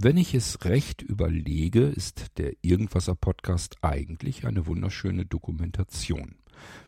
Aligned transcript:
Wenn 0.00 0.16
ich 0.16 0.32
es 0.32 0.64
recht 0.64 1.02
überlege, 1.02 1.80
ist 1.80 2.38
der 2.38 2.52
Irgendwasser 2.62 3.16
Podcast 3.16 3.78
eigentlich 3.82 4.46
eine 4.46 4.68
wunderschöne 4.68 5.26
Dokumentation. 5.26 6.36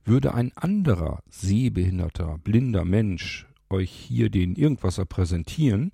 Würde 0.04 0.32
ein 0.32 0.52
anderer 0.54 1.20
sehbehinderter, 1.28 2.38
blinder 2.38 2.84
Mensch 2.84 3.48
euch 3.68 3.90
hier 3.90 4.30
den 4.30 4.54
Irgendwasser 4.54 5.06
präsentieren, 5.06 5.90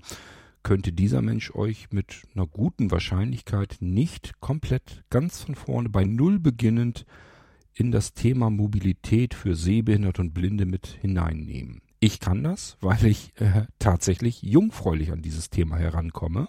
könnte 0.63 0.93
dieser 0.93 1.23
Mensch 1.23 1.55
euch 1.55 1.91
mit 1.91 2.25
einer 2.35 2.47
guten 2.47 2.91
Wahrscheinlichkeit 2.91 3.79
nicht 3.81 4.39
komplett 4.41 5.03
ganz 5.09 5.41
von 5.41 5.55
vorne 5.55 5.89
bei 5.89 6.05
Null 6.05 6.39
beginnend 6.39 7.07
in 7.73 7.93
das 7.93 8.13
Thema 8.13 8.51
Mobilität 8.51 9.33
für 9.33 9.57
Sehbehinderte 9.57 10.21
und 10.21 10.35
Blinde 10.35 10.67
mit 10.67 10.87
hineinnehmen. 11.01 11.81
Ich 11.99 12.21
kann 12.21 12.45
das, 12.45 12.77
weil 12.83 13.07
ich 13.07 13.33
äh, 13.41 13.65
tatsächlich 13.79 14.43
jungfräulich 14.43 15.13
an 15.13 15.23
dieses 15.23 15.49
Thema 15.49 15.79
herankomme. 15.79 16.49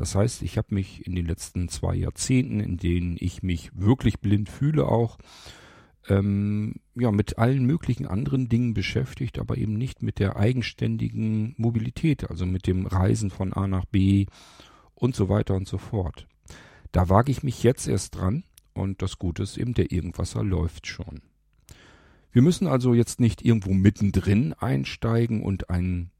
Das 0.00 0.14
heißt, 0.14 0.40
ich 0.40 0.56
habe 0.56 0.74
mich 0.74 1.06
in 1.06 1.14
den 1.14 1.26
letzten 1.26 1.68
zwei 1.68 1.94
Jahrzehnten, 1.94 2.58
in 2.60 2.78
denen 2.78 3.18
ich 3.20 3.42
mich 3.42 3.70
wirklich 3.74 4.18
blind 4.20 4.48
fühle, 4.48 4.86
auch 4.86 5.18
ähm, 6.08 6.76
ja 6.94 7.12
mit 7.12 7.36
allen 7.36 7.66
möglichen 7.66 8.06
anderen 8.06 8.48
Dingen 8.48 8.72
beschäftigt, 8.72 9.38
aber 9.38 9.58
eben 9.58 9.74
nicht 9.74 10.02
mit 10.02 10.18
der 10.18 10.36
eigenständigen 10.36 11.54
Mobilität, 11.58 12.30
also 12.30 12.46
mit 12.46 12.66
dem 12.66 12.86
Reisen 12.86 13.28
von 13.28 13.52
A 13.52 13.66
nach 13.66 13.84
B 13.84 14.24
und 14.94 15.14
so 15.14 15.28
weiter 15.28 15.54
und 15.54 15.68
so 15.68 15.76
fort. 15.76 16.26
Da 16.92 17.10
wage 17.10 17.30
ich 17.30 17.42
mich 17.42 17.62
jetzt 17.62 17.86
erst 17.86 18.16
dran 18.16 18.44
und 18.72 19.02
das 19.02 19.18
Gute 19.18 19.42
ist 19.42 19.58
eben, 19.58 19.74
der 19.74 19.92
Irgendwasser 19.92 20.42
läuft 20.42 20.86
schon. 20.86 21.20
Wir 22.32 22.40
müssen 22.40 22.66
also 22.66 22.94
jetzt 22.94 23.20
nicht 23.20 23.44
irgendwo 23.44 23.74
mittendrin 23.74 24.54
einsteigen 24.54 25.42
und 25.42 25.68
ein 25.68 26.10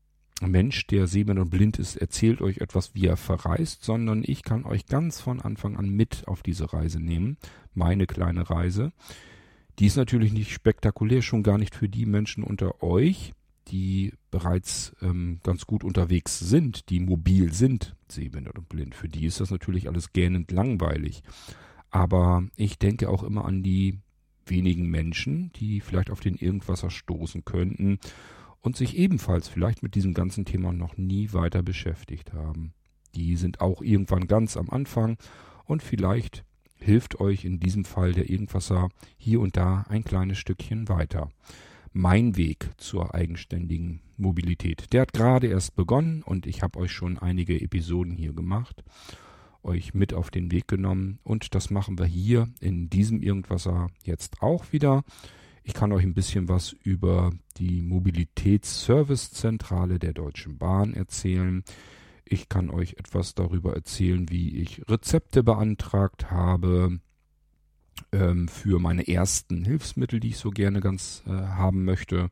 Mensch, 0.48 0.86
der 0.86 1.06
sehend 1.06 1.38
und 1.38 1.50
blind 1.50 1.78
ist, 1.78 1.96
erzählt 1.96 2.40
euch 2.40 2.58
etwas, 2.58 2.94
wie 2.94 3.06
er 3.06 3.16
verreist, 3.16 3.84
sondern 3.84 4.22
ich 4.24 4.42
kann 4.42 4.64
euch 4.64 4.86
ganz 4.86 5.20
von 5.20 5.40
Anfang 5.40 5.76
an 5.76 5.90
mit 5.90 6.26
auf 6.26 6.42
diese 6.42 6.72
Reise 6.72 7.00
nehmen, 7.00 7.36
meine 7.74 8.06
kleine 8.06 8.48
Reise. 8.48 8.92
Die 9.78 9.86
ist 9.86 9.96
natürlich 9.96 10.32
nicht 10.32 10.52
spektakulär, 10.52 11.22
schon 11.22 11.42
gar 11.42 11.58
nicht 11.58 11.74
für 11.74 11.88
die 11.88 12.06
Menschen 12.06 12.44
unter 12.44 12.82
euch, 12.82 13.32
die 13.68 14.12
bereits 14.30 14.94
ähm, 15.02 15.40
ganz 15.42 15.66
gut 15.66 15.84
unterwegs 15.84 16.38
sind, 16.38 16.90
die 16.90 17.00
mobil 17.00 17.52
sind, 17.52 17.94
sehbehindert 18.08 18.58
und 18.58 18.68
blind. 18.68 18.94
Für 18.94 19.08
die 19.08 19.26
ist 19.26 19.40
das 19.40 19.50
natürlich 19.50 19.88
alles 19.88 20.12
gähnend 20.12 20.50
langweilig. 20.50 21.22
Aber 21.90 22.44
ich 22.56 22.78
denke 22.78 23.08
auch 23.08 23.22
immer 23.22 23.44
an 23.44 23.62
die 23.62 23.98
wenigen 24.46 24.88
Menschen, 24.90 25.52
die 25.52 25.80
vielleicht 25.80 26.10
auf 26.10 26.20
den 26.20 26.34
Irgendwasser 26.34 26.90
stoßen 26.90 27.44
könnten 27.44 27.98
und 28.60 28.76
sich 28.76 28.96
ebenfalls 28.96 29.48
vielleicht 29.48 29.82
mit 29.82 29.94
diesem 29.94 30.14
ganzen 30.14 30.44
Thema 30.44 30.72
noch 30.72 30.96
nie 30.96 31.32
weiter 31.32 31.62
beschäftigt 31.62 32.32
haben. 32.32 32.72
Die 33.14 33.36
sind 33.36 33.60
auch 33.60 33.82
irgendwann 33.82 34.26
ganz 34.26 34.56
am 34.56 34.70
Anfang 34.70 35.16
und 35.64 35.82
vielleicht 35.82 36.44
hilft 36.76 37.20
euch 37.20 37.44
in 37.44 37.60
diesem 37.60 37.84
Fall 37.84 38.12
der 38.12 38.30
Irgendwasser 38.30 38.88
hier 39.16 39.40
und 39.40 39.56
da 39.56 39.84
ein 39.88 40.04
kleines 40.04 40.38
Stückchen 40.38 40.88
weiter. 40.88 41.30
Mein 41.92 42.36
Weg 42.36 42.70
zur 42.76 43.14
eigenständigen 43.14 44.00
Mobilität. 44.16 44.92
Der 44.92 45.02
hat 45.02 45.12
gerade 45.12 45.48
erst 45.48 45.74
begonnen 45.74 46.22
und 46.22 46.46
ich 46.46 46.62
habe 46.62 46.78
euch 46.78 46.92
schon 46.92 47.18
einige 47.18 47.60
Episoden 47.60 48.16
hier 48.16 48.32
gemacht, 48.32 48.84
euch 49.62 49.92
mit 49.92 50.14
auf 50.14 50.30
den 50.30 50.52
Weg 50.52 50.68
genommen 50.68 51.18
und 51.24 51.54
das 51.54 51.70
machen 51.70 51.98
wir 51.98 52.06
hier 52.06 52.48
in 52.60 52.90
diesem 52.90 53.22
Irgendwasser 53.22 53.88
jetzt 54.04 54.40
auch 54.40 54.72
wieder. 54.72 55.02
Ich 55.70 55.74
kann 55.74 55.92
euch 55.92 56.02
ein 56.02 56.14
bisschen 56.14 56.48
was 56.48 56.72
über 56.82 57.30
die 57.58 57.80
Mobilitätsservicezentrale 57.80 60.00
der 60.00 60.12
Deutschen 60.12 60.58
Bahn 60.58 60.94
erzählen. 60.94 61.62
Ich 62.24 62.48
kann 62.48 62.70
euch 62.70 62.94
etwas 62.94 63.36
darüber 63.36 63.76
erzählen, 63.76 64.28
wie 64.30 64.56
ich 64.56 64.82
Rezepte 64.88 65.44
beantragt 65.44 66.32
habe 66.32 66.98
ähm, 68.10 68.48
für 68.48 68.80
meine 68.80 69.06
ersten 69.06 69.64
Hilfsmittel, 69.64 70.18
die 70.18 70.30
ich 70.30 70.38
so 70.38 70.50
gerne 70.50 70.80
ganz 70.80 71.22
äh, 71.28 71.30
haben 71.30 71.84
möchte 71.84 72.30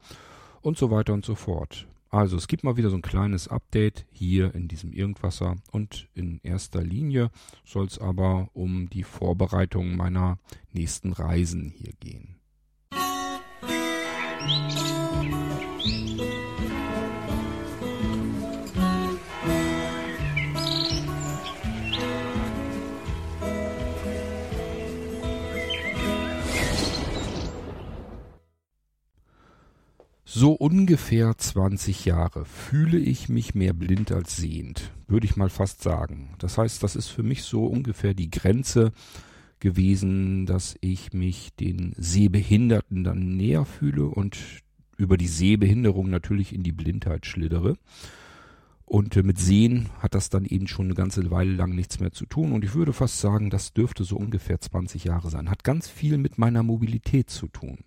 und 0.61 0.77
so 0.77 0.91
weiter 0.91 1.15
und 1.15 1.25
so 1.25 1.37
fort. 1.37 1.87
Also 2.11 2.37
es 2.37 2.49
gibt 2.49 2.65
mal 2.65 2.77
wieder 2.77 2.91
so 2.91 2.97
ein 2.97 3.03
kleines 3.03 3.47
Update 3.47 4.05
hier 4.11 4.53
in 4.53 4.67
diesem 4.67 4.93
Irgendwasser 4.93 5.55
und 5.71 6.09
in 6.13 6.41
erster 6.43 6.83
Linie 6.83 7.31
soll 7.65 7.87
es 7.87 8.01
aber 8.01 8.51
um 8.53 8.91
die 8.91 9.05
Vorbereitung 9.05 9.97
meiner 9.97 10.41
nächsten 10.73 11.13
Reisen 11.13 11.71
hier 11.71 11.93
gehen. 12.01 12.38
So 30.39 30.53
ungefähr 30.53 31.37
20 31.37 32.05
Jahre 32.05 32.45
fühle 32.45 32.99
ich 32.99 33.29
mich 33.29 33.57
mehr 33.57 33.73
blind 33.73 34.13
als 34.13 34.37
sehend, 34.37 34.93
würde 35.09 35.27
ich 35.27 35.35
mal 35.35 35.49
fast 35.49 35.83
sagen. 35.83 36.37
Das 36.39 36.59
heißt, 36.59 36.81
das 36.85 36.95
ist 36.95 37.09
für 37.09 37.25
mich 37.25 37.43
so 37.43 37.67
ungefähr 37.67 38.15
die 38.15 38.31
Grenze 38.31 38.93
gewesen, 39.61 40.47
dass 40.47 40.77
ich 40.81 41.13
mich 41.13 41.55
den 41.55 41.95
Sehbehinderten 41.97 43.05
dann 43.05 43.37
näher 43.37 43.65
fühle 43.65 44.07
und 44.07 44.39
über 44.97 45.17
die 45.17 45.29
Sehbehinderung 45.29 46.11
natürlich 46.11 46.55
in 46.55 46.63
die 46.63 46.73
Blindheit 46.73 47.27
schlittere. 47.27 47.77
Und 48.85 49.17
äh, 49.17 49.23
mit 49.23 49.39
Sehen 49.39 49.91
hat 50.01 50.15
das 50.15 50.31
dann 50.31 50.47
eben 50.47 50.67
schon 50.67 50.87
eine 50.87 50.95
ganze 50.95 51.31
Weile 51.31 51.53
lang 51.53 51.75
nichts 51.75 52.01
mehr 52.01 52.11
zu 52.11 52.25
tun. 52.25 52.53
Und 52.53 52.65
ich 52.65 52.75
würde 52.75 52.93
fast 52.93 53.21
sagen, 53.21 53.51
das 53.51 53.75
dürfte 53.75 54.03
so 54.03 54.17
ungefähr 54.17 54.61
20 54.61 55.05
Jahre 55.05 55.29
sein. 55.29 55.51
Hat 55.51 55.63
ganz 55.63 55.89
viel 55.89 56.17
mit 56.17 56.39
meiner 56.39 56.63
Mobilität 56.63 57.29
zu 57.29 57.49
tun. 57.49 57.79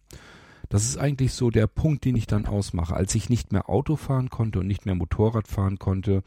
Das 0.69 0.85
ist 0.85 0.97
eigentlich 0.97 1.33
so 1.33 1.49
der 1.49 1.67
Punkt, 1.67 2.05
den 2.05 2.15
ich 2.15 2.27
dann 2.27 2.45
ausmache. 2.45 2.95
Als 2.95 3.15
ich 3.15 3.29
nicht 3.29 3.51
mehr 3.51 3.67
Auto 3.67 3.95
fahren 3.95 4.29
konnte 4.29 4.59
und 4.59 4.67
nicht 4.67 4.85
mehr 4.85 4.95
Motorrad 4.95 5.47
fahren 5.47 5.79
konnte 5.79 6.23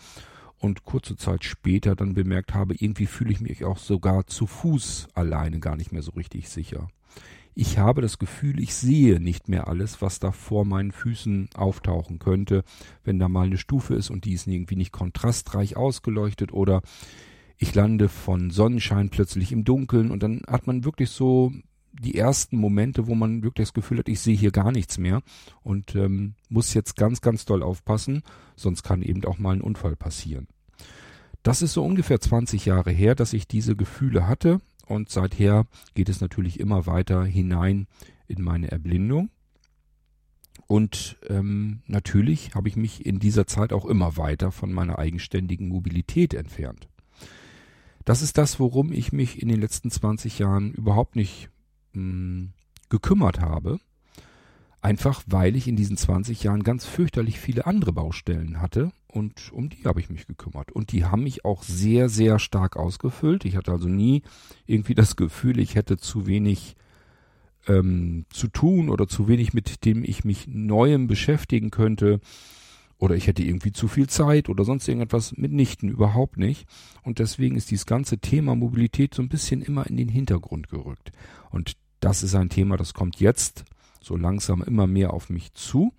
und 0.64 0.84
kurze 0.84 1.16
Zeit 1.16 1.44
später 1.44 1.94
dann 1.94 2.14
bemerkt 2.14 2.54
habe, 2.54 2.74
irgendwie 2.78 3.06
fühle 3.06 3.30
ich 3.30 3.40
mich 3.40 3.64
auch 3.64 3.78
sogar 3.78 4.26
zu 4.26 4.46
Fuß 4.46 5.08
alleine 5.14 5.60
gar 5.60 5.76
nicht 5.76 5.92
mehr 5.92 6.02
so 6.02 6.12
richtig 6.12 6.48
sicher. 6.48 6.88
Ich 7.54 7.78
habe 7.78 8.00
das 8.00 8.18
Gefühl, 8.18 8.58
ich 8.58 8.74
sehe 8.74 9.20
nicht 9.20 9.48
mehr 9.48 9.68
alles, 9.68 10.02
was 10.02 10.18
da 10.18 10.32
vor 10.32 10.64
meinen 10.64 10.90
Füßen 10.90 11.50
auftauchen 11.54 12.18
könnte, 12.18 12.64
wenn 13.04 13.18
da 13.18 13.28
mal 13.28 13.46
eine 13.46 13.58
Stufe 13.58 13.94
ist 13.94 14.10
und 14.10 14.24
die 14.24 14.32
ist 14.32 14.48
irgendwie 14.48 14.74
nicht 14.74 14.90
kontrastreich 14.90 15.76
ausgeleuchtet 15.76 16.52
oder 16.52 16.82
ich 17.58 17.74
lande 17.74 18.08
von 18.08 18.50
Sonnenschein 18.50 19.10
plötzlich 19.10 19.52
im 19.52 19.64
Dunkeln 19.64 20.10
und 20.10 20.22
dann 20.22 20.42
hat 20.48 20.66
man 20.66 20.84
wirklich 20.84 21.10
so 21.10 21.52
die 21.92 22.16
ersten 22.16 22.56
Momente, 22.56 23.06
wo 23.06 23.14
man 23.14 23.42
wirklich 23.44 23.68
das 23.68 23.74
Gefühl 23.74 23.98
hat, 23.98 24.08
ich 24.08 24.20
sehe 24.20 24.36
hier 24.36 24.50
gar 24.50 24.72
nichts 24.72 24.98
mehr 24.98 25.22
und 25.62 25.94
ähm, 25.94 26.34
muss 26.48 26.74
jetzt 26.74 26.96
ganz, 26.96 27.20
ganz 27.20 27.44
doll 27.44 27.62
aufpassen, 27.62 28.22
sonst 28.56 28.82
kann 28.82 29.02
eben 29.02 29.24
auch 29.26 29.38
mal 29.38 29.54
ein 29.54 29.60
Unfall 29.60 29.94
passieren. 29.94 30.48
Das 31.42 31.60
ist 31.60 31.74
so 31.74 31.84
ungefähr 31.84 32.20
20 32.20 32.64
Jahre 32.64 32.90
her, 32.90 33.14
dass 33.14 33.32
ich 33.32 33.46
diese 33.46 33.76
Gefühle 33.76 34.26
hatte 34.26 34.60
und 34.86 35.10
seither 35.10 35.66
geht 35.94 36.08
es 36.08 36.20
natürlich 36.20 36.60
immer 36.60 36.86
weiter 36.86 37.24
hinein 37.24 37.86
in 38.26 38.42
meine 38.42 38.70
Erblindung. 38.70 39.30
Und 40.66 41.18
ähm, 41.28 41.82
natürlich 41.86 42.54
habe 42.54 42.68
ich 42.68 42.76
mich 42.76 43.04
in 43.04 43.18
dieser 43.18 43.46
Zeit 43.46 43.72
auch 43.72 43.84
immer 43.84 44.16
weiter 44.16 44.50
von 44.50 44.72
meiner 44.72 44.98
eigenständigen 44.98 45.68
Mobilität 45.68 46.32
entfernt. 46.32 46.88
Das 48.04 48.22
ist 48.22 48.38
das, 48.38 48.58
worum 48.58 48.92
ich 48.92 49.12
mich 49.12 49.40
in 49.40 49.48
den 49.48 49.60
letzten 49.60 49.90
20 49.90 50.38
Jahren 50.38 50.72
überhaupt 50.72 51.16
nicht 51.16 51.50
mh, 51.92 52.48
gekümmert 52.88 53.40
habe. 53.40 53.78
Einfach 54.80 55.22
weil 55.26 55.56
ich 55.56 55.68
in 55.68 55.76
diesen 55.76 55.96
20 55.96 56.42
Jahren 56.42 56.62
ganz 56.62 56.84
fürchterlich 56.86 57.38
viele 57.38 57.66
andere 57.66 57.92
Baustellen 57.92 58.60
hatte 58.60 58.92
und 59.14 59.52
um 59.52 59.68
die 59.68 59.84
habe 59.84 60.00
ich 60.00 60.10
mich 60.10 60.26
gekümmert. 60.26 60.72
Und 60.72 60.90
die 60.90 61.04
haben 61.04 61.22
mich 61.22 61.44
auch 61.44 61.62
sehr, 61.62 62.08
sehr 62.08 62.40
stark 62.40 62.76
ausgefüllt. 62.76 63.44
Ich 63.44 63.56
hatte 63.56 63.70
also 63.70 63.88
nie 63.88 64.22
irgendwie 64.66 64.96
das 64.96 65.14
Gefühl, 65.14 65.60
ich 65.60 65.76
hätte 65.76 65.98
zu 65.98 66.26
wenig 66.26 66.74
ähm, 67.68 68.26
zu 68.30 68.48
tun 68.48 68.88
oder 68.90 69.06
zu 69.06 69.28
wenig, 69.28 69.54
mit 69.54 69.84
dem 69.84 70.02
ich 70.02 70.24
mich 70.24 70.48
Neuem 70.48 71.06
beschäftigen 71.06 71.70
könnte. 71.70 72.20
Oder 72.98 73.14
ich 73.14 73.28
hätte 73.28 73.44
irgendwie 73.44 73.70
zu 73.70 73.86
viel 73.86 74.08
Zeit 74.08 74.48
oder 74.48 74.64
sonst 74.64 74.88
irgendetwas 74.88 75.36
mitnichten, 75.36 75.88
überhaupt 75.88 76.36
nicht. 76.36 76.66
Und 77.04 77.20
deswegen 77.20 77.54
ist 77.54 77.70
dieses 77.70 77.86
ganze 77.86 78.18
Thema 78.18 78.56
Mobilität 78.56 79.14
so 79.14 79.22
ein 79.22 79.28
bisschen 79.28 79.62
immer 79.62 79.86
in 79.86 79.96
den 79.96 80.08
Hintergrund 80.08 80.68
gerückt. 80.68 81.12
Und 81.50 81.76
das 82.00 82.24
ist 82.24 82.34
ein 82.34 82.48
Thema, 82.48 82.76
das 82.76 82.94
kommt 82.94 83.20
jetzt 83.20 83.64
so 84.00 84.16
langsam 84.16 84.60
immer 84.62 84.88
mehr 84.88 85.12
auf 85.12 85.30
mich 85.30 85.52
zu. 85.54 85.92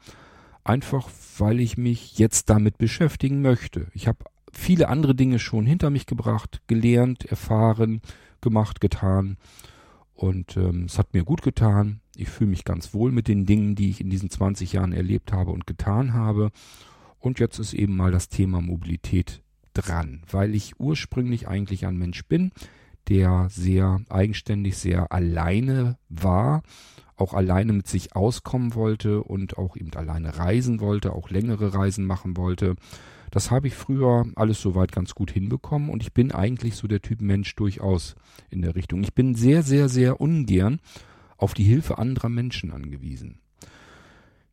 Einfach 0.65 1.09
weil 1.37 1.59
ich 1.59 1.77
mich 1.77 2.17
jetzt 2.17 2.49
damit 2.49 2.77
beschäftigen 2.77 3.41
möchte. 3.41 3.87
Ich 3.93 4.07
habe 4.07 4.25
viele 4.51 4.89
andere 4.89 5.15
Dinge 5.15 5.39
schon 5.39 5.65
hinter 5.65 5.89
mich 5.89 6.07
gebracht, 6.07 6.61
gelernt, 6.67 7.23
erfahren, 7.25 8.01
gemacht, 8.41 8.81
getan. 8.81 9.37
Und 10.15 10.57
ähm, 10.57 10.85
es 10.85 10.97
hat 10.97 11.13
mir 11.13 11.23
gut 11.23 11.41
getan. 11.41 11.99
Ich 12.15 12.29
fühle 12.29 12.49
mich 12.49 12.63
ganz 12.63 12.93
wohl 12.93 13.11
mit 13.11 13.27
den 13.27 13.45
Dingen, 13.45 13.75
die 13.75 13.89
ich 13.89 14.01
in 14.01 14.09
diesen 14.09 14.29
20 14.29 14.73
Jahren 14.73 14.91
erlebt 14.91 15.33
habe 15.33 15.51
und 15.51 15.67
getan 15.67 16.13
habe. 16.13 16.51
Und 17.19 17.39
jetzt 17.39 17.59
ist 17.59 17.73
eben 17.73 17.95
mal 17.95 18.11
das 18.11 18.29
Thema 18.29 18.61
Mobilität 18.61 19.41
dran, 19.73 20.23
weil 20.31 20.55
ich 20.55 20.79
ursprünglich 20.79 21.47
eigentlich 21.47 21.85
ein 21.85 21.97
Mensch 21.97 22.25
bin, 22.25 22.51
der 23.07 23.47
sehr 23.49 24.01
eigenständig, 24.09 24.77
sehr 24.77 25.11
alleine 25.11 25.97
war, 26.09 26.63
auch 27.17 27.33
alleine 27.33 27.73
mit 27.73 27.87
sich 27.87 28.15
auskommen 28.15 28.75
wollte 28.75 29.23
und 29.23 29.57
auch 29.57 29.77
eben 29.77 29.93
alleine 29.93 30.37
reisen 30.37 30.79
wollte, 30.79 31.13
auch 31.13 31.29
längere 31.29 31.73
Reisen 31.73 32.05
machen 32.05 32.35
wollte. 32.37 32.75
Das 33.31 33.51
habe 33.51 33.67
ich 33.67 33.75
früher 33.75 34.25
alles 34.35 34.61
soweit 34.61 34.91
ganz 34.91 35.15
gut 35.15 35.31
hinbekommen 35.31 35.89
und 35.89 36.01
ich 36.01 36.13
bin 36.13 36.31
eigentlich 36.31 36.75
so 36.75 36.87
der 36.87 37.01
Typ 37.01 37.21
Mensch 37.21 37.55
durchaus 37.55 38.15
in 38.49 38.61
der 38.61 38.75
Richtung. 38.75 39.03
Ich 39.03 39.13
bin 39.13 39.35
sehr, 39.35 39.63
sehr, 39.63 39.89
sehr 39.89 40.21
ungern 40.21 40.79
auf 41.37 41.53
die 41.53 41.63
Hilfe 41.63 41.97
anderer 41.97 42.29
Menschen 42.29 42.71
angewiesen. 42.71 43.39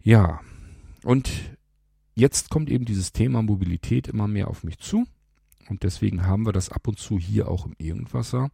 Ja, 0.02 0.40
und 1.04 1.30
jetzt 2.14 2.50
kommt 2.50 2.70
eben 2.70 2.84
dieses 2.84 3.12
Thema 3.12 3.42
Mobilität 3.42 4.08
immer 4.08 4.26
mehr 4.26 4.48
auf 4.48 4.64
mich 4.64 4.78
zu. 4.78 5.06
Und 5.68 5.82
deswegen 5.82 6.26
haben 6.26 6.46
wir 6.46 6.52
das 6.52 6.70
ab 6.70 6.88
und 6.88 6.98
zu 6.98 7.18
hier 7.18 7.48
auch 7.48 7.66
im 7.66 7.74
Irgendwasser. 7.78 8.50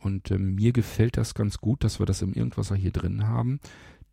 Und 0.00 0.30
äh, 0.30 0.38
mir 0.38 0.72
gefällt 0.72 1.16
das 1.16 1.34
ganz 1.34 1.58
gut, 1.58 1.84
dass 1.84 1.98
wir 1.98 2.06
das 2.06 2.22
im 2.22 2.32
Irgendwasser 2.32 2.76
hier 2.76 2.92
drin 2.92 3.26
haben. 3.26 3.60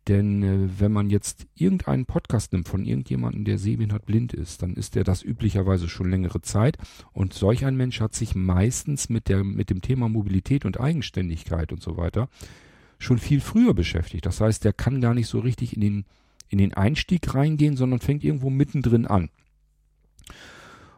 Denn 0.08 0.42
äh, 0.42 0.80
wenn 0.80 0.92
man 0.92 1.10
jetzt 1.10 1.46
irgendeinen 1.54 2.06
Podcast 2.06 2.52
nimmt 2.52 2.68
von 2.68 2.84
irgendjemandem, 2.84 3.44
der 3.44 3.58
sehbehindert 3.58 4.06
blind 4.06 4.32
ist, 4.32 4.62
dann 4.62 4.74
ist 4.74 4.94
der 4.94 5.04
das 5.04 5.22
üblicherweise 5.22 5.88
schon 5.88 6.10
längere 6.10 6.42
Zeit. 6.42 6.78
Und 7.12 7.34
solch 7.34 7.64
ein 7.64 7.76
Mensch 7.76 8.00
hat 8.00 8.14
sich 8.14 8.34
meistens 8.34 9.08
mit, 9.08 9.28
der, 9.28 9.42
mit 9.42 9.70
dem 9.70 9.80
Thema 9.80 10.08
Mobilität 10.08 10.64
und 10.64 10.80
Eigenständigkeit 10.80 11.72
und 11.72 11.82
so 11.82 11.96
weiter 11.96 12.28
schon 12.98 13.18
viel 13.18 13.40
früher 13.40 13.74
beschäftigt. 13.74 14.26
Das 14.26 14.40
heißt, 14.40 14.64
der 14.64 14.72
kann 14.72 15.00
gar 15.00 15.14
nicht 15.14 15.28
so 15.28 15.40
richtig 15.40 15.74
in 15.74 15.80
den, 15.80 16.04
in 16.48 16.58
den 16.58 16.74
Einstieg 16.74 17.34
reingehen, 17.34 17.76
sondern 17.76 18.00
fängt 18.00 18.24
irgendwo 18.24 18.50
mittendrin 18.50 19.06
an. 19.06 19.28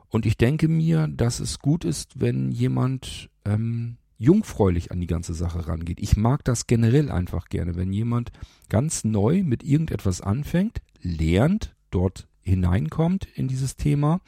Und 0.09 0.27
ich 0.27 0.37
denke 0.37 0.69
mir, 0.69 1.09
dass 1.09 1.41
es 1.41 1.59
gut 1.59 1.85
ist, 1.85 2.21
wenn 2.21 2.51
jemand 2.51 3.31
ähm, 3.45 3.99
jungfräulich 4.19 4.91
an 4.91 5.01
die 5.01 5.07
ganze 5.07 5.35
Sache 5.35 5.69
rangeht. 5.69 6.01
Ich 6.01 6.17
mag 6.17 6.45
das 6.45 6.67
generell 6.67 7.11
einfach 7.11 7.49
gerne, 7.49 7.77
wenn 7.77 7.93
jemand 7.93 8.33
ganz 8.69 9.05
neu 9.05 9.43
mit 9.45 9.63
irgendetwas 9.63 10.21
anfängt, 10.21 10.81
lernt, 11.01 11.75
dort 11.91 12.27
hineinkommt 12.43 13.27
in 13.35 13.49
dieses 13.49 13.77
Thema, 13.77 14.21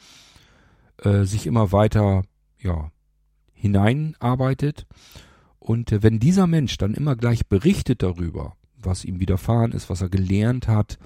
äh, 0.97 1.23
sich 1.23 1.45
immer 1.45 1.71
weiter 1.71 2.23
ja, 2.59 2.91
hineinarbeitet. 3.53 4.87
Und 5.59 5.91
äh, 5.91 6.03
wenn 6.03 6.19
dieser 6.19 6.47
Mensch 6.47 6.77
dann 6.77 6.93
immer 6.93 7.15
gleich 7.15 7.47
berichtet 7.47 8.01
darüber, 8.01 8.55
was 8.77 9.03
ihm 9.03 9.19
widerfahren 9.19 9.73
ist, 9.73 9.89
was 9.89 10.01
er 10.01 10.09
gelernt 10.09 10.67
hat, 10.67 10.97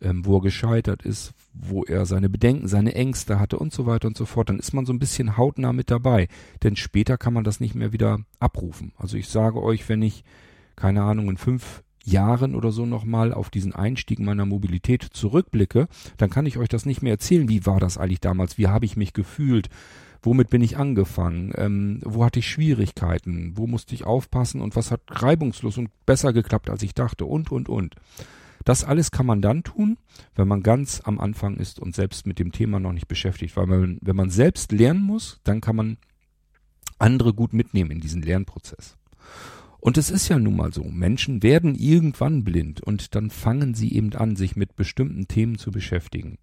ähm, 0.00 0.24
wo 0.24 0.38
er 0.38 0.42
gescheitert 0.42 1.02
ist, 1.02 1.32
wo 1.52 1.84
er 1.84 2.06
seine 2.06 2.28
Bedenken, 2.28 2.68
seine 2.68 2.94
Ängste 2.94 3.38
hatte 3.38 3.58
und 3.58 3.72
so 3.72 3.86
weiter 3.86 4.08
und 4.08 4.16
so 4.16 4.26
fort, 4.26 4.48
dann 4.48 4.58
ist 4.58 4.72
man 4.72 4.86
so 4.86 4.92
ein 4.92 4.98
bisschen 4.98 5.36
hautnah 5.36 5.72
mit 5.72 5.90
dabei. 5.90 6.28
Denn 6.62 6.76
später 6.76 7.16
kann 7.16 7.32
man 7.32 7.44
das 7.44 7.60
nicht 7.60 7.74
mehr 7.74 7.92
wieder 7.92 8.20
abrufen. 8.38 8.92
Also 8.96 9.16
ich 9.16 9.28
sage 9.28 9.62
euch, 9.62 9.88
wenn 9.88 10.02
ich, 10.02 10.24
keine 10.76 11.02
Ahnung, 11.02 11.30
in 11.30 11.36
fünf 11.36 11.82
Jahren 12.04 12.54
oder 12.54 12.70
so 12.70 12.84
nochmal 12.86 13.32
auf 13.32 13.50
diesen 13.50 13.74
Einstieg 13.74 14.20
meiner 14.20 14.44
Mobilität 14.44 15.02
zurückblicke, 15.02 15.88
dann 16.18 16.30
kann 16.30 16.46
ich 16.46 16.58
euch 16.58 16.68
das 16.68 16.86
nicht 16.86 17.02
mehr 17.02 17.12
erzählen. 17.12 17.48
Wie 17.48 17.66
war 17.66 17.80
das 17.80 17.98
eigentlich 17.98 18.20
damals? 18.20 18.58
Wie 18.58 18.68
habe 18.68 18.84
ich 18.84 18.96
mich 18.96 19.14
gefühlt? 19.14 19.68
Womit 20.22 20.48
bin 20.48 20.62
ich 20.62 20.78
angefangen? 20.78 21.52
Ähm, 21.56 22.00
wo 22.02 22.24
hatte 22.24 22.38
ich 22.38 22.48
Schwierigkeiten? 22.48 23.52
Wo 23.56 23.66
musste 23.66 23.94
ich 23.94 24.04
aufpassen? 24.04 24.60
Und 24.60 24.74
was 24.76 24.90
hat 24.90 25.00
reibungslos 25.08 25.76
und 25.76 25.90
besser 26.06 26.32
geklappt, 26.32 26.70
als 26.70 26.82
ich 26.82 26.94
dachte? 26.94 27.26
Und, 27.26 27.52
und, 27.52 27.68
und. 27.68 27.94
Das 28.64 28.82
alles 28.82 29.10
kann 29.10 29.26
man 29.26 29.42
dann 29.42 29.62
tun, 29.62 29.98
wenn 30.34 30.48
man 30.48 30.62
ganz 30.62 31.02
am 31.04 31.20
Anfang 31.20 31.56
ist 31.56 31.78
und 31.78 31.94
selbst 31.94 32.26
mit 32.26 32.38
dem 32.38 32.52
Thema 32.52 32.80
noch 32.80 32.92
nicht 32.92 33.08
beschäftigt. 33.08 33.56
Weil 33.56 33.66
man, 33.66 33.98
wenn 34.00 34.16
man 34.16 34.30
selbst 34.30 34.72
lernen 34.72 35.02
muss, 35.02 35.40
dann 35.44 35.60
kann 35.60 35.76
man 35.76 35.98
andere 36.98 37.34
gut 37.34 37.52
mitnehmen 37.52 37.90
in 37.90 38.00
diesen 38.00 38.22
Lernprozess. 38.22 38.96
Und 39.80 39.98
es 39.98 40.10
ist 40.10 40.28
ja 40.28 40.38
nun 40.38 40.56
mal 40.56 40.72
so, 40.72 40.84
Menschen 40.84 41.42
werden 41.42 41.74
irgendwann 41.74 42.42
blind 42.42 42.80
und 42.80 43.14
dann 43.14 43.28
fangen 43.28 43.74
sie 43.74 43.92
eben 43.92 44.14
an, 44.14 44.34
sich 44.34 44.56
mit 44.56 44.76
bestimmten 44.76 45.28
Themen 45.28 45.58
zu 45.58 45.70
beschäftigen. 45.70 46.38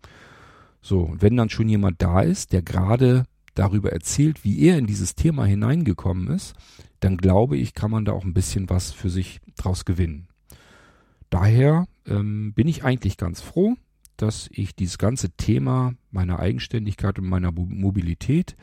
So, 0.79 0.99
und 1.01 1.23
wenn 1.23 1.37
dann 1.37 1.49
schon 1.49 1.67
jemand 1.67 2.03
da 2.03 2.21
ist, 2.21 2.53
der 2.53 2.61
gerade 2.61 3.23
darüber 3.55 3.91
erzählt, 3.91 4.43
wie 4.43 4.59
er 4.61 4.77
in 4.77 4.85
dieses 4.85 5.15
Thema 5.15 5.45
hineingekommen 5.45 6.27
ist, 6.27 6.53
dann 6.99 7.17
glaube 7.17 7.57
ich, 7.57 7.73
kann 7.73 7.89
man 7.89 8.05
da 8.05 8.11
auch 8.11 8.23
ein 8.23 8.35
bisschen 8.35 8.69
was 8.69 8.91
für 8.91 9.09
sich 9.09 9.39
draus 9.57 9.85
gewinnen. 9.85 10.27
Daher 11.31 11.87
ähm, 12.07 12.53
bin 12.53 12.67
ich 12.67 12.83
eigentlich 12.83 13.17
ganz 13.17 13.41
froh, 13.41 13.75
dass 14.17 14.49
ich 14.51 14.75
dieses 14.75 14.97
ganze 14.97 15.31
Thema 15.31 15.93
meiner 16.11 16.39
Eigenständigkeit 16.39 17.17
und 17.19 17.27
meiner 17.27 17.51
Mobilität 17.51 18.55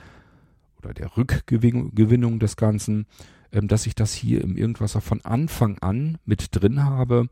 oder 0.79 0.95
der 0.95 1.17
Rückgewinnung 1.17 2.39
des 2.39 2.57
Ganzen, 2.57 3.07
ähm, 3.53 3.69
dass 3.69 3.87
ich 3.87 3.95
das 3.95 4.15
hier 4.15 4.43
im 4.43 4.57
Irgendwasser 4.57 5.01
von 5.01 5.21
Anfang 5.25 5.79
an 5.79 6.19
mit 6.25 6.49
drin 6.53 6.85
habe 6.85 7.29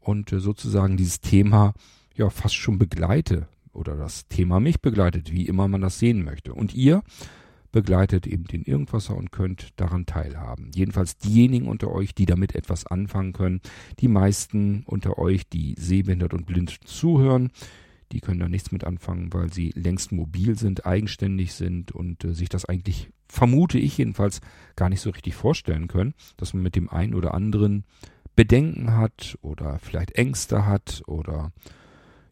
und 0.00 0.32
äh, 0.32 0.40
sozusagen 0.40 0.96
dieses 0.96 1.20
Thema 1.20 1.74
ja 2.14 2.30
fast 2.30 2.56
schon 2.56 2.78
begleite 2.78 3.48
oder 3.72 3.96
das 3.96 4.26
Thema 4.28 4.58
mich 4.58 4.80
begleitet, 4.80 5.32
wie 5.32 5.46
immer 5.46 5.68
man 5.68 5.80
das 5.80 5.98
sehen 5.98 6.24
möchte. 6.24 6.52
Und 6.54 6.74
ihr 6.74 7.02
begleitet 7.72 8.26
eben 8.26 8.44
den 8.44 8.62
Irgendwasser 8.62 9.16
und 9.16 9.30
könnt 9.30 9.68
daran 9.76 10.06
teilhaben. 10.06 10.70
Jedenfalls 10.74 11.18
diejenigen 11.18 11.68
unter 11.68 11.90
euch, 11.90 12.14
die 12.14 12.26
damit 12.26 12.54
etwas 12.54 12.86
anfangen 12.86 13.32
können. 13.32 13.60
Die 14.00 14.08
meisten 14.08 14.84
unter 14.86 15.18
euch, 15.18 15.48
die 15.48 15.74
sehbehindert 15.78 16.34
und 16.34 16.46
blind 16.46 16.78
zuhören, 16.84 17.50
die 18.12 18.20
können 18.20 18.40
da 18.40 18.48
nichts 18.48 18.72
mit 18.72 18.84
anfangen, 18.84 19.32
weil 19.32 19.52
sie 19.52 19.70
längst 19.74 20.12
mobil 20.12 20.58
sind, 20.58 20.86
eigenständig 20.86 21.52
sind 21.52 21.92
und 21.92 22.24
äh, 22.24 22.34
sich 22.34 22.48
das 22.48 22.64
eigentlich, 22.64 23.10
vermute 23.28 23.78
ich 23.78 23.98
jedenfalls, 23.98 24.40
gar 24.76 24.88
nicht 24.88 25.02
so 25.02 25.10
richtig 25.10 25.34
vorstellen 25.34 25.88
können, 25.88 26.14
dass 26.38 26.54
man 26.54 26.62
mit 26.62 26.74
dem 26.74 26.88
einen 26.88 27.14
oder 27.14 27.34
anderen 27.34 27.84
Bedenken 28.34 28.96
hat 28.96 29.36
oder 29.42 29.78
vielleicht 29.80 30.12
Ängste 30.12 30.64
hat 30.64 31.02
oder 31.06 31.52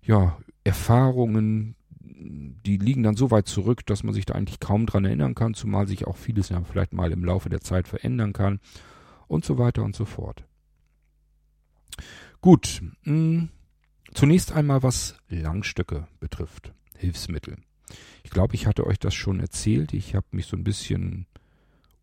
ja, 0.02 0.38
Erfahrungen, 0.64 1.74
die 2.18 2.78
liegen 2.78 3.02
dann 3.02 3.16
so 3.16 3.30
weit 3.30 3.46
zurück, 3.46 3.84
dass 3.86 4.02
man 4.02 4.14
sich 4.14 4.24
da 4.24 4.34
eigentlich 4.34 4.60
kaum 4.60 4.86
dran 4.86 5.04
erinnern 5.04 5.34
kann, 5.34 5.54
zumal 5.54 5.86
sich 5.86 6.06
auch 6.06 6.16
vieles 6.16 6.48
ja 6.48 6.62
vielleicht 6.64 6.92
mal 6.92 7.12
im 7.12 7.24
Laufe 7.24 7.48
der 7.48 7.60
Zeit 7.60 7.88
verändern 7.88 8.32
kann 8.32 8.60
und 9.28 9.44
so 9.44 9.58
weiter 9.58 9.82
und 9.82 9.94
so 9.94 10.04
fort. 10.04 10.44
Gut, 12.40 12.82
mh, 13.04 13.12
hm, 13.12 13.48
zunächst 14.14 14.52
einmal 14.52 14.82
was 14.82 15.18
Langstöcke 15.28 16.08
betrifft, 16.20 16.72
Hilfsmittel. 16.96 17.56
Ich 18.24 18.30
glaube, 18.30 18.54
ich 18.54 18.66
hatte 18.66 18.86
euch 18.86 18.98
das 18.98 19.14
schon 19.14 19.40
erzählt. 19.40 19.92
Ich 19.94 20.14
habe 20.14 20.26
mich 20.32 20.46
so 20.46 20.56
ein 20.56 20.64
bisschen 20.64 21.26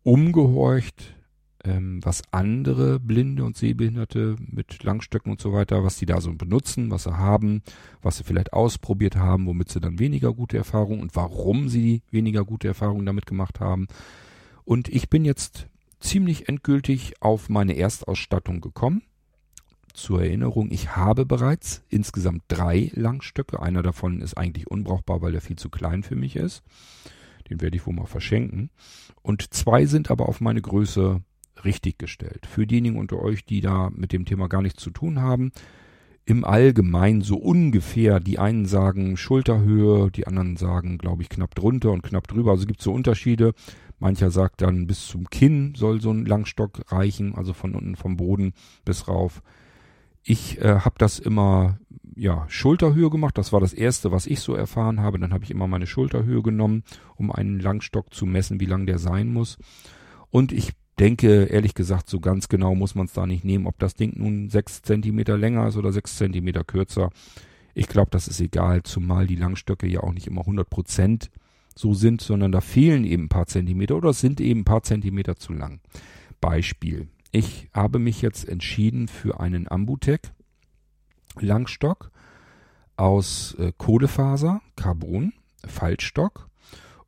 umgehorcht, 0.02 1.14
ähm, 1.64 2.00
was 2.02 2.22
andere 2.30 3.00
Blinde 3.00 3.44
und 3.44 3.56
Sehbehinderte 3.56 4.36
mit 4.38 4.82
Langstöcken 4.82 5.32
und 5.32 5.40
so 5.40 5.52
weiter, 5.52 5.82
was 5.82 5.96
die 5.96 6.06
da 6.06 6.20
so 6.20 6.32
benutzen, 6.34 6.90
was 6.90 7.04
sie 7.04 7.16
haben, 7.16 7.62
was 8.02 8.18
sie 8.18 8.24
vielleicht 8.24 8.52
ausprobiert 8.52 9.16
haben, 9.16 9.46
womit 9.46 9.70
sie 9.70 9.80
dann 9.80 9.98
weniger 9.98 10.32
gute 10.32 10.56
Erfahrungen 10.56 11.00
und 11.00 11.16
warum 11.16 11.68
sie 11.68 12.02
weniger 12.10 12.44
gute 12.44 12.68
Erfahrungen 12.68 13.06
damit 13.06 13.26
gemacht 13.26 13.60
haben. 13.60 13.88
Und 14.64 14.88
ich 14.88 15.08
bin 15.08 15.24
jetzt 15.24 15.66
ziemlich 16.00 16.48
endgültig 16.48 17.14
auf 17.20 17.48
meine 17.48 17.76
Erstausstattung 17.76 18.60
gekommen. 18.60 19.02
Zur 19.94 20.22
Erinnerung, 20.22 20.70
ich 20.70 20.96
habe 20.96 21.24
bereits 21.24 21.82
insgesamt 21.88 22.42
drei 22.48 22.90
Langstöcke. 22.94 23.62
Einer 23.62 23.82
davon 23.82 24.20
ist 24.20 24.36
eigentlich 24.36 24.66
unbrauchbar, 24.66 25.22
weil 25.22 25.34
er 25.34 25.40
viel 25.40 25.56
zu 25.56 25.70
klein 25.70 26.02
für 26.02 26.16
mich 26.16 26.36
ist. 26.36 26.62
Den 27.48 27.60
werde 27.60 27.76
ich 27.76 27.86
wohl 27.86 27.94
mal 27.94 28.06
verschenken. 28.06 28.70
Und 29.22 29.54
zwei 29.54 29.86
sind 29.86 30.10
aber 30.10 30.28
auf 30.28 30.40
meine 30.40 30.60
Größe 30.60 31.22
richtig 31.64 31.98
gestellt. 31.98 32.46
Für 32.46 32.66
diejenigen 32.66 32.98
unter 32.98 33.20
euch, 33.20 33.44
die 33.44 33.60
da 33.60 33.90
mit 33.90 34.12
dem 34.12 34.24
Thema 34.24 34.48
gar 34.48 34.62
nichts 34.62 34.82
zu 34.82 34.90
tun 34.90 35.20
haben, 35.20 35.52
im 36.26 36.44
Allgemeinen 36.44 37.20
so 37.20 37.36
ungefähr, 37.36 38.18
die 38.18 38.38
einen 38.38 38.64
sagen 38.64 39.16
Schulterhöhe, 39.16 40.10
die 40.10 40.26
anderen 40.26 40.56
sagen, 40.56 40.96
glaube 40.96 41.22
ich, 41.22 41.28
knapp 41.28 41.54
drunter 41.54 41.92
und 41.92 42.02
knapp 42.02 42.28
drüber. 42.28 42.52
Also 42.52 42.66
gibt 42.66 42.80
es 42.80 42.84
so 42.84 42.92
Unterschiede. 42.92 43.52
Mancher 43.98 44.30
sagt 44.30 44.62
dann, 44.62 44.86
bis 44.86 45.06
zum 45.06 45.28
Kinn 45.28 45.74
soll 45.76 46.00
so 46.00 46.10
ein 46.10 46.24
Langstock 46.24 46.90
reichen, 46.90 47.34
also 47.34 47.52
von 47.52 47.74
unten 47.74 47.96
vom 47.96 48.16
Boden 48.16 48.54
bis 48.84 49.06
rauf. 49.06 49.42
Ich 50.22 50.60
äh, 50.62 50.80
habe 50.80 50.94
das 50.98 51.18
immer 51.18 51.78
ja 52.16 52.46
Schulterhöhe 52.48 53.10
gemacht. 53.10 53.36
Das 53.36 53.52
war 53.52 53.60
das 53.60 53.74
erste, 53.74 54.10
was 54.10 54.26
ich 54.26 54.40
so 54.40 54.54
erfahren 54.54 55.00
habe. 55.00 55.18
Dann 55.18 55.34
habe 55.34 55.44
ich 55.44 55.50
immer 55.50 55.66
meine 55.66 55.86
Schulterhöhe 55.86 56.42
genommen, 56.42 56.84
um 57.16 57.30
einen 57.30 57.60
Langstock 57.60 58.14
zu 58.14 58.24
messen, 58.24 58.60
wie 58.60 58.66
lang 58.66 58.86
der 58.86 58.98
sein 58.98 59.30
muss. 59.30 59.58
Und 60.30 60.52
ich 60.52 60.72
denke, 60.96 61.44
ehrlich 61.44 61.74
gesagt, 61.74 62.08
so 62.08 62.20
ganz 62.20 62.48
genau 62.48 62.74
muss 62.74 62.94
man 62.94 63.06
es 63.06 63.12
da 63.12 63.26
nicht 63.26 63.44
nehmen, 63.44 63.66
ob 63.66 63.78
das 63.78 63.94
Ding 63.94 64.14
nun 64.16 64.50
sechs 64.50 64.82
Zentimeter 64.82 65.36
länger 65.36 65.66
ist 65.68 65.76
oder 65.76 65.92
sechs 65.92 66.16
Zentimeter 66.16 66.64
kürzer. 66.64 67.10
Ich 67.74 67.88
glaube, 67.88 68.10
das 68.10 68.28
ist 68.28 68.40
egal, 68.40 68.82
zumal 68.84 69.26
die 69.26 69.36
Langstöcke 69.36 69.88
ja 69.88 70.00
auch 70.00 70.12
nicht 70.12 70.26
immer 70.26 70.42
100 70.42 70.68
Prozent 70.68 71.30
so 71.74 71.92
sind, 71.92 72.20
sondern 72.20 72.52
da 72.52 72.60
fehlen 72.60 73.04
eben 73.04 73.24
ein 73.24 73.28
paar 73.28 73.46
Zentimeter 73.46 73.96
oder 73.96 74.10
es 74.10 74.20
sind 74.20 74.40
eben 74.40 74.60
ein 74.60 74.64
paar 74.64 74.82
Zentimeter 74.82 75.36
zu 75.36 75.52
lang. 75.52 75.80
Beispiel. 76.40 77.08
Ich 77.32 77.68
habe 77.74 77.98
mich 77.98 78.22
jetzt 78.22 78.48
entschieden 78.48 79.08
für 79.08 79.40
einen 79.40 79.68
Ambutec 79.68 80.32
Langstock 81.40 82.12
aus 82.96 83.56
äh, 83.58 83.72
Kohlefaser, 83.76 84.60
Carbon, 84.76 85.32
Faltstock 85.66 86.48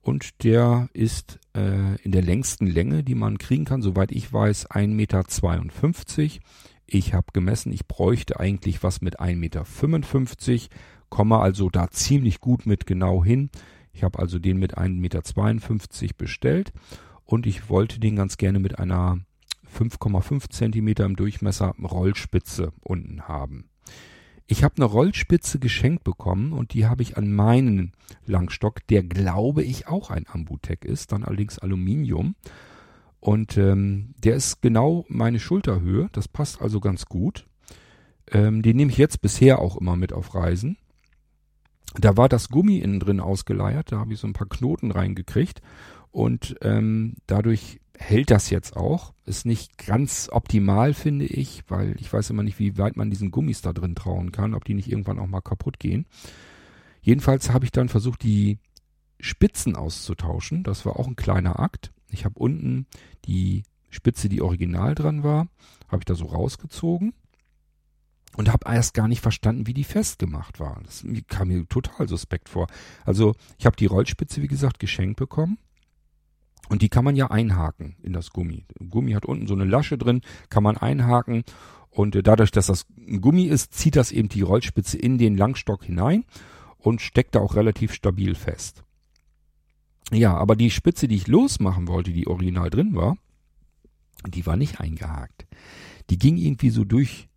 und 0.01 0.43
der 0.43 0.89
ist 0.93 1.39
äh, 1.57 1.97
in 2.03 2.13
der 2.13 2.23
längsten 2.23 2.67
Länge, 2.67 3.03
die 3.03 3.15
man 3.15 3.39
kriegen 3.39 3.65
kann, 3.65 3.83
soweit 3.83 4.13
ich 4.13 4.33
weiß, 4.33 4.71
1,52 4.71 4.89
Meter. 4.89 6.41
Ich 6.87 7.15
habe 7.15 7.27
gemessen, 7.33 7.73
ich 7.73 7.87
bräuchte 7.87 8.39
eigentlich 8.39 8.83
was 8.83 9.01
mit 9.01 9.19
1,55 9.19 9.35
Meter, 9.35 9.65
komme 11.09 11.39
also 11.39 11.71
da 11.71 11.91
ziemlich 11.91 12.41
gut 12.41 12.67
mit 12.67 12.87
genau 12.87 13.25
hin. 13.25 13.51
Ich 13.93 14.05
habe 14.05 14.19
also 14.19 14.39
den 14.39 14.59
mit 14.59 14.79
1,52 14.79 14.91
Meter 15.01 16.15
bestellt 16.17 16.73
und 17.25 17.47
ich 17.47 17.69
wollte 17.69 17.99
den 17.99 18.15
ganz 18.15 18.37
gerne 18.37 18.61
mit 18.61 18.79
einer 18.79 19.19
5,5 19.77 20.51
Zentimeter 20.51 21.05
im 21.05 21.17
Durchmesser 21.17 21.75
Rollspitze 21.83 22.73
unten 22.83 23.23
haben. 23.23 23.69
Ich 24.49 24.63
habe 24.63 24.77
eine 24.77 24.85
Rollspitze 24.85 25.59
geschenkt 25.59 26.05
bekommen 26.05 26.53
und 26.53 26.73
die 26.73 26.87
habe 26.87 27.03
ich 27.03 27.17
an 27.17 27.33
meinen 27.33 27.93
Langstock, 28.27 28.87
der 28.87 29.03
glaube 29.03 29.65
ich 29.65 29.89
auch 29.89 30.11
ein 30.11 30.27
Ambutec 30.29 30.85
ist, 30.85 31.11
dann 31.13 31.25
allerdings 31.25 31.59
Aluminium. 31.59 32.37
Und 33.19 33.57
ähm, 33.57 34.15
der 34.19 34.37
ist 34.37 34.63
genau 34.63 35.05
meine 35.09 35.41
Schulterhöhe, 35.41 36.09
das 36.13 36.29
passt 36.29 36.63
also 36.63 36.79
ganz 36.79 37.07
gut. 37.07 37.47
Ähm, 38.31 38.63
den 38.63 38.77
nehme 38.77 38.93
ich 38.93 38.99
jetzt 38.99 39.21
bisher 39.21 39.59
auch 39.59 39.77
immer 39.77 39.97
mit 39.97 40.13
auf 40.13 40.35
Reisen. 40.35 40.77
Da 41.99 42.17
war 42.17 42.29
das 42.29 42.49
Gummi 42.49 42.79
innen 42.79 43.01
drin 43.01 43.21
ausgeleiert, 43.21 43.91
da 43.91 43.99
habe 43.99 44.13
ich 44.13 44.21
so 44.21 44.29
ein 44.29 44.33
paar 44.33 44.49
Knoten 44.49 44.93
reingekriegt 44.93 45.61
und 46.13 46.57
ähm, 46.63 47.15
dadurch 47.27 47.81
hält 47.99 48.31
das 48.31 48.51
jetzt 48.51 48.77
auch. 48.77 49.13
Ist 49.25 49.47
nicht 49.47 49.79
ganz 49.79 50.29
optimal, 50.31 50.95
finde 50.95 51.27
ich, 51.27 51.65
weil 51.69 51.97
ich 52.01 52.13
weiß 52.13 52.31
immer 52.31 52.43
nicht, 52.43 52.59
wie 52.59 52.79
weit 52.79 52.97
man 52.97 53.11
diesen 53.11 53.31
Gummis 53.31 53.63
da 53.63 53.73
drin 53.73 53.95
trauen 53.95 54.33
kann, 54.33 54.55
ob 54.55 54.65
die 54.65 54.75
nicht 54.75 54.91
irgendwann 54.91 55.19
auch 55.19 55.27
mal 55.27 55.41
kaputt 55.41 55.79
gehen. 55.79 56.07
Jedenfalls 57.01 57.51
habe 57.51 57.65
ich 57.65 57.73
dann 57.73 57.89
versucht, 57.89 58.23
die 58.23 58.59
Spitzen 59.21 59.77
auszutauschen. 59.77 60.63
Das 60.63 60.85
war 60.85 60.99
auch 60.99 61.07
ein 61.07 61.17
kleiner 61.17 61.59
Akt. 61.59 61.93
Ich 62.11 62.25
habe 62.25 62.39
unten 62.39 62.87
die 63.25 63.65
Spitze, 63.91 64.29
die 64.29 64.43
original 64.43 64.95
dran 64.95 65.23
war, 65.23 65.49
habe 65.89 66.01
ich 66.01 66.05
da 66.05 66.15
so 66.15 66.27
rausgezogen 66.27 67.15
und 68.37 68.53
habe 68.53 68.71
erst 68.71 68.95
gar 68.95 69.09
nicht 69.09 69.23
verstanden, 69.23 69.67
wie 69.67 69.75
die 69.75 69.85
festgemacht 69.85 70.61
war. 70.61 70.81
Das 70.85 71.05
kam 71.29 71.49
mir 71.49 71.67
total 71.69 72.09
suspekt 72.09 72.49
vor. 72.49 72.67
Also 73.05 73.35
ich 73.59 73.67
habe 73.67 73.77
die 73.77 73.87
Rollspitze, 73.87 74.43
wie 74.43 74.49
gesagt, 74.49 74.79
geschenkt 74.79 75.17
bekommen 75.17 75.59
und 76.69 76.83
die 76.83 76.89
kann 76.89 77.05
man 77.05 77.17
ja 77.17 77.29
einhaken 77.31 77.97
in 78.03 78.13
das 78.13 78.31
Gummi. 78.31 78.65
Gummi 78.91 79.13
hat 79.13 79.27
unten 79.27 79.47
so 79.47 79.55
eine 79.55 79.65
Lasche 79.65 79.99
drin, 79.99 80.21
kann 80.51 80.63
man 80.63 80.77
einhaken. 80.77 81.45
Und 81.91 82.17
äh, 82.17 82.23
dadurch, 82.23 82.51
dass 82.51 82.67
das 82.67 82.87
ein 82.99 83.21
Gummi 83.21 83.45
ist, 83.45 83.75
zieht 83.75 83.97
das 83.97 84.13
eben 84.13 84.29
die 84.29 84.43
Rollspitze 84.43 84.99
in 84.99 85.19
den 85.19 85.37
Langstock 85.37 85.85
hinein 85.85 86.25
und 86.79 87.01
steckt 87.01 87.35
da 87.35 87.41
auch 87.41 87.55
relativ 87.55 87.93
stabil 87.93 88.35
fest. 88.35 88.85
Ja, 90.13 90.37
aber 90.37 90.55
die 90.55 90.71
Spitze, 90.71 91.09
die 91.09 91.17
ich 91.17 91.27
losmachen 91.27 91.89
wollte, 91.89 92.13
die 92.13 92.27
original 92.27 92.71
drin 92.71 92.95
war, 92.95 93.17
die 94.27 94.47
war 94.47 94.57
nicht 94.57 94.81
eingehakt. 94.81 95.47
Die 96.11 96.19
ging 96.19 96.37
irgendwie 96.37 96.71
so 96.71 96.85
durch, 96.85 97.29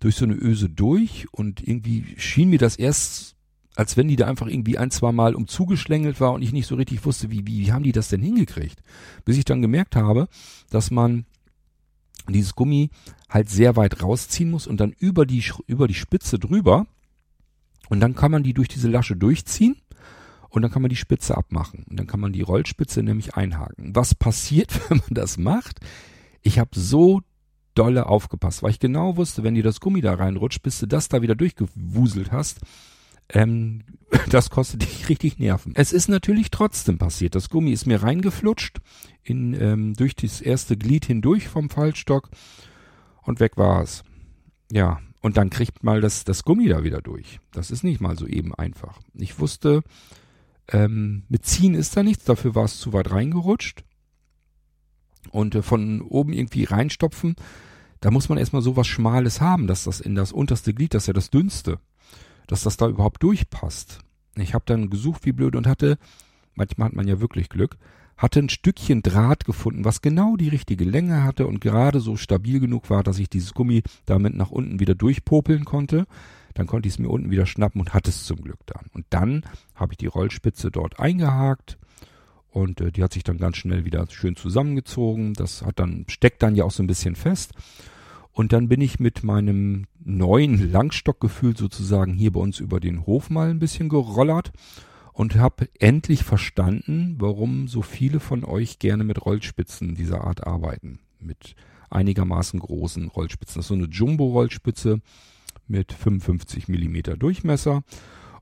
durch 0.00 0.16
so 0.16 0.24
eine 0.24 0.34
Öse 0.34 0.68
durch 0.68 1.26
und 1.32 1.66
irgendwie 1.66 2.14
schien 2.18 2.50
mir 2.50 2.58
das 2.58 2.76
erst 2.76 3.33
als 3.76 3.96
wenn 3.96 4.08
die 4.08 4.16
da 4.16 4.26
einfach 4.26 4.46
irgendwie 4.46 4.78
ein, 4.78 4.90
zwei 4.90 5.12
Mal 5.12 5.34
umzugeschlängelt 5.34 6.20
war 6.20 6.32
und 6.32 6.42
ich 6.42 6.52
nicht 6.52 6.66
so 6.66 6.76
richtig 6.76 7.04
wusste, 7.04 7.30
wie, 7.30 7.46
wie, 7.46 7.66
wie 7.66 7.72
haben 7.72 7.82
die 7.82 7.92
das 7.92 8.08
denn 8.08 8.22
hingekriegt? 8.22 8.80
Bis 9.24 9.36
ich 9.36 9.44
dann 9.44 9.62
gemerkt 9.62 9.96
habe, 9.96 10.28
dass 10.70 10.90
man 10.90 11.26
dieses 12.28 12.54
Gummi 12.54 12.90
halt 13.28 13.50
sehr 13.50 13.76
weit 13.76 14.02
rausziehen 14.02 14.50
muss 14.50 14.66
und 14.66 14.78
dann 14.78 14.92
über 14.92 15.26
die, 15.26 15.44
über 15.66 15.88
die 15.88 15.94
Spitze 15.94 16.38
drüber 16.38 16.86
und 17.88 18.00
dann 18.00 18.14
kann 18.14 18.30
man 18.30 18.42
die 18.42 18.54
durch 18.54 18.68
diese 18.68 18.88
Lasche 18.88 19.16
durchziehen 19.16 19.76
und 20.48 20.62
dann 20.62 20.70
kann 20.70 20.82
man 20.82 20.88
die 20.88 20.96
Spitze 20.96 21.36
abmachen 21.36 21.84
und 21.90 21.98
dann 21.98 22.06
kann 22.06 22.20
man 22.20 22.32
die 22.32 22.42
Rollspitze 22.42 23.02
nämlich 23.02 23.34
einhaken. 23.34 23.94
Was 23.94 24.14
passiert, 24.14 24.72
wenn 24.88 24.98
man 24.98 25.14
das 25.14 25.36
macht? 25.36 25.80
Ich 26.42 26.58
habe 26.58 26.70
so 26.74 27.22
dolle 27.74 28.06
aufgepasst, 28.06 28.62
weil 28.62 28.70
ich 28.70 28.78
genau 28.78 29.16
wusste, 29.16 29.42
wenn 29.42 29.56
dir 29.56 29.64
das 29.64 29.80
Gummi 29.80 30.00
da 30.00 30.14
reinrutscht, 30.14 30.62
bis 30.62 30.78
du 30.78 30.86
das 30.86 31.08
da 31.08 31.22
wieder 31.22 31.34
durchgewuselt 31.34 32.30
hast, 32.30 32.60
ähm, 33.28 33.82
das 34.30 34.50
kostet 34.50 34.82
dich 34.82 35.08
richtig 35.08 35.38
Nerven. 35.38 35.72
Es 35.76 35.92
ist 35.92 36.08
natürlich 36.08 36.50
trotzdem 36.50 36.98
passiert. 36.98 37.34
Das 37.34 37.50
Gummi 37.50 37.72
ist 37.72 37.86
mir 37.86 38.02
reingeflutscht 38.02 38.80
in, 39.22 39.54
ähm, 39.60 39.94
durch 39.94 40.14
das 40.14 40.40
erste 40.40 40.76
Glied 40.76 41.06
hindurch 41.06 41.48
vom 41.48 41.70
Fallstock 41.70 42.30
und 43.22 43.40
weg 43.40 43.56
war 43.56 43.82
es. 43.82 44.04
Ja, 44.70 45.00
und 45.20 45.36
dann 45.36 45.50
kriegt 45.50 45.82
mal 45.82 46.00
das, 46.00 46.24
das 46.24 46.44
Gummi 46.44 46.68
da 46.68 46.84
wieder 46.84 47.00
durch. 47.00 47.40
Das 47.52 47.70
ist 47.70 47.82
nicht 47.82 48.00
mal 48.00 48.18
so 48.18 48.26
eben 48.26 48.54
einfach. 48.54 49.00
Ich 49.14 49.38
wusste, 49.38 49.82
ähm, 50.68 51.24
mit 51.28 51.44
Ziehen 51.44 51.74
ist 51.74 51.96
da 51.96 52.02
nichts, 52.02 52.24
dafür 52.24 52.54
war 52.54 52.64
es 52.64 52.78
zu 52.78 52.92
weit 52.92 53.10
reingerutscht. 53.10 53.84
Und 55.30 55.54
äh, 55.54 55.62
von 55.62 56.02
oben 56.02 56.32
irgendwie 56.32 56.64
reinstopfen, 56.64 57.36
da 58.00 58.10
muss 58.10 58.28
man 58.28 58.36
erstmal 58.36 58.60
so 58.60 58.76
was 58.76 58.86
Schmales 58.86 59.40
haben, 59.40 59.66
dass 59.66 59.84
das 59.84 60.00
in 60.00 60.14
das 60.14 60.32
unterste 60.32 60.74
Glied, 60.74 60.92
das 60.92 61.04
ist 61.04 61.06
ja 61.06 61.12
das 61.14 61.30
dünnste, 61.30 61.78
dass 62.46 62.62
das 62.62 62.76
da 62.76 62.88
überhaupt 62.88 63.22
durchpasst. 63.22 64.00
Ich 64.36 64.54
habe 64.54 64.64
dann 64.66 64.90
gesucht 64.90 65.24
wie 65.26 65.32
blöd 65.32 65.56
und 65.56 65.66
hatte, 65.66 65.98
manchmal 66.54 66.88
hat 66.88 66.94
man 66.94 67.08
ja 67.08 67.20
wirklich 67.20 67.48
Glück, 67.48 67.76
hatte 68.16 68.40
ein 68.40 68.48
Stückchen 68.48 69.02
Draht 69.02 69.44
gefunden, 69.44 69.84
was 69.84 70.02
genau 70.02 70.36
die 70.36 70.48
richtige 70.48 70.84
Länge 70.84 71.24
hatte 71.24 71.46
und 71.46 71.60
gerade 71.60 72.00
so 72.00 72.16
stabil 72.16 72.60
genug 72.60 72.90
war, 72.90 73.02
dass 73.02 73.18
ich 73.18 73.28
dieses 73.28 73.54
Gummi 73.54 73.82
damit 74.06 74.34
nach 74.34 74.50
unten 74.50 74.80
wieder 74.80 74.94
durchpopeln 74.94 75.64
konnte. 75.64 76.06
Dann 76.54 76.66
konnte 76.66 76.86
ich 76.86 76.94
es 76.94 76.98
mir 77.00 77.08
unten 77.08 77.30
wieder 77.30 77.46
schnappen 77.46 77.80
und 77.80 77.94
hatte 77.94 78.10
es 78.10 78.24
zum 78.24 78.40
Glück 78.40 78.60
dann. 78.66 78.86
Und 78.92 79.06
dann 79.10 79.44
habe 79.74 79.92
ich 79.94 79.98
die 79.98 80.06
Rollspitze 80.06 80.70
dort 80.70 81.00
eingehakt 81.00 81.78
und 82.50 82.80
äh, 82.80 82.92
die 82.92 83.02
hat 83.02 83.12
sich 83.12 83.24
dann 83.24 83.38
ganz 83.38 83.56
schnell 83.56 83.84
wieder 83.84 84.06
schön 84.08 84.36
zusammengezogen. 84.36 85.34
Das 85.34 85.62
hat 85.62 85.80
dann 85.80 86.06
steckt 86.08 86.42
dann 86.42 86.54
ja 86.54 86.64
auch 86.64 86.70
so 86.70 86.84
ein 86.84 86.86
bisschen 86.86 87.16
fest. 87.16 87.52
Und 88.34 88.52
dann 88.52 88.68
bin 88.68 88.80
ich 88.80 88.98
mit 88.98 89.22
meinem 89.22 89.86
neuen 90.04 90.70
Langstockgefühl 90.70 91.56
sozusagen 91.56 92.14
hier 92.14 92.32
bei 92.32 92.40
uns 92.40 92.58
über 92.58 92.80
den 92.80 93.06
Hof 93.06 93.30
mal 93.30 93.48
ein 93.48 93.60
bisschen 93.60 93.88
gerollert 93.88 94.50
und 95.12 95.36
habe 95.36 95.68
endlich 95.78 96.24
verstanden, 96.24 97.14
warum 97.18 97.68
so 97.68 97.80
viele 97.80 98.18
von 98.18 98.44
euch 98.44 98.80
gerne 98.80 99.04
mit 99.04 99.24
Rollspitzen 99.24 99.94
dieser 99.94 100.24
Art 100.24 100.44
arbeiten. 100.44 100.98
Mit 101.20 101.54
einigermaßen 101.90 102.58
großen 102.58 103.06
Rollspitzen. 103.06 103.60
Das 103.60 103.66
ist 103.66 103.68
so 103.68 103.74
eine 103.74 103.86
Jumbo-Rollspitze 103.86 105.00
mit 105.68 105.92
55 105.92 106.66
Millimeter 106.66 107.16
Durchmesser. 107.16 107.84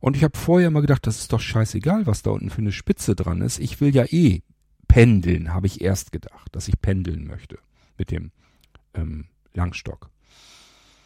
Und 0.01 0.17
ich 0.17 0.25
habe 0.25 0.39
vorher 0.39 0.71
mal 0.71 0.81
gedacht, 0.81 1.07
das 1.07 1.19
ist 1.19 1.35
doch 1.35 1.41
scheißegal, 1.41 2.07
was 2.07 2.23
da 2.23 2.31
unten 2.31 2.49
für 2.49 2.63
eine 2.63 2.73
Spitze 2.73 3.15
dran 3.15 3.43
ist. 3.43 3.59
Ich 3.59 3.83
will 3.83 3.95
ja 3.95 4.07
eh 4.07 4.41
pendeln, 4.89 5.53
habe 5.53 5.67
ich 5.67 5.83
erst 5.83 6.13
gedacht, 6.13 6.49
dass 6.57 6.67
ich 6.69 6.81
pendeln 6.81 7.27
möchte 7.27 7.59
mit 7.99 8.11
dem 8.11 8.31
ähm, 8.95 9.27
Langstock. 9.55 10.11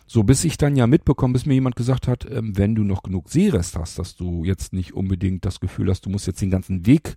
So, 0.09 0.23
bis 0.23 0.45
ich 0.45 0.57
dann 0.57 0.77
ja 0.77 0.87
mitbekomme, 0.87 1.33
bis 1.33 1.47
mir 1.47 1.55
jemand 1.55 1.75
gesagt 1.75 2.07
hat, 2.07 2.31
ähm, 2.31 2.57
wenn 2.57 2.75
du 2.77 2.85
noch 2.85 3.03
genug 3.03 3.29
Seerest 3.29 3.77
hast, 3.77 3.99
dass 3.99 4.15
du 4.15 4.45
jetzt 4.45 4.73
nicht 4.73 4.95
unbedingt 4.95 5.45
das 5.45 5.59
Gefühl 5.59 5.91
hast, 5.91 6.07
du 6.07 6.11
musst 6.11 6.29
jetzt 6.29 6.41
den 6.41 6.51
ganzen 6.51 6.87
Weg 6.87 7.17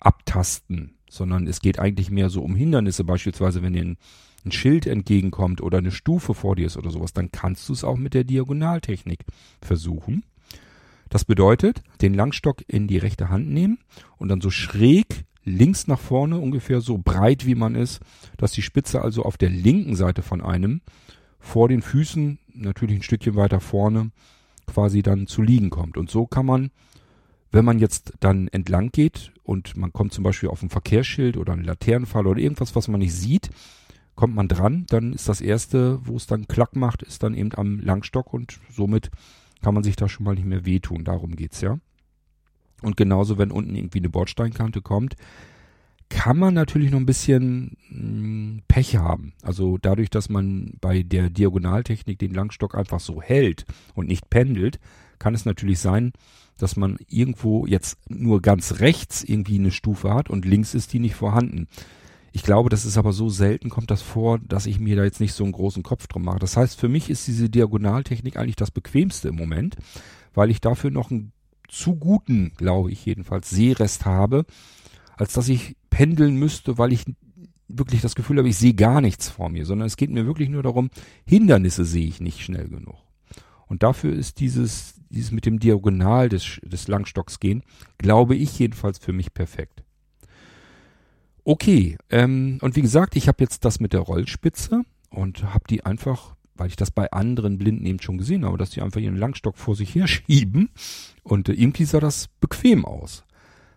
abtasten, 0.00 0.96
sondern 1.08 1.46
es 1.46 1.60
geht 1.60 1.78
eigentlich 1.78 2.10
mehr 2.10 2.30
so 2.30 2.42
um 2.42 2.56
Hindernisse, 2.56 3.04
beispielsweise 3.04 3.62
wenn 3.62 3.72
dir 3.72 3.84
ein, 3.84 3.98
ein 4.44 4.50
Schild 4.50 4.86
entgegenkommt 4.86 5.60
oder 5.60 5.78
eine 5.78 5.92
Stufe 5.92 6.34
vor 6.34 6.56
dir 6.56 6.66
ist 6.66 6.76
oder 6.76 6.90
sowas, 6.90 7.12
dann 7.12 7.30
kannst 7.30 7.68
du 7.68 7.72
es 7.72 7.84
auch 7.84 7.96
mit 7.96 8.14
der 8.14 8.24
Diagonaltechnik 8.24 9.20
versuchen. 9.62 10.24
Das 11.08 11.24
bedeutet, 11.24 11.82
den 12.02 12.14
Langstock 12.14 12.64
in 12.66 12.88
die 12.88 12.98
rechte 12.98 13.28
Hand 13.28 13.48
nehmen 13.48 13.78
und 14.16 14.28
dann 14.28 14.40
so 14.40 14.50
schräg 14.50 15.24
links 15.44 15.86
nach 15.86 16.00
vorne, 16.00 16.38
ungefähr 16.38 16.80
so 16.80 16.98
breit 16.98 17.46
wie 17.46 17.54
man 17.54 17.74
ist, 17.74 18.00
dass 18.36 18.52
die 18.52 18.62
Spitze 18.62 19.02
also 19.02 19.22
auf 19.22 19.36
der 19.36 19.50
linken 19.50 19.96
Seite 19.96 20.22
von 20.22 20.40
einem 20.40 20.80
vor 21.38 21.68
den 21.68 21.82
Füßen, 21.82 22.38
natürlich 22.54 22.96
ein 22.96 23.02
Stückchen 23.02 23.36
weiter 23.36 23.60
vorne, 23.60 24.10
quasi 24.66 25.02
dann 25.02 25.26
zu 25.26 25.42
liegen 25.42 25.70
kommt. 25.70 25.96
Und 25.96 26.10
so 26.10 26.26
kann 26.26 26.46
man, 26.46 26.70
wenn 27.52 27.64
man 27.64 27.78
jetzt 27.78 28.14
dann 28.20 28.48
entlang 28.48 28.90
geht 28.90 29.32
und 29.42 29.76
man 29.76 29.92
kommt 29.92 30.14
zum 30.14 30.24
Beispiel 30.24 30.48
auf 30.48 30.62
ein 30.62 30.70
Verkehrsschild 30.70 31.36
oder 31.36 31.52
einen 31.52 31.64
Laternenpfahl 31.64 32.26
oder 32.26 32.40
irgendwas, 32.40 32.74
was 32.74 32.88
man 32.88 33.00
nicht 33.00 33.14
sieht, 33.14 33.50
kommt 34.14 34.34
man 34.34 34.48
dran, 34.48 34.86
dann 34.88 35.12
ist 35.12 35.28
das 35.28 35.40
erste, 35.40 35.98
wo 36.06 36.16
es 36.16 36.26
dann 36.26 36.48
Klack 36.48 36.76
macht, 36.76 37.02
ist 37.02 37.22
dann 37.22 37.34
eben 37.34 37.50
am 37.54 37.80
Langstock 37.80 38.32
und 38.32 38.58
somit 38.70 39.10
kann 39.62 39.74
man 39.74 39.82
sich 39.82 39.96
da 39.96 40.08
schon 40.08 40.24
mal 40.24 40.34
nicht 40.34 40.46
mehr 40.46 40.64
wehtun. 40.64 41.04
Darum 41.04 41.36
geht's 41.36 41.60
ja. 41.60 41.78
Und 42.82 42.96
genauso, 42.96 43.38
wenn 43.38 43.50
unten 43.50 43.74
irgendwie 43.74 43.98
eine 43.98 44.10
Bordsteinkante 44.10 44.82
kommt, 44.82 45.16
kann 46.08 46.38
man 46.38 46.54
natürlich 46.54 46.90
noch 46.90 46.98
ein 46.98 47.06
bisschen 47.06 47.76
hm, 47.88 48.62
Pech 48.68 48.96
haben. 48.96 49.32
Also 49.42 49.78
dadurch, 49.78 50.10
dass 50.10 50.28
man 50.28 50.74
bei 50.80 51.02
der 51.02 51.30
Diagonaltechnik 51.30 52.18
den 52.18 52.34
Langstock 52.34 52.74
einfach 52.74 53.00
so 53.00 53.22
hält 53.22 53.64
und 53.94 54.08
nicht 54.08 54.30
pendelt, 54.30 54.78
kann 55.18 55.34
es 55.34 55.44
natürlich 55.44 55.78
sein, 55.78 56.12
dass 56.58 56.76
man 56.76 56.98
irgendwo 57.08 57.66
jetzt 57.66 57.98
nur 58.08 58.42
ganz 58.42 58.80
rechts 58.80 59.24
irgendwie 59.24 59.58
eine 59.58 59.70
Stufe 59.70 60.12
hat 60.12 60.30
und 60.30 60.44
links 60.44 60.74
ist 60.74 60.92
die 60.92 61.00
nicht 61.00 61.14
vorhanden. 61.14 61.66
Ich 62.32 62.42
glaube, 62.42 62.68
das 62.68 62.84
ist 62.84 62.98
aber 62.98 63.12
so 63.12 63.28
selten, 63.28 63.70
kommt 63.70 63.90
das 63.90 64.02
vor, 64.02 64.38
dass 64.40 64.66
ich 64.66 64.80
mir 64.80 64.96
da 64.96 65.04
jetzt 65.04 65.20
nicht 65.20 65.34
so 65.34 65.44
einen 65.44 65.52
großen 65.52 65.82
Kopf 65.82 66.08
drum 66.08 66.24
mache. 66.24 66.40
Das 66.40 66.56
heißt, 66.56 66.78
für 66.78 66.88
mich 66.88 67.08
ist 67.08 67.26
diese 67.26 67.48
Diagonaltechnik 67.48 68.36
eigentlich 68.36 68.56
das 68.56 68.72
bequemste 68.72 69.28
im 69.28 69.36
Moment, 69.36 69.76
weil 70.34 70.50
ich 70.50 70.60
dafür 70.60 70.90
noch 70.90 71.10
ein 71.10 71.32
zu 71.68 71.96
guten, 71.96 72.52
glaube 72.56 72.90
ich 72.90 73.04
jedenfalls, 73.04 73.50
Sehrest 73.50 74.04
habe, 74.04 74.44
als 75.16 75.32
dass 75.32 75.48
ich 75.48 75.76
pendeln 75.90 76.36
müsste, 76.36 76.78
weil 76.78 76.92
ich 76.92 77.04
wirklich 77.68 78.00
das 78.00 78.14
Gefühl 78.14 78.38
habe, 78.38 78.48
ich 78.48 78.56
sehe 78.56 78.74
gar 78.74 79.00
nichts 79.00 79.28
vor 79.28 79.48
mir, 79.48 79.64
sondern 79.64 79.86
es 79.86 79.96
geht 79.96 80.10
mir 80.10 80.26
wirklich 80.26 80.48
nur 80.48 80.62
darum, 80.62 80.90
Hindernisse 81.26 81.84
sehe 81.84 82.06
ich 82.06 82.20
nicht 82.20 82.40
schnell 82.40 82.68
genug. 82.68 82.96
Und 83.66 83.82
dafür 83.82 84.12
ist 84.12 84.40
dieses, 84.40 84.94
dieses 85.08 85.32
mit 85.32 85.46
dem 85.46 85.58
Diagonal 85.58 86.28
des, 86.28 86.60
des 86.62 86.88
Langstocks 86.88 87.40
gehen, 87.40 87.62
glaube 87.98 88.36
ich 88.36 88.58
jedenfalls 88.58 88.98
für 88.98 89.12
mich 89.12 89.32
perfekt. 89.32 89.82
Okay, 91.44 91.98
ähm, 92.10 92.58
und 92.62 92.76
wie 92.76 92.82
gesagt, 92.82 93.16
ich 93.16 93.28
habe 93.28 93.42
jetzt 93.42 93.64
das 93.64 93.80
mit 93.80 93.92
der 93.92 94.00
Rollspitze 94.00 94.82
und 95.10 95.42
habe 95.54 95.64
die 95.68 95.84
einfach, 95.84 96.33
weil 96.54 96.68
ich 96.68 96.76
das 96.76 96.90
bei 96.90 97.10
anderen 97.10 97.58
Blinden 97.58 97.86
eben 97.86 98.00
schon 98.00 98.18
gesehen 98.18 98.44
habe, 98.44 98.58
dass 98.58 98.70
die 98.70 98.82
einfach 98.82 99.00
ihren 99.00 99.16
Langstock 99.16 99.56
vor 99.56 99.76
sich 99.76 99.94
her 99.94 100.06
schieben 100.08 100.70
und 101.22 101.48
äh, 101.48 101.52
irgendwie 101.52 101.84
sah 101.84 102.00
das 102.00 102.28
bequem 102.40 102.84
aus. 102.84 103.24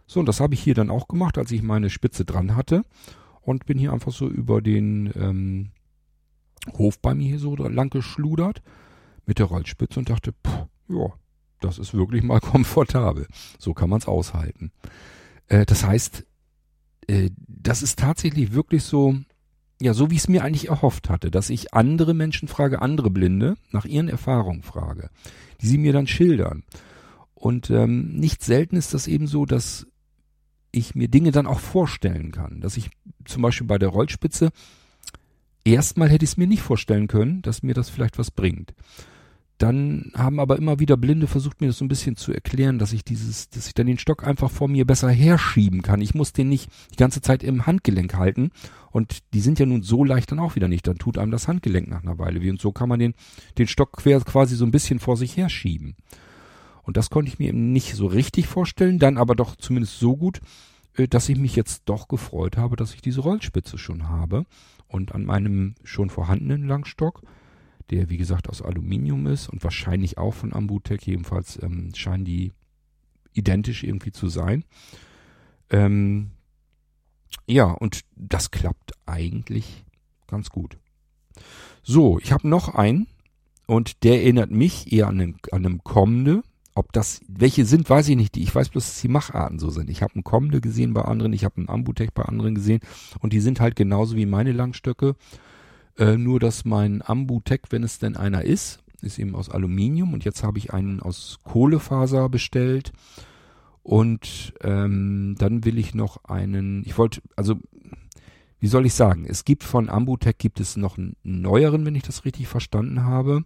So, 0.06 0.22
und 0.22 0.26
das 0.26 0.40
habe 0.40 0.54
ich 0.54 0.62
hier 0.62 0.74
dann 0.74 0.90
auch 0.90 1.08
gemacht, 1.08 1.38
als 1.38 1.52
ich 1.52 1.62
meine 1.62 1.90
Spitze 1.90 2.24
dran 2.24 2.56
hatte 2.56 2.84
und 3.42 3.66
bin 3.66 3.78
hier 3.78 3.92
einfach 3.92 4.12
so 4.12 4.28
über 4.28 4.62
den 4.62 5.12
ähm, 5.16 5.72
Hof 6.78 7.00
bei 7.00 7.14
mir 7.14 7.28
hier 7.28 7.40
so 7.40 7.56
lang 7.56 7.90
geschludert 7.90 8.62
mit 9.26 9.40
der 9.40 9.48
Rollspitze 9.48 10.00
und 10.00 10.10
dachte, 10.10 10.34
pff, 10.46 10.68
ja, 10.90 11.14
das 11.60 11.78
ist 11.78 11.94
wirklich 11.94 12.24
mal 12.24 12.40
komfortabel. 12.42 13.28
So 13.60 13.74
kann 13.74 13.90
man 13.90 14.00
es 14.00 14.08
aushalten. 14.08 14.72
Äh, 15.48 15.66
das 15.66 15.86
heißt, 15.86 16.26
äh, 17.08 17.30
das 17.48 17.82
ist 17.82 18.00
tatsächlich 18.00 18.54
wirklich 18.54 18.84
so, 18.84 19.16
ja, 19.80 19.94
so 19.94 20.10
wie 20.10 20.16
ich 20.16 20.22
es 20.22 20.28
mir 20.28 20.44
eigentlich 20.44 20.70
erhofft 20.70 21.10
hatte, 21.10 21.30
dass 21.30 21.50
ich 21.50 21.74
andere 21.74 22.14
Menschen 22.14 22.48
frage, 22.48 22.82
andere 22.82 23.10
Blinde, 23.10 23.58
nach 23.72 23.86
ihren 23.86 24.10
Erfahrungen 24.10 24.64
frage, 24.64 25.10
die 25.62 25.68
sie 25.68 25.78
mir 25.78 25.94
dann 25.94 26.08
schildern. 26.08 26.64
Und 27.36 27.70
ähm, 27.70 28.16
nicht 28.16 28.44
selten 28.44 28.76
ist 28.76 28.94
das 28.94 29.08
eben 29.08 29.28
so, 29.28 29.46
dass 29.46 29.86
ich 30.72 30.96
mir 30.96 31.08
Dinge 31.08 31.32
dann 31.32 31.48
auch 31.48 31.60
vorstellen 31.60 32.32
kann. 32.32 32.62
Dass 32.62 32.78
ich 32.78 32.90
zum 33.26 33.44
Beispiel 33.44 33.68
bei 33.68 33.78
der 33.78 33.90
Rollspitze 33.90 34.50
erstmal 35.64 36.10
hätte 36.10 36.26
ich 36.26 36.32
es 36.32 36.38
mir 36.38 36.48
nicht 36.48 36.62
vorstellen 36.62 37.08
können, 37.08 37.42
dass 37.44 37.64
mir 37.64 37.74
das 37.74 37.90
vielleicht 37.90 38.18
was 38.18 38.32
bringt. 38.32 38.74
Dann 39.58 40.12
haben 40.14 40.40
aber 40.40 40.58
immer 40.58 40.80
wieder 40.80 40.98
Blinde 40.98 41.26
versucht, 41.26 41.62
mir 41.62 41.68
das 41.68 41.80
so 41.80 41.86
ein 41.86 41.88
bisschen 41.88 42.16
zu 42.16 42.32
erklären, 42.32 42.78
dass 42.78 42.94
ich 42.94 43.04
dieses, 43.04 43.50
dass 43.50 43.68
ich 43.68 43.74
dann 43.74 43.88
den 43.88 43.98
Stock 43.98 44.24
einfach 44.24 44.52
vor 44.52 44.68
mir 44.68 44.86
besser 44.86 45.10
herschieben 45.10 45.82
kann. 45.82 46.00
Ich 46.00 46.14
muss 46.14 46.32
den 46.32 46.50
nicht 46.50 46.70
die 46.92 46.98
ganze 46.98 47.22
Zeit 47.22 47.42
im 47.42 47.66
Handgelenk 47.66 48.14
halten. 48.14 48.52
Und 48.92 49.20
die 49.34 49.42
sind 49.42 49.58
ja 49.58 49.66
nun 49.66 49.82
so 49.82 50.04
leicht 50.04 50.32
dann 50.32 50.40
auch 50.40 50.56
wieder 50.56 50.68
nicht. 50.68 50.86
Dann 50.86 51.00
tut 51.00 51.18
einem 51.18 51.32
das 51.32 51.48
Handgelenk 51.48 51.88
nach 51.88 52.04
einer 52.04 52.20
Weile 52.20 52.42
weh. 52.42 52.52
Und 52.52 52.62
so 52.62 52.72
kann 52.72 52.88
man 52.88 53.00
den, 53.00 53.16
den 53.58 53.68
Stock 53.68 53.94
quer 53.94 54.20
quasi 54.22 54.56
so 54.56 54.66
ein 54.66 54.72
bisschen 54.72 55.00
vor 55.00 55.18
sich 55.18 55.36
herschieben. 55.38 55.96
Und 56.84 56.96
das 56.96 57.10
konnte 57.10 57.30
ich 57.30 57.40
mir 57.40 57.50
eben 57.50 57.74
nicht 57.74 57.96
so 57.96 58.06
richtig 58.06 58.48
vorstellen, 58.48 59.00
dann 59.00 59.18
aber 59.18 59.36
doch 59.36 59.56
zumindest 59.56 60.00
so 60.00 60.16
gut, 60.16 60.40
äh, 60.96 61.08
dass 61.08 61.30
ich 61.30 61.38
mich 61.38 61.56
jetzt 61.56 61.84
doch 61.86 62.08
gefreut 62.08 62.58
habe, 62.58 62.76
dass 62.76 62.94
ich 62.94 63.02
diese 63.02 63.22
Rollspitze 63.22 63.78
schon 63.80 64.08
habe. 64.08 64.46
Und 64.88 65.16
an 65.16 65.26
meinem 65.26 65.74
schon 65.84 66.10
vorhandenen 66.10 66.68
Langstock 66.68 67.24
der 67.90 68.10
wie 68.10 68.18
gesagt 68.18 68.50
aus 68.50 68.62
Aluminium 68.62 69.28
ist 69.28 69.48
und 69.48 69.64
wahrscheinlich 69.64 70.18
auch 70.18 70.34
von 70.34 70.54
Ambutec, 70.54 71.06
jedenfalls 71.06 71.62
ähm, 71.62 71.92
scheinen 71.96 72.26
die 72.26 72.52
identisch 73.34 73.84
irgendwie 73.84 74.12
zu 74.12 74.28
sein. 74.28 74.64
Ähm, 75.70 76.32
ja, 77.46 77.66
und 77.66 78.02
das 78.16 78.52
klappt 78.52 78.94
eigentlich 79.06 79.86
ganz 80.28 80.50
gut. 80.50 80.78
So, 81.84 82.20
ich 82.20 82.32
habe 82.32 82.48
noch 82.48 82.76
einen 82.76 83.08
und 83.66 84.04
der 84.04 84.22
erinnert 84.22 84.52
mich 84.52 84.92
eher 84.92 85.08
an 85.08 85.22
einen, 85.22 85.38
an 85.52 85.66
einen 85.66 85.84
Kommende. 85.84 86.44
Ob 86.74 86.94
das, 86.94 87.22
welche 87.28 87.66
sind, 87.66 87.90
weiß 87.90 88.10
ich 88.10 88.16
nicht. 88.16 88.38
Ich 88.38 88.54
weiß 88.54 88.70
bloß, 88.70 88.86
dass 88.86 89.02
die 89.02 89.08
Macharten 89.08 89.58
so 89.58 89.70
sind. 89.70 89.90
Ich 89.90 90.04
habe 90.04 90.14
einen 90.14 90.24
Kommende 90.24 90.62
gesehen 90.62 90.94
bei 90.94 91.02
anderen, 91.02 91.34
ich 91.34 91.44
habe 91.44 91.58
einen 91.58 91.70
Ambutech 91.70 92.14
bei 92.14 92.24
anderen 92.24 92.56
gesehen 92.56 92.82
und 93.20 93.34
die 93.34 93.40
sind 93.40 93.60
halt 93.60 93.76
genauso 93.76 94.16
wie 94.16 94.26
meine 94.26 94.52
Langstöcke 94.52 95.16
äh, 95.98 96.18
nur, 96.18 96.40
dass 96.40 96.66
mein 96.66 97.02
Ambutech, 97.06 97.62
wenn 97.70 97.84
es 97.84 98.00
denn 98.00 98.16
einer 98.16 98.44
ist, 98.44 98.80
ist 99.02 99.20
eben 99.20 99.36
aus 99.36 99.50
Aluminium 99.50 100.14
und 100.14 100.26
jetzt 100.26 100.44
habe 100.44 100.58
ich 100.58 100.74
einen 100.74 101.00
aus 101.00 101.40
Kohlefaser 101.44 102.30
bestellt. 102.30 102.92
Und 103.84 104.54
ähm, 104.62 105.36
dann 105.38 105.64
will 105.64 105.78
ich 105.78 105.96
noch 105.96 106.26
einen, 106.26 106.84
ich 106.86 106.98
wollte, 106.98 107.22
also 107.36 107.56
wie 108.60 108.68
soll 108.68 108.86
ich 108.86 108.94
sagen, 108.94 109.26
es 109.26 109.46
gibt 109.46 109.64
von 109.64 109.90
Ambutech 109.90 110.38
gibt 110.38 110.60
es 110.60 110.78
noch 110.78 110.98
einen 110.98 111.16
neueren, 111.24 111.86
wenn 111.86 111.96
ich 111.96 112.04
das 112.04 112.26
richtig 112.26 112.48
verstanden 112.48 113.04
habe. 113.04 113.46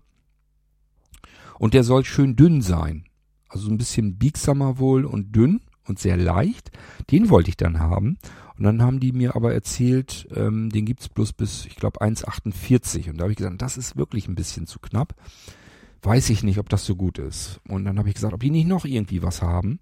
Und 1.60 1.74
der 1.74 1.84
soll 1.84 2.06
schön 2.06 2.36
dünn 2.36 2.62
sein. 2.62 3.04
Also 3.50 3.70
ein 3.70 3.78
bisschen 3.78 4.18
biegsamer 4.18 4.80
wohl 4.80 5.06
und 5.06 5.36
dünn 5.36 5.62
und 5.86 6.00
sehr 6.00 6.18
leicht. 6.18 6.72
Den 7.12 7.30
wollte 7.30 7.50
ich 7.50 7.58
dann 7.58 7.80
haben. 7.80 8.18
Und 8.62 8.66
dann 8.66 8.84
haben 8.84 9.00
die 9.00 9.12
mir 9.12 9.36
aber 9.36 9.56
erzählt, 9.56 10.28
ähm, 10.36 10.70
den 10.70 10.86
gibt's 10.86 11.10
bloß 11.10 11.34
bis, 11.34 11.66
ich 11.66 11.78
glaube, 11.78 12.00
1,48. 12.00 13.10
Und 13.10 13.18
da 13.18 13.24
habe 13.24 13.32
ich 13.32 13.38
gesagt, 13.40 13.60
das 13.60 13.76
ist 13.76 13.98
wirklich 13.98 14.28
ein 14.28 14.36
bisschen 14.36 14.68
zu 14.68 14.78
knapp. 14.78 15.16
Weiß 16.04 16.30
ich 16.30 16.44
nicht, 16.44 16.60
ob 16.60 16.70
das 16.70 16.86
so 16.86 16.96
gut 16.96 17.18
ist. 17.18 17.60
Und 17.68 17.86
dann 17.86 17.98
habe 17.98 18.10
ich 18.10 18.14
gesagt, 18.14 18.36
ob 18.36 18.42
die 18.42 18.52
nicht 18.52 18.68
noch 18.68 18.86
irgendwie 18.86 19.24
was 19.24 19.42
haben. 19.42 19.80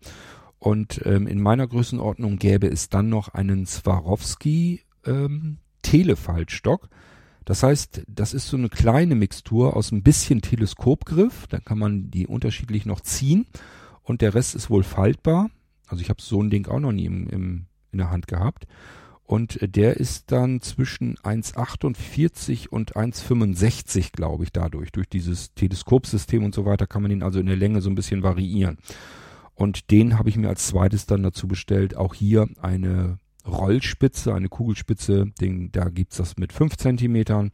Und 0.59 1.01
ähm, 1.03 1.27
in 1.27 1.41
meiner 1.41 1.67
Größenordnung 1.67 2.37
gäbe 2.37 2.67
es 2.67 2.87
dann 2.87 3.09
noch 3.09 3.27
einen 3.27 3.65
Swarovski 3.65 4.85
ähm, 5.05 5.57
Telefaltstock. 5.81 6.87
Das 7.43 7.63
heißt, 7.63 8.03
das 8.07 8.33
ist 8.33 8.47
so 8.47 8.55
eine 8.55 8.69
kleine 8.69 9.15
Mixtur 9.15 9.75
aus 9.75 9.91
ein 9.91 10.03
bisschen 10.03 10.41
Teleskopgriff. 10.41 11.47
Dann 11.47 11.65
kann 11.65 11.79
man 11.79 12.11
die 12.11 12.27
unterschiedlich 12.27 12.85
noch 12.85 13.01
ziehen. 13.01 13.45
Und 14.03 14.21
der 14.21 14.35
Rest 14.35 14.55
ist 14.55 14.69
wohl 14.69 14.83
faltbar. 14.83 15.49
Also 15.87 16.01
ich 16.01 16.09
habe 16.09 16.21
so 16.21 16.41
ein 16.41 16.49
Ding 16.49 16.65
auch 16.69 16.79
noch 16.79 16.93
nie 16.93 17.07
im, 17.07 17.27
im 17.27 17.65
in 17.91 17.99
der 17.99 18.11
Hand 18.11 18.27
gehabt. 18.27 18.65
Und 19.29 19.61
äh, 19.61 19.69
der 19.69 19.97
ist 19.97 20.31
dann 20.31 20.59
zwischen 20.61 21.15
1,48 21.17 22.67
und 22.67 22.95
1,65, 22.95 24.11
glaube 24.11 24.43
ich, 24.43 24.51
dadurch. 24.51 24.91
Durch 24.91 25.07
dieses 25.07 25.53
Teleskopsystem 25.53 26.43
und 26.43 26.55
so 26.55 26.65
weiter 26.65 26.87
kann 26.87 27.03
man 27.03 27.11
ihn 27.11 27.21
also 27.21 27.39
in 27.39 27.45
der 27.45 27.55
Länge 27.55 27.81
so 27.81 27.91
ein 27.91 27.95
bisschen 27.95 28.23
variieren. 28.23 28.79
Und 29.53 29.91
den 29.91 30.17
habe 30.17 30.29
ich 30.29 30.37
mir 30.37 30.49
als 30.49 30.67
zweites 30.67 31.05
dann 31.05 31.21
dazu 31.21 31.47
bestellt. 31.47 31.95
Auch 31.95 32.15
hier 32.15 32.47
eine 32.61 33.19
Rollspitze, 33.45 34.33
eine 34.33 34.49
Kugelspitze. 34.49 35.27
Den, 35.39 35.71
da 35.71 35.89
gibt's 35.89 36.17
das 36.17 36.37
mit 36.37 36.51
5 36.51 36.77
Zentimetern. 36.77 37.51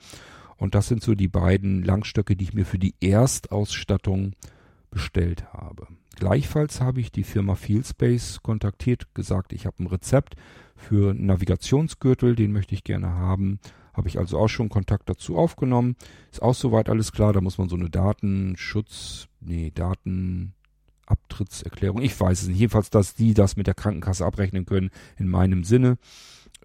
Und 0.55 0.75
das 0.75 0.87
sind 0.87 1.03
so 1.03 1.13
die 1.13 1.27
beiden 1.27 1.83
Langstöcke, 1.83 2.37
die 2.37 2.45
ich 2.45 2.53
mir 2.53 2.65
für 2.65 2.79
die 2.79 2.95
Erstausstattung 3.01 4.33
bestellt 4.91 5.51
habe. 5.51 5.87
Gleichfalls 6.15 6.81
habe 6.81 7.01
ich 7.01 7.11
die 7.11 7.23
Firma 7.23 7.55
Fieldspace 7.55 8.41
kontaktiert, 8.41 9.13
gesagt, 9.13 9.53
ich 9.53 9.65
habe 9.65 9.83
ein 9.83 9.87
Rezept 9.87 10.35
für 10.75 11.11
einen 11.11 11.25
Navigationsgürtel, 11.25 12.35
den 12.35 12.51
möchte 12.51 12.73
ich 12.73 12.83
gerne 12.83 13.09
haben. 13.09 13.59
Habe 13.93 14.09
ich 14.09 14.17
also 14.17 14.37
auch 14.37 14.49
schon 14.49 14.69
Kontakt 14.69 15.09
dazu 15.09 15.37
aufgenommen. 15.37 15.95
Ist 16.31 16.41
auch 16.41 16.55
soweit 16.55 16.89
alles 16.89 17.11
klar, 17.11 17.33
da 17.33 17.41
muss 17.41 17.57
man 17.57 17.69
so 17.69 17.75
eine 17.75 17.89
Datenschutz, 17.89 19.27
nee, 19.39 19.71
Datenabtrittserklärung, 19.73 22.01
ich 22.01 22.19
weiß 22.19 22.41
es 22.41 22.47
nicht. 22.49 22.59
Jedenfalls, 22.59 22.89
dass 22.89 23.15
die 23.15 23.33
das 23.33 23.55
mit 23.55 23.67
der 23.67 23.73
Krankenkasse 23.73 24.25
abrechnen 24.25 24.65
können, 24.65 24.89
in 25.17 25.29
meinem 25.29 25.63
Sinne. 25.63 25.97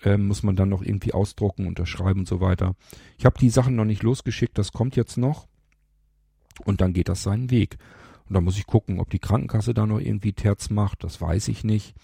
Ähm, 0.02 0.28
muss 0.28 0.42
man 0.42 0.56
dann 0.56 0.70
noch 0.70 0.82
irgendwie 0.82 1.12
ausdrucken, 1.12 1.66
unterschreiben 1.66 2.20
und 2.20 2.28
so 2.28 2.40
weiter. 2.40 2.74
Ich 3.18 3.26
habe 3.26 3.38
die 3.38 3.50
Sachen 3.50 3.76
noch 3.76 3.84
nicht 3.84 4.02
losgeschickt, 4.02 4.56
das 4.56 4.72
kommt 4.72 4.96
jetzt 4.96 5.18
noch. 5.18 5.46
Und 6.64 6.80
dann 6.80 6.92
geht 6.92 7.08
das 7.08 7.22
seinen 7.22 7.50
Weg. 7.50 7.78
Und 8.30 8.34
da 8.34 8.40
muss 8.40 8.56
ich 8.56 8.66
gucken, 8.68 9.00
ob 9.00 9.10
die 9.10 9.18
Krankenkasse 9.18 9.74
da 9.74 9.86
noch 9.86 9.98
irgendwie 9.98 10.32
Terz 10.32 10.70
macht. 10.70 11.02
Das 11.02 11.20
weiß 11.20 11.48
ich 11.48 11.64
nicht. 11.64 11.96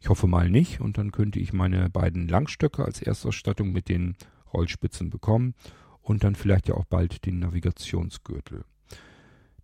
Ich 0.00 0.08
hoffe 0.08 0.26
mal 0.26 0.50
nicht. 0.50 0.80
Und 0.80 0.98
dann 0.98 1.12
könnte 1.12 1.38
ich 1.38 1.52
meine 1.52 1.88
beiden 1.88 2.26
Langstöcke 2.26 2.84
als 2.84 3.00
Erstausstattung 3.00 3.70
mit 3.70 3.88
den 3.88 4.16
Rollspitzen 4.52 5.08
bekommen. 5.08 5.54
Und 6.02 6.24
dann 6.24 6.34
vielleicht 6.34 6.66
ja 6.66 6.74
auch 6.74 6.84
bald 6.84 7.24
den 7.26 7.38
Navigationsgürtel. 7.38 8.64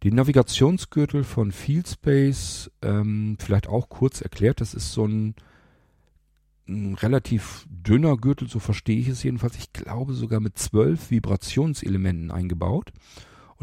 Den 0.05 0.15
Navigationsgürtel 0.15 1.25
von 1.25 1.51
Fieldspace, 1.51 2.71
ähm, 2.83 3.37
vielleicht 3.41 3.67
auch 3.67 3.89
kurz 3.89 4.21
erklärt, 4.21 4.61
das 4.61 4.73
ist 4.73 4.93
so 4.93 5.07
ein, 5.07 5.35
ein 6.69 6.95
relativ 6.95 7.67
dünner 7.69 8.17
Gürtel, 8.19 8.49
so 8.49 8.61
verstehe 8.61 9.01
ich 9.01 9.09
es 9.09 9.25
jedenfalls. 9.25 9.57
Ich 9.57 9.73
glaube 9.73 10.13
sogar 10.13 10.39
mit 10.39 10.59
zwölf 10.59 11.11
Vibrationselementen 11.11 12.31
eingebaut. 12.31 12.93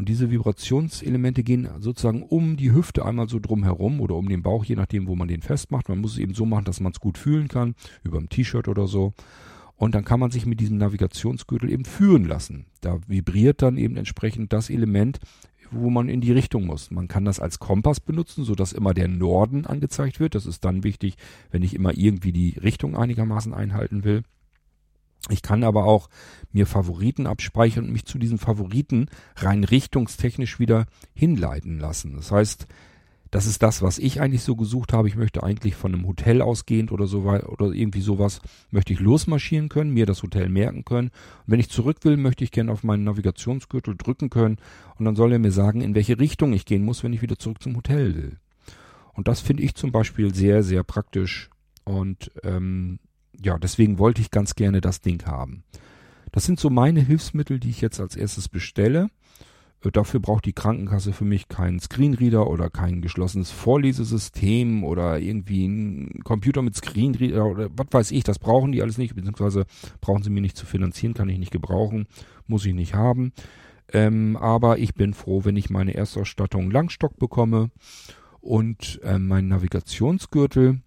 Und 0.02 0.08
diese 0.08 0.32
Vibrationselemente 0.32 1.44
gehen 1.44 1.68
sozusagen 1.78 2.24
um 2.24 2.56
die 2.56 2.72
Hüfte 2.72 3.06
einmal 3.06 3.28
so 3.28 3.38
drum 3.38 3.62
herum 3.62 4.00
oder 4.00 4.16
um 4.16 4.28
den 4.28 4.42
Bauch, 4.42 4.64
je 4.64 4.74
nachdem, 4.74 5.06
wo 5.06 5.14
man 5.14 5.28
den 5.28 5.42
festmacht. 5.42 5.88
Man 5.88 6.00
muss 6.00 6.14
es 6.14 6.18
eben 6.18 6.34
so 6.34 6.44
machen, 6.44 6.64
dass 6.64 6.80
man 6.80 6.90
es 6.90 6.98
gut 6.98 7.18
fühlen 7.18 7.46
kann, 7.46 7.76
über 8.02 8.18
ein 8.18 8.28
T-Shirt 8.28 8.66
oder 8.66 8.88
so. 8.88 9.12
Und 9.76 9.94
dann 9.94 10.04
kann 10.04 10.18
man 10.18 10.32
sich 10.32 10.44
mit 10.44 10.58
diesem 10.58 10.76
Navigationsgürtel 10.78 11.70
eben 11.70 11.84
führen 11.84 12.24
lassen. 12.24 12.66
Da 12.80 12.98
vibriert 13.06 13.62
dann 13.62 13.76
eben 13.76 13.96
entsprechend 13.96 14.52
das 14.52 14.70
Element, 14.70 15.20
wo 15.70 15.88
man 15.88 16.08
in 16.08 16.20
die 16.20 16.32
Richtung 16.32 16.66
muss. 16.66 16.90
Man 16.90 17.06
kann 17.06 17.24
das 17.24 17.38
als 17.38 17.60
Kompass 17.60 18.00
benutzen, 18.00 18.42
sodass 18.42 18.72
immer 18.72 18.94
der 18.94 19.06
Norden 19.06 19.66
angezeigt 19.66 20.18
wird. 20.18 20.34
Das 20.34 20.46
ist 20.46 20.64
dann 20.64 20.82
wichtig, 20.82 21.14
wenn 21.52 21.62
ich 21.62 21.76
immer 21.76 21.96
irgendwie 21.96 22.32
die 22.32 22.58
Richtung 22.60 22.96
einigermaßen 22.96 23.54
einhalten 23.54 24.02
will. 24.02 24.24
Ich 25.30 25.42
kann 25.42 25.62
aber 25.62 25.84
auch 25.84 26.08
mir 26.52 26.66
Favoriten 26.66 27.26
abspeichern 27.26 27.84
und 27.84 27.92
mich 27.92 28.04
zu 28.04 28.18
diesen 28.18 28.38
Favoriten 28.38 29.06
rein 29.36 29.64
richtungstechnisch 29.64 30.58
wieder 30.58 30.86
hinleiten 31.14 31.78
lassen. 31.78 32.14
Das 32.16 32.32
heißt, 32.32 32.66
das 33.32 33.46
ist 33.46 33.62
das, 33.62 33.80
was 33.80 33.98
ich 33.98 34.20
eigentlich 34.20 34.42
so 34.42 34.56
gesucht 34.56 34.92
habe. 34.92 35.08
Ich 35.08 35.16
möchte 35.16 35.42
eigentlich 35.42 35.74
von 35.74 35.94
einem 35.94 36.06
Hotel 36.06 36.42
ausgehend 36.42 36.92
oder 36.92 37.06
so 37.06 37.22
oder 37.22 37.72
irgendwie 37.72 38.02
sowas, 38.02 38.42
möchte 38.70 38.92
ich 38.92 39.00
losmarschieren 39.00 39.70
können, 39.70 39.94
mir 39.94 40.04
das 40.04 40.22
Hotel 40.22 40.50
merken 40.50 40.84
können. 40.84 41.08
Und 41.08 41.52
wenn 41.52 41.60
ich 41.60 41.70
zurück 41.70 41.98
will, 42.02 42.18
möchte 42.18 42.44
ich 42.44 42.50
gerne 42.50 42.70
auf 42.70 42.84
meinen 42.84 43.04
Navigationsgürtel 43.04 43.96
drücken 43.96 44.28
können 44.28 44.58
und 44.98 45.06
dann 45.06 45.16
soll 45.16 45.32
er 45.32 45.38
mir 45.38 45.50
sagen, 45.50 45.80
in 45.80 45.94
welche 45.94 46.18
Richtung 46.18 46.52
ich 46.52 46.66
gehen 46.66 46.84
muss, 46.84 47.02
wenn 47.04 47.14
ich 47.14 47.22
wieder 47.22 47.38
zurück 47.38 47.62
zum 47.62 47.74
Hotel 47.74 48.14
will. 48.16 48.38
Und 49.14 49.28
das 49.28 49.40
finde 49.40 49.62
ich 49.62 49.76
zum 49.76 49.92
Beispiel 49.92 50.34
sehr, 50.34 50.62
sehr 50.62 50.82
praktisch. 50.82 51.48
Und 51.84 52.30
ähm, 52.42 52.98
ja, 53.40 53.58
deswegen 53.58 53.98
wollte 53.98 54.20
ich 54.20 54.30
ganz 54.30 54.54
gerne 54.54 54.80
das 54.80 55.00
Ding 55.00 55.24
haben. 55.26 55.64
Das 56.32 56.44
sind 56.44 56.58
so 56.58 56.70
meine 56.70 57.00
Hilfsmittel, 57.00 57.60
die 57.60 57.70
ich 57.70 57.80
jetzt 57.80 58.00
als 58.00 58.16
erstes 58.16 58.48
bestelle. 58.48 59.10
Äh, 59.84 59.90
dafür 59.90 60.20
braucht 60.20 60.46
die 60.46 60.52
Krankenkasse 60.52 61.12
für 61.12 61.24
mich 61.24 61.48
keinen 61.48 61.80
Screenreader 61.80 62.48
oder 62.48 62.70
kein 62.70 63.02
geschlossenes 63.02 63.50
Vorlesesystem 63.50 64.84
oder 64.84 65.18
irgendwie 65.18 65.64
einen 65.64 66.24
Computer 66.24 66.62
mit 66.62 66.76
Screenreader 66.76 67.46
oder 67.46 67.68
was 67.76 67.86
weiß 67.90 68.10
ich. 68.12 68.24
Das 68.24 68.38
brauchen 68.38 68.72
die 68.72 68.82
alles 68.82 68.98
nicht, 68.98 69.14
beziehungsweise 69.14 69.66
brauchen 70.00 70.22
sie 70.22 70.30
mir 70.30 70.40
nicht 70.40 70.56
zu 70.56 70.66
finanzieren, 70.66 71.14
kann 71.14 71.28
ich 71.28 71.38
nicht 71.38 71.52
gebrauchen, 71.52 72.06
muss 72.46 72.66
ich 72.66 72.74
nicht 72.74 72.94
haben. 72.94 73.32
Ähm, 73.92 74.36
aber 74.38 74.78
ich 74.78 74.94
bin 74.94 75.12
froh, 75.12 75.44
wenn 75.44 75.56
ich 75.56 75.68
meine 75.68 75.94
Erstausstattung 75.94 76.70
Langstock 76.70 77.18
bekomme 77.18 77.70
und 78.40 79.00
äh, 79.04 79.18
meinen 79.18 79.48
Navigationsgürtel 79.48 80.80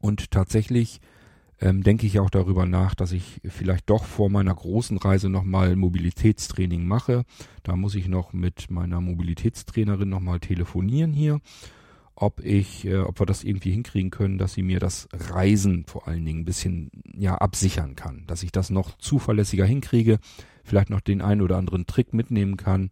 und 0.00 0.30
tatsächlich 0.30 1.00
ähm, 1.62 1.84
denke 1.84 2.06
ich 2.06 2.18
auch 2.18 2.28
darüber 2.28 2.66
nach, 2.66 2.94
dass 2.94 3.12
ich 3.12 3.40
vielleicht 3.44 3.88
doch 3.88 4.04
vor 4.04 4.28
meiner 4.28 4.54
großen 4.54 4.98
Reise 4.98 5.28
nochmal 5.28 5.76
Mobilitätstraining 5.76 6.84
mache. 6.84 7.24
Da 7.62 7.76
muss 7.76 7.94
ich 7.94 8.08
noch 8.08 8.32
mit 8.32 8.70
meiner 8.70 9.00
Mobilitätstrainerin 9.00 10.08
nochmal 10.08 10.40
telefonieren 10.40 11.12
hier, 11.12 11.40
ob 12.16 12.44
ich, 12.44 12.84
äh, 12.84 12.98
ob 12.98 13.20
wir 13.20 13.26
das 13.26 13.44
irgendwie 13.44 13.70
hinkriegen 13.70 14.10
können, 14.10 14.38
dass 14.38 14.54
sie 14.54 14.64
mir 14.64 14.80
das 14.80 15.08
Reisen 15.12 15.84
vor 15.86 16.08
allen 16.08 16.24
Dingen 16.24 16.40
ein 16.40 16.44
bisschen 16.44 16.90
ja 17.16 17.36
absichern 17.36 17.94
kann, 17.94 18.24
dass 18.26 18.42
ich 18.42 18.50
das 18.50 18.70
noch 18.70 18.98
zuverlässiger 18.98 19.64
hinkriege, 19.64 20.18
vielleicht 20.64 20.90
noch 20.90 21.00
den 21.00 21.22
einen 21.22 21.42
oder 21.42 21.58
anderen 21.58 21.86
Trick 21.86 22.12
mitnehmen 22.12 22.56
kann. 22.56 22.90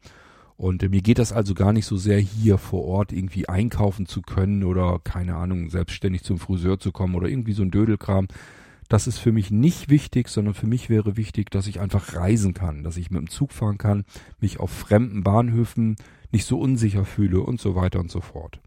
Und 0.57 0.85
äh, 0.85 0.89
mir 0.89 1.03
geht 1.03 1.19
das 1.19 1.33
also 1.33 1.55
gar 1.55 1.73
nicht 1.73 1.87
so 1.87 1.97
sehr 1.97 2.21
hier 2.21 2.57
vor 2.57 2.85
Ort 2.85 3.13
irgendwie 3.13 3.49
einkaufen 3.49 4.07
zu 4.07 4.23
können 4.23 4.63
oder 4.63 5.01
keine 5.03 5.35
Ahnung, 5.35 5.71
selbstständig 5.71 6.23
zum 6.23 6.39
Friseur 6.39 6.79
zu 6.79 6.93
kommen 6.93 7.17
oder 7.17 7.29
irgendwie 7.29 7.55
so 7.55 7.63
ein 7.63 7.73
Dödelkram, 7.73 8.29
das 8.91 9.07
ist 9.07 9.19
für 9.19 9.31
mich 9.31 9.53
nicht 9.53 9.89
wichtig, 9.89 10.29
sondern 10.29 10.53
für 10.53 10.67
mich 10.67 10.91
wäre 10.91 11.17
wichtig, 11.17 11.49
dass 11.51 11.69
ich 11.69 11.79
einfach 11.79 12.15
reisen 12.15 12.55
kann, 12.55 12.83
dass 12.83 12.97
ich 12.97 13.13
mit 13.13 13.21
dem 13.21 13.31
Zug 13.31 13.53
fahren 13.53 13.79
kann, 13.79 14.05
mich 14.41 14.59
auf 14.59 14.71
fremden 14.71 15.23
Bahnhöfen 15.23 15.95
nicht 16.33 16.45
so 16.45 16.59
unsicher 16.59 17.05
fühle 17.05 17.41
und 17.41 17.61
so 17.61 17.77
weiter 17.77 18.01
und 18.01 18.11
so 18.11 18.21
fort. 18.21 18.59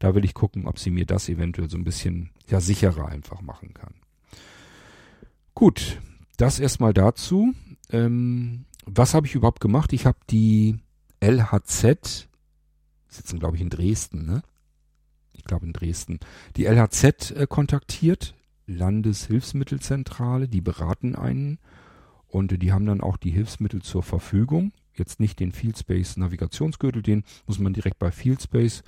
Da 0.00 0.16
will 0.16 0.24
ich 0.24 0.34
gucken, 0.34 0.66
ob 0.66 0.80
sie 0.80 0.90
mir 0.90 1.06
das 1.06 1.28
eventuell 1.28 1.70
so 1.70 1.78
ein 1.78 1.84
bisschen 1.84 2.30
ja 2.48 2.60
sicherer 2.60 3.06
einfach 3.06 3.40
machen 3.40 3.72
kann. 3.72 3.94
Gut, 5.54 6.00
das 6.38 6.58
erstmal 6.58 6.92
dazu. 6.92 7.54
Ähm, 7.90 8.64
was 8.84 9.14
habe 9.14 9.28
ich 9.28 9.36
überhaupt 9.36 9.60
gemacht? 9.60 9.92
Ich 9.92 10.06
habe 10.06 10.18
die 10.28 10.76
LHZ, 11.20 12.28
sitzen 13.06 13.38
glaube 13.38 13.54
ich 13.54 13.62
in 13.62 13.70
Dresden, 13.70 14.26
ne? 14.26 14.42
Ich 15.34 15.44
glaube 15.44 15.66
in 15.66 15.72
Dresden, 15.72 16.18
die 16.56 16.64
LHZ 16.64 17.30
äh, 17.30 17.46
kontaktiert 17.48 18.34
Landeshilfsmittelzentrale, 18.68 20.48
die 20.48 20.60
beraten 20.60 21.16
einen 21.16 21.58
und 22.28 22.62
die 22.62 22.72
haben 22.72 22.86
dann 22.86 23.00
auch 23.00 23.16
die 23.16 23.30
Hilfsmittel 23.30 23.82
zur 23.82 24.02
Verfügung. 24.02 24.72
Jetzt 24.94 25.20
nicht 25.20 25.40
den 25.40 25.52
Fieldspace 25.52 26.16
Navigationsgürtel, 26.16 27.02
den 27.02 27.24
muss 27.46 27.58
man 27.58 27.72
direkt 27.72 27.98
bei 27.98 28.10
Fieldspace 28.10 28.82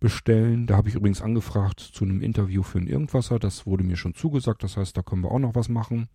bestellen. 0.00 0.66
Da 0.66 0.76
habe 0.76 0.88
ich 0.88 0.94
übrigens 0.94 1.22
angefragt 1.22 1.80
zu 1.80 2.04
einem 2.04 2.20
Interview 2.20 2.62
für 2.62 2.78
ein 2.78 2.86
Irgendwasser. 2.86 3.38
Das 3.38 3.66
wurde 3.66 3.84
mir 3.84 3.96
schon 3.96 4.14
zugesagt. 4.14 4.62
Das 4.62 4.76
heißt, 4.76 4.96
da 4.96 5.02
können 5.02 5.22
wir 5.22 5.30
auch 5.30 5.38
noch 5.38 5.54
was 5.54 5.68
machen. 5.68 6.08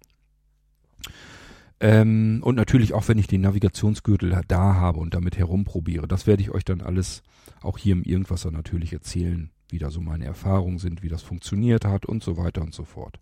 Ähm, 1.80 2.40
und 2.44 2.56
natürlich 2.56 2.94
auch, 2.94 3.08
wenn 3.08 3.18
ich 3.18 3.28
den 3.28 3.42
Navigationsgürtel 3.42 4.40
da 4.48 4.76
habe 4.76 5.00
und 5.00 5.14
damit 5.14 5.38
herumprobiere. 5.38 6.08
Das 6.08 6.28
werde 6.28 6.42
ich 6.42 6.52
euch 6.52 6.64
dann 6.64 6.82
alles 6.82 7.24
auch 7.62 7.78
hier 7.78 7.94
im 7.94 8.04
Irgendwasser 8.04 8.52
natürlich 8.52 8.94
erzählen, 8.94 9.52
wie 9.74 9.80
da 9.80 9.90
so 9.90 10.00
meine 10.00 10.26
Erfahrungen 10.26 10.78
sind, 10.78 11.02
wie 11.02 11.10
das 11.10 11.24
funktioniert 11.24 11.84
hat 11.84 12.06
und 12.06 12.24
so 12.24 12.38
weiter 12.38 12.62
und 12.62 12.74
so 12.74 12.86
fort. 12.86 13.20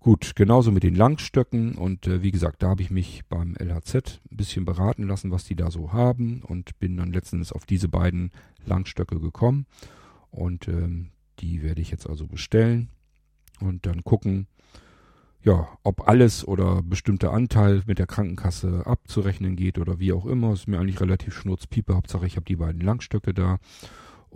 Gut, 0.00 0.36
genauso 0.36 0.72
mit 0.72 0.82
den 0.82 0.94
Langstöcken 0.94 1.74
und 1.76 2.06
äh, 2.06 2.22
wie 2.22 2.32
gesagt, 2.32 2.62
da 2.62 2.68
habe 2.68 2.82
ich 2.82 2.90
mich 2.90 3.24
beim 3.28 3.54
LHZ 3.58 4.20
ein 4.30 4.36
bisschen 4.36 4.64
beraten 4.64 5.04
lassen, 5.04 5.30
was 5.30 5.44
die 5.44 5.56
da 5.56 5.70
so 5.70 5.92
haben 5.92 6.42
und 6.42 6.78
bin 6.78 6.96
dann 6.96 7.12
letztens 7.12 7.52
auf 7.52 7.64
diese 7.64 7.88
beiden 7.88 8.32
Langstöcke 8.66 9.20
gekommen 9.20 9.66
und 10.30 10.68
ähm, 10.68 11.10
die 11.38 11.62
werde 11.62 11.80
ich 11.80 11.90
jetzt 11.90 12.08
also 12.08 12.26
bestellen 12.26 12.88
und 13.60 13.86
dann 13.86 14.04
gucken, 14.04 14.48
ja, 15.42 15.68
ob 15.84 16.08
alles 16.08 16.46
oder 16.46 16.82
bestimmter 16.82 17.32
Anteil 17.32 17.82
mit 17.86 18.00
der 18.00 18.08
Krankenkasse 18.08 18.84
abzurechnen 18.84 19.54
geht 19.54 19.78
oder 19.78 20.00
wie 20.00 20.12
auch 20.12 20.26
immer, 20.26 20.52
ist 20.52 20.66
mir 20.66 20.80
eigentlich 20.80 21.00
relativ 21.00 21.34
schnurzpiepe. 21.34 21.94
Hauptsache, 21.94 22.26
ich 22.26 22.34
habe 22.34 22.46
die 22.46 22.56
beiden 22.56 22.80
Langstöcke 22.80 23.32
da 23.32 23.58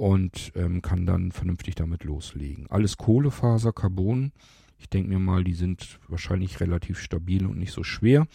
und 0.01 0.53
ähm, 0.55 0.81
kann 0.81 1.05
dann 1.05 1.31
vernünftig 1.31 1.75
damit 1.75 2.05
loslegen. 2.05 2.67
Alles 2.71 2.97
Kohlefaser, 2.97 3.75
Carbon. 3.75 4.33
Ich 4.79 4.89
denke 4.89 5.11
mir 5.11 5.19
mal, 5.19 5.45
die 5.45 5.53
sind 5.53 6.01
wahrscheinlich 6.09 6.59
relativ 6.61 6.99
stabil 6.99 7.45
und 7.45 7.59
nicht 7.59 7.73
so 7.73 7.83
schwer. 7.83 8.27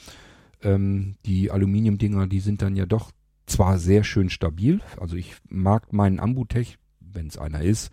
Ähm, 0.61 1.15
die 1.25 1.49
Aluminiumdinger, 1.49 2.27
die 2.27 2.39
sind 2.39 2.61
dann 2.61 2.75
ja 2.75 2.85
doch 2.85 3.11
zwar 3.47 3.79
sehr 3.79 4.03
schön 4.03 4.29
stabil. 4.29 4.79
Also 4.99 5.15
ich 5.15 5.33
mag 5.49 5.91
meinen 5.91 6.19
Ambutech, 6.19 6.77
wenn 6.99 7.25
es 7.25 7.39
einer 7.39 7.61
ist, 7.61 7.91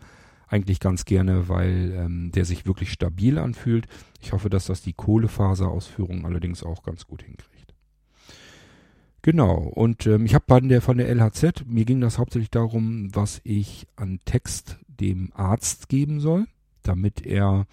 eigentlich 0.49 0.79
ganz 0.79 1.07
gerne, 1.07 1.49
weil 1.49 1.95
ähm, 1.97 2.31
der 2.31 2.45
sich 2.45 2.67
wirklich 2.67 2.93
stabil 2.93 3.39
anfühlt. 3.39 3.87
Ich 4.21 4.33
hoffe, 4.33 4.51
dass 4.51 4.67
das 4.67 4.83
die 4.83 4.93
Kohlefaserausführung 4.93 6.27
allerdings 6.27 6.63
auch 6.63 6.83
ganz 6.83 7.07
gut 7.07 7.23
hinkriegt. 7.23 7.52
Genau, 9.23 9.55
und 9.55 10.07
ähm, 10.09 10.27
ich 10.27 10.35
habe 10.35 10.45
bei 10.49 10.59
der 10.59 10.83
von 10.83 10.99
der 10.99 11.09
LHZ, 11.09 11.65
mir 11.67 11.85
ging 11.85 12.01
das 12.01 12.19
hauptsächlich 12.19 12.51
darum, 12.51 13.15
was 13.15 13.41
ich 13.45 13.87
an 13.95 14.19
Text 14.25 14.79
dem 14.89 15.31
Arzt 15.35 15.89
geben 15.89 16.19
soll, 16.19 16.47
damit 16.83 17.25
er 17.25 17.67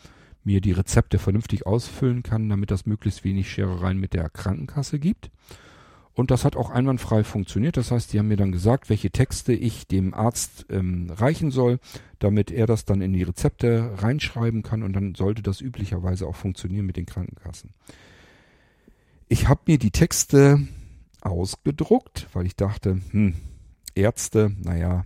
mir 0.44 0.62
die 0.62 0.72
Rezepte 0.72 1.18
vernünftig 1.18 1.66
ausfüllen 1.66 2.22
kann, 2.22 2.50
damit 2.50 2.70
das 2.70 2.86
möglichst 2.86 3.24
wenig 3.24 3.52
Scherereien 3.52 4.00
mit 4.00 4.14
der 4.14 4.30
Krankenkasse 4.30 5.00
gibt. 5.00 5.32
Und 6.14 6.32
das 6.32 6.46
hat 6.46 6.56
auch 6.56 6.70
einwandfrei 6.70 7.24
funktioniert. 7.24 7.78
Das 7.78 7.92
heißt, 7.92 8.14
die 8.14 8.20
haben 8.20 8.28
mir 8.28 8.38
dann 8.38 8.52
gesagt, 8.52 8.90
welche 8.90 9.10
Texte 9.10 9.54
ich 9.54 9.88
dem 9.88 10.14
Arzt 10.14 10.68
ähm, 10.70 11.10
reichen 11.10 11.50
soll, 11.50 11.80
damit 12.20 12.52
er 12.52 12.68
das 12.68 12.86
dann 12.86 13.02
in 13.02 13.14
die 13.14 13.24
Rezepte 13.24 13.94
reinschreiben 13.98 14.62
kann 14.62 14.84
und 14.84 14.94
dann 14.94 15.16
sollte 15.16 15.42
das 15.42 15.62
üblicherweise 15.62 16.28
auch 16.28 16.36
funktionieren 16.36 16.86
mit 16.86 16.98
den 16.98 17.06
Krankenkassen. 17.06 17.72
Ich 19.30 19.48
habe 19.48 19.62
mir 19.66 19.78
die 19.78 19.92
Texte 19.92 20.68
ausgedruckt, 21.22 22.28
weil 22.34 22.46
ich 22.46 22.56
dachte, 22.56 23.02
hm, 23.12 23.36
Ärzte, 23.96 24.52
naja, 24.58 25.06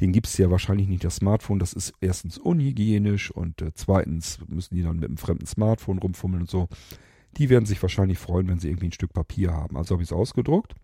den 0.00 0.12
gibt's 0.12 0.38
ja 0.38 0.50
wahrscheinlich 0.50 0.88
nicht 0.88 1.04
das 1.04 1.16
Smartphone. 1.16 1.58
Das 1.58 1.72
ist 1.72 1.92
erstens 2.00 2.38
unhygienisch 2.38 3.30
und 3.30 3.60
äh, 3.60 3.72
zweitens 3.74 4.38
müssen 4.48 4.74
die 4.74 4.82
dann 4.82 4.96
mit 4.96 5.08
einem 5.08 5.18
fremden 5.18 5.46
Smartphone 5.46 5.98
rumfummeln 5.98 6.42
und 6.42 6.50
so. 6.50 6.68
Die 7.36 7.50
werden 7.50 7.66
sich 7.66 7.80
wahrscheinlich 7.82 8.18
freuen, 8.18 8.48
wenn 8.48 8.58
sie 8.58 8.68
irgendwie 8.68 8.86
ein 8.86 8.92
Stück 8.92 9.12
Papier 9.12 9.52
haben. 9.52 9.76
Also 9.76 9.94
habe 9.94 10.02
ich 10.02 10.08
es 10.08 10.12
ausgedruckt. 10.12 10.74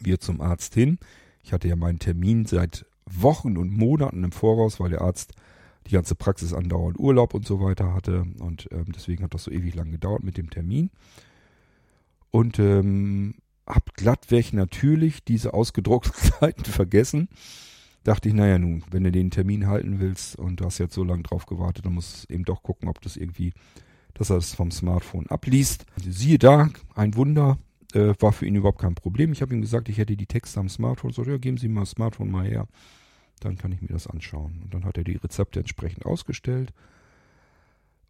Wir 0.00 0.18
zum 0.18 0.40
Arzt 0.40 0.74
hin. 0.74 0.98
Ich 1.42 1.52
hatte 1.52 1.68
ja 1.68 1.76
meinen 1.76 2.00
Termin 2.00 2.44
seit 2.44 2.86
Wochen 3.06 3.56
und 3.56 3.70
Monaten 3.70 4.24
im 4.24 4.32
Voraus, 4.32 4.80
weil 4.80 4.90
der 4.90 5.02
Arzt 5.02 5.34
die 5.86 5.92
ganze 5.92 6.14
Praxis 6.14 6.52
andauernd 6.52 6.98
Urlaub 6.98 7.34
und 7.34 7.46
so 7.46 7.60
weiter 7.60 7.94
hatte. 7.94 8.24
Und 8.40 8.68
ähm, 8.72 8.86
deswegen 8.94 9.22
hat 9.22 9.34
das 9.34 9.44
so 9.44 9.50
ewig 9.50 9.74
lang 9.74 9.90
gedauert 9.90 10.24
mit 10.24 10.38
dem 10.38 10.50
Termin. 10.50 10.90
Und 12.30 12.58
ähm, 12.58 13.36
glattweg 14.04 14.52
natürlich 14.52 15.24
diese 15.24 15.54
ausgedruckten 15.54 16.30
Seiten 16.40 16.64
vergessen. 16.66 17.28
Dachte 18.02 18.28
ich, 18.28 18.34
naja 18.34 18.58
nun, 18.58 18.84
wenn 18.90 19.04
du 19.04 19.10
den 19.10 19.30
Termin 19.30 19.66
halten 19.66 19.98
willst 19.98 20.36
und 20.36 20.60
du 20.60 20.66
hast 20.66 20.76
jetzt 20.76 20.94
so 20.94 21.04
lange 21.04 21.22
drauf 21.22 21.46
gewartet, 21.46 21.86
dann 21.86 21.94
musst 21.94 22.28
du 22.28 22.34
eben 22.34 22.44
doch 22.44 22.62
gucken, 22.62 22.90
ob 22.90 23.00
das 23.00 23.16
irgendwie, 23.16 23.54
dass 24.12 24.28
er 24.28 24.36
das 24.36 24.54
vom 24.54 24.70
Smartphone 24.70 25.26
abliest. 25.28 25.86
Siehe 26.06 26.38
da, 26.38 26.68
ein 26.94 27.14
Wunder, 27.14 27.56
äh, 27.94 28.12
war 28.18 28.32
für 28.32 28.44
ihn 28.44 28.56
überhaupt 28.56 28.82
kein 28.82 28.94
Problem. 28.94 29.32
Ich 29.32 29.40
habe 29.40 29.54
ihm 29.54 29.62
gesagt, 29.62 29.88
ich 29.88 29.96
hätte 29.96 30.18
die 30.18 30.26
Texte 30.26 30.60
am 30.60 30.68
Smartphone. 30.68 31.12
So, 31.12 31.24
ja, 31.24 31.38
geben 31.38 31.56
Sie 31.56 31.68
mir 31.68 31.80
das 31.80 31.92
Smartphone 31.92 32.30
mal 32.30 32.46
her. 32.46 32.68
Dann 33.40 33.56
kann 33.56 33.72
ich 33.72 33.80
mir 33.80 33.88
das 33.88 34.06
anschauen. 34.06 34.60
Und 34.64 34.74
dann 34.74 34.84
hat 34.84 34.98
er 34.98 35.04
die 35.04 35.16
Rezepte 35.16 35.60
entsprechend 35.60 36.04
ausgestellt. 36.04 36.74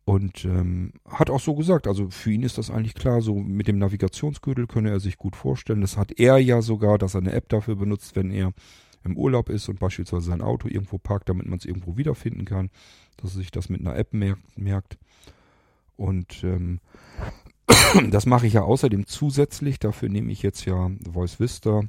Und 0.04 0.44
ähm, 0.44 0.92
hat 1.08 1.30
auch 1.30 1.40
so 1.40 1.54
gesagt, 1.54 1.86
also 1.86 2.10
für 2.10 2.30
ihn 2.30 2.42
ist 2.42 2.58
das 2.58 2.70
eigentlich 2.70 2.94
klar, 2.94 3.22
so 3.22 3.36
mit 3.36 3.68
dem 3.68 3.78
Navigationsgürtel 3.78 4.66
könne 4.66 4.90
er 4.90 5.00
sich 5.00 5.16
gut 5.16 5.34
vorstellen. 5.34 5.80
Das 5.80 5.96
hat 5.96 6.12
er 6.18 6.36
ja 6.38 6.60
sogar, 6.60 6.98
dass 6.98 7.14
er 7.14 7.22
eine 7.22 7.32
App 7.32 7.48
dafür 7.48 7.76
benutzt, 7.76 8.14
wenn 8.14 8.30
er 8.30 8.52
im 9.02 9.16
Urlaub 9.16 9.48
ist 9.48 9.68
und 9.68 9.78
beispielsweise 9.78 10.26
sein 10.26 10.42
Auto 10.42 10.68
irgendwo 10.68 10.98
parkt, 10.98 11.30
damit 11.30 11.46
man 11.46 11.58
es 11.58 11.64
irgendwo 11.64 11.96
wiederfinden 11.96 12.44
kann, 12.44 12.70
dass 13.16 13.32
er 13.34 13.38
sich 13.38 13.50
das 13.50 13.70
mit 13.70 13.80
einer 13.80 13.96
App 13.96 14.12
merkt. 14.12 14.98
Und 15.96 16.44
ähm, 16.44 16.80
das 18.10 18.26
mache 18.26 18.46
ich 18.46 18.54
ja 18.54 18.62
außerdem 18.62 19.06
zusätzlich. 19.06 19.78
Dafür 19.78 20.10
nehme 20.10 20.32
ich 20.32 20.42
jetzt 20.42 20.66
ja 20.66 20.90
Voice 21.10 21.40
Vista 21.40 21.82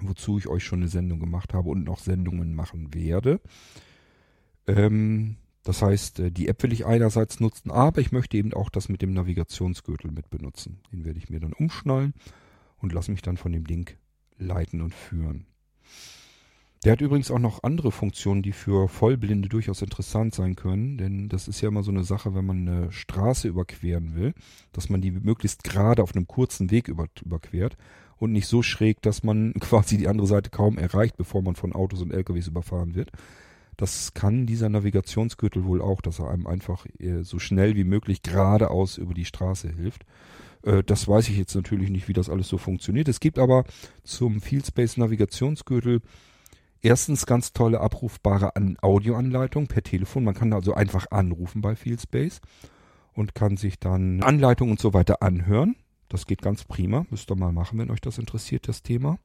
wozu 0.00 0.38
ich 0.38 0.48
euch 0.48 0.64
schon 0.64 0.80
eine 0.80 0.88
Sendung 0.88 1.20
gemacht 1.20 1.54
habe 1.54 1.68
und 1.70 1.84
noch 1.84 1.98
Sendungen 1.98 2.54
machen 2.54 2.94
werde. 2.94 3.40
Ähm, 4.66 5.36
das 5.64 5.82
heißt, 5.82 6.20
äh, 6.20 6.30
die 6.30 6.48
App 6.48 6.62
will 6.62 6.72
ich 6.72 6.86
einerseits 6.86 7.40
nutzen, 7.40 7.70
aber 7.70 8.00
ich 8.00 8.12
möchte 8.12 8.36
eben 8.36 8.52
auch 8.52 8.70
das 8.70 8.88
mit 8.88 9.02
dem 9.02 9.12
Navigationsgürtel 9.12 10.10
mit 10.10 10.30
benutzen. 10.30 10.80
Den 10.92 11.04
werde 11.04 11.18
ich 11.18 11.30
mir 11.30 11.40
dann 11.40 11.52
umschnallen 11.52 12.14
und 12.78 12.92
lasse 12.92 13.10
mich 13.10 13.22
dann 13.22 13.36
von 13.36 13.52
dem 13.52 13.66
Ding 13.66 13.90
leiten 14.38 14.80
und 14.80 14.94
führen. 14.94 15.46
Der 16.84 16.92
hat 16.92 17.00
übrigens 17.00 17.30
auch 17.30 17.38
noch 17.38 17.62
andere 17.62 17.92
Funktionen, 17.92 18.42
die 18.42 18.50
für 18.50 18.88
Vollblinde 18.88 19.48
durchaus 19.48 19.82
interessant 19.82 20.34
sein 20.34 20.56
können, 20.56 20.98
denn 20.98 21.28
das 21.28 21.46
ist 21.46 21.60
ja 21.60 21.68
immer 21.68 21.84
so 21.84 21.92
eine 21.92 22.02
Sache, 22.02 22.34
wenn 22.34 22.44
man 22.44 22.68
eine 22.68 22.90
Straße 22.90 23.46
überqueren 23.46 24.16
will, 24.16 24.34
dass 24.72 24.88
man 24.88 25.00
die 25.00 25.12
möglichst 25.12 25.62
gerade 25.62 26.02
auf 26.02 26.16
einem 26.16 26.26
kurzen 26.26 26.72
Weg 26.72 26.88
über, 26.88 27.06
überquert 27.24 27.76
und 28.16 28.32
nicht 28.32 28.48
so 28.48 28.62
schräg, 28.62 29.00
dass 29.00 29.22
man 29.22 29.52
quasi 29.60 29.96
die 29.96 30.08
andere 30.08 30.26
Seite 30.26 30.50
kaum 30.50 30.76
erreicht, 30.76 31.16
bevor 31.16 31.42
man 31.42 31.54
von 31.54 31.72
Autos 31.72 32.02
und 32.02 32.12
LKWs 32.12 32.48
überfahren 32.48 32.96
wird. 32.96 33.12
Das 33.76 34.14
kann 34.14 34.46
dieser 34.46 34.68
Navigationsgürtel 34.68 35.64
wohl 35.64 35.80
auch, 35.80 36.02
dass 36.02 36.18
er 36.18 36.30
einem 36.30 36.46
einfach 36.46 36.86
äh, 36.98 37.22
so 37.22 37.38
schnell 37.38 37.74
wie 37.74 37.84
möglich 37.84 38.22
geradeaus 38.22 38.98
über 38.98 39.14
die 39.14 39.24
Straße 39.24 39.70
hilft. 39.70 40.04
Äh, 40.62 40.82
das 40.82 41.08
weiß 41.08 41.28
ich 41.28 41.38
jetzt 41.38 41.54
natürlich 41.54 41.90
nicht, 41.90 42.08
wie 42.08 42.12
das 42.12 42.28
alles 42.28 42.48
so 42.48 42.58
funktioniert. 42.58 43.08
Es 43.08 43.20
gibt 43.20 43.38
aber 43.38 43.64
zum 44.04 44.40
Fieldspace 44.40 44.98
Navigationsgürtel 44.98 46.00
erstens 46.82 47.26
ganz 47.26 47.52
tolle 47.52 47.80
abrufbare 47.80 48.52
Audioanleitung 48.82 49.68
per 49.68 49.82
Telefon. 49.82 50.24
Man 50.24 50.34
kann 50.34 50.52
also 50.52 50.74
einfach 50.74 51.10
anrufen 51.10 51.62
bei 51.62 51.76
Fieldspace 51.76 52.40
und 53.14 53.34
kann 53.34 53.56
sich 53.56 53.78
dann 53.78 54.22
Anleitungen 54.22 54.72
und 54.72 54.80
so 54.80 54.92
weiter 54.92 55.22
anhören. 55.22 55.76
Das 56.08 56.26
geht 56.26 56.42
ganz 56.42 56.64
prima. 56.64 57.06
Müsst 57.10 57.30
ihr 57.30 57.36
mal 57.36 57.52
machen, 57.52 57.78
wenn 57.78 57.90
euch 57.90 58.00
das 58.00 58.18
interessiert, 58.18 58.68
das 58.68 58.82
Thema. 58.82 59.18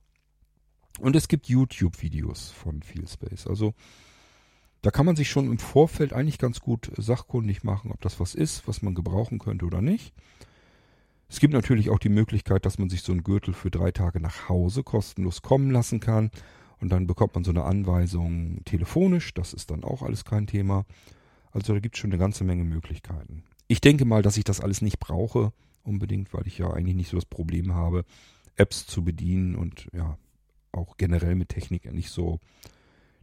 Und 1.00 1.16
es 1.16 1.28
gibt 1.28 1.48
YouTube-Videos 1.48 2.52
von 2.52 2.82
Fieldspace. 2.82 3.48
Also 3.48 3.74
da 4.82 4.92
kann 4.92 5.06
man 5.06 5.16
sich 5.16 5.30
schon 5.30 5.48
im 5.48 5.60
Vorfeld 5.60 6.14
eigentlich 6.14 6.38
ganz 6.38 6.60
gut 6.60 6.92
sachkundig 6.98 7.64
machen, 7.64 7.92
ob 7.92 8.02
das 8.02 8.20
was 8.20 8.36
ist, 8.36 8.68
was 8.68 8.82
man 8.82 8.96
gebrauchen 8.96 9.40
könnte 9.40 9.66
oder 9.66 9.82
nicht. 9.82 10.14
Es 11.30 11.40
gibt 11.40 11.54
natürlich 11.54 11.90
auch 11.90 12.00
die 12.00 12.10
Möglichkeit, 12.10 12.66
dass 12.66 12.78
man 12.78 12.90
sich 12.90 13.02
so 13.02 13.12
einen 13.12 13.24
Gürtel 13.24 13.54
für 13.54 13.70
drei 13.70 13.92
Tage 13.92 14.22
nach 14.22 14.48
Hause 14.48 14.84
kostenlos 14.84 15.42
kommen 15.42 15.72
lassen 15.72 16.00
kann. 16.00 16.32
Und 16.80 16.90
dann 16.90 17.08
bekommt 17.08 17.36
man 17.36 17.44
so 17.44 17.52
eine 17.52 17.64
Anweisung 17.64 18.64
telefonisch. 18.64 19.34
Das 19.34 19.54
ist 19.54 19.72
dann 19.72 19.84
auch 19.84 20.04
alles 20.04 20.24
kein 20.24 20.48
Thema. 20.48 20.86
Also 21.52 21.74
da 21.74 21.80
gibt 21.80 21.96
es 21.96 22.02
schon 22.02 22.12
eine 22.12 22.20
ganze 22.20 22.44
Menge 22.44 22.64
Möglichkeiten. 22.64 23.44
Ich 23.68 23.82
denke 23.82 24.06
mal, 24.06 24.22
dass 24.22 24.38
ich 24.38 24.44
das 24.44 24.62
alles 24.62 24.82
nicht 24.82 25.00
brauche, 25.00 25.52
unbedingt, 25.84 26.34
weil 26.34 26.48
ich 26.48 26.58
ja 26.60 26.72
eigentlich 26.72 26.96
nicht 26.96 27.10
so 27.10 27.18
das 27.18 27.26
Problem 27.26 27.74
habe, 27.74 28.06
Apps 28.56 28.86
zu 28.86 29.04
bedienen 29.04 29.56
und 29.56 29.90
ja, 29.92 30.18
auch 30.72 30.98
generell 30.98 31.36
mit 31.36 31.50
Technik 31.50 31.92
nicht 31.92 32.10
so, 32.10 32.40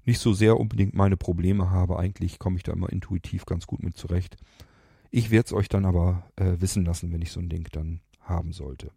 nicht 0.07 0.21
so 0.21 0.33
sehr 0.33 0.59
unbedingt 0.59 0.95
meine 0.95 1.17
Probleme 1.17 1.71
habe. 1.71 1.99
Eigentlich 1.99 2.39
komme 2.39 2.57
ich 2.57 2.63
da 2.63 2.73
immer 2.73 2.91
intuitiv 2.91 3.47
ganz 3.47 3.67
gut 3.67 3.83
mit 3.83 3.97
zurecht. 3.97 4.37
Ich 5.11 5.31
werde 5.31 5.47
es 5.47 5.53
euch 5.53 5.69
dann 5.69 5.85
aber 5.85 6.31
äh, 6.37 6.57
wissen 6.59 6.85
lassen, 6.85 7.13
wenn 7.13 7.23
ich 7.23 7.31
so 7.31 7.41
ein 7.41 7.49
Ding 7.49 7.69
dann 7.73 8.01
haben 8.21 8.53
sollte. 8.53 8.91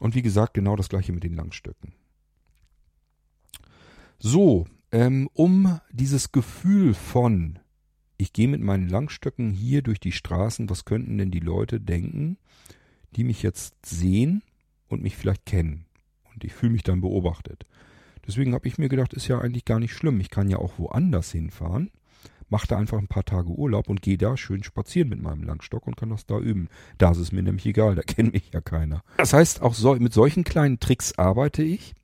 Und 0.00 0.14
wie 0.14 0.22
gesagt, 0.22 0.54
genau 0.54 0.76
das 0.76 0.88
gleiche 0.88 1.12
mit 1.12 1.24
den 1.24 1.34
Langstöcken. 1.34 1.92
So, 4.18 4.66
ähm, 4.90 5.28
um 5.32 5.80
dieses 5.92 6.32
Gefühl 6.32 6.94
von, 6.94 7.58
ich 8.16 8.32
gehe 8.32 8.48
mit 8.48 8.60
meinen 8.60 8.88
Langstöcken 8.88 9.50
hier 9.50 9.82
durch 9.82 10.00
die 10.00 10.12
Straßen, 10.12 10.68
was 10.70 10.84
könnten 10.84 11.18
denn 11.18 11.30
die 11.30 11.40
Leute 11.40 11.80
denken, 11.80 12.38
die 13.14 13.24
mich 13.24 13.42
jetzt 13.42 13.74
sehen 13.84 14.42
und 14.88 15.02
mich 15.02 15.16
vielleicht 15.16 15.46
kennen. 15.46 15.86
Und 16.32 16.44
ich 16.44 16.52
fühle 16.52 16.72
mich 16.72 16.82
dann 16.82 17.00
beobachtet. 17.00 17.66
Deswegen 18.28 18.54
habe 18.54 18.68
ich 18.68 18.76
mir 18.76 18.90
gedacht, 18.90 19.14
ist 19.14 19.26
ja 19.26 19.40
eigentlich 19.40 19.64
gar 19.64 19.80
nicht 19.80 19.94
schlimm. 19.94 20.20
Ich 20.20 20.28
kann 20.28 20.50
ja 20.50 20.58
auch 20.58 20.78
woanders 20.78 21.32
hinfahren, 21.32 21.90
mache 22.50 22.68
da 22.68 22.76
einfach 22.76 22.98
ein 22.98 23.08
paar 23.08 23.24
Tage 23.24 23.48
Urlaub 23.48 23.88
und 23.88 24.02
gehe 24.02 24.18
da 24.18 24.36
schön 24.36 24.62
spazieren 24.62 25.08
mit 25.08 25.22
meinem 25.22 25.42
Langstock 25.42 25.86
und 25.86 25.96
kann 25.96 26.10
das 26.10 26.26
da 26.26 26.38
üben. 26.38 26.68
Da 26.98 27.12
ist 27.12 27.18
es 27.18 27.32
mir 27.32 27.42
nämlich 27.42 27.64
egal, 27.64 27.94
da 27.94 28.02
kennt 28.02 28.34
mich 28.34 28.50
ja 28.52 28.60
keiner. 28.60 29.02
Das 29.16 29.32
heißt, 29.32 29.62
auch 29.62 29.72
so, 29.72 29.94
mit 29.94 30.12
solchen 30.12 30.44
kleinen 30.44 30.78
Tricks 30.78 31.18
arbeite 31.18 31.62
ich. 31.62 31.94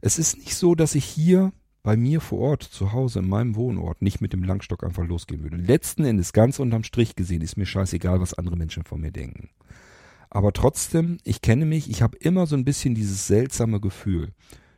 Es 0.00 0.18
ist 0.18 0.38
nicht 0.38 0.54
so, 0.54 0.74
dass 0.74 0.94
ich 0.94 1.04
hier 1.04 1.52
bei 1.82 1.96
mir 1.96 2.20
vor 2.20 2.40
Ort, 2.40 2.62
zu 2.62 2.92
Hause, 2.92 3.18
in 3.18 3.28
meinem 3.28 3.54
Wohnort, 3.54 4.00
nicht 4.00 4.20
mit 4.20 4.32
dem 4.32 4.42
Langstock 4.42 4.82
einfach 4.82 5.06
losgehen 5.06 5.42
würde. 5.42 5.56
Letzten 5.56 6.04
Endes, 6.04 6.32
ganz 6.32 6.58
unterm 6.58 6.84
Strich 6.84 7.16
gesehen, 7.16 7.42
ist 7.42 7.56
mir 7.56 7.66
scheißegal, 7.66 8.20
was 8.20 8.34
andere 8.34 8.56
Menschen 8.56 8.82
von 8.82 9.00
mir 9.00 9.12
denken. 9.12 9.50
Aber 10.30 10.52
trotzdem, 10.52 11.18
ich 11.22 11.42
kenne 11.42 11.66
mich, 11.66 11.88
ich 11.88 12.02
habe 12.02 12.16
immer 12.16 12.46
so 12.46 12.56
ein 12.56 12.64
bisschen 12.64 12.94
dieses 12.94 13.26
seltsame 13.26 13.78
Gefühl, 13.78 14.32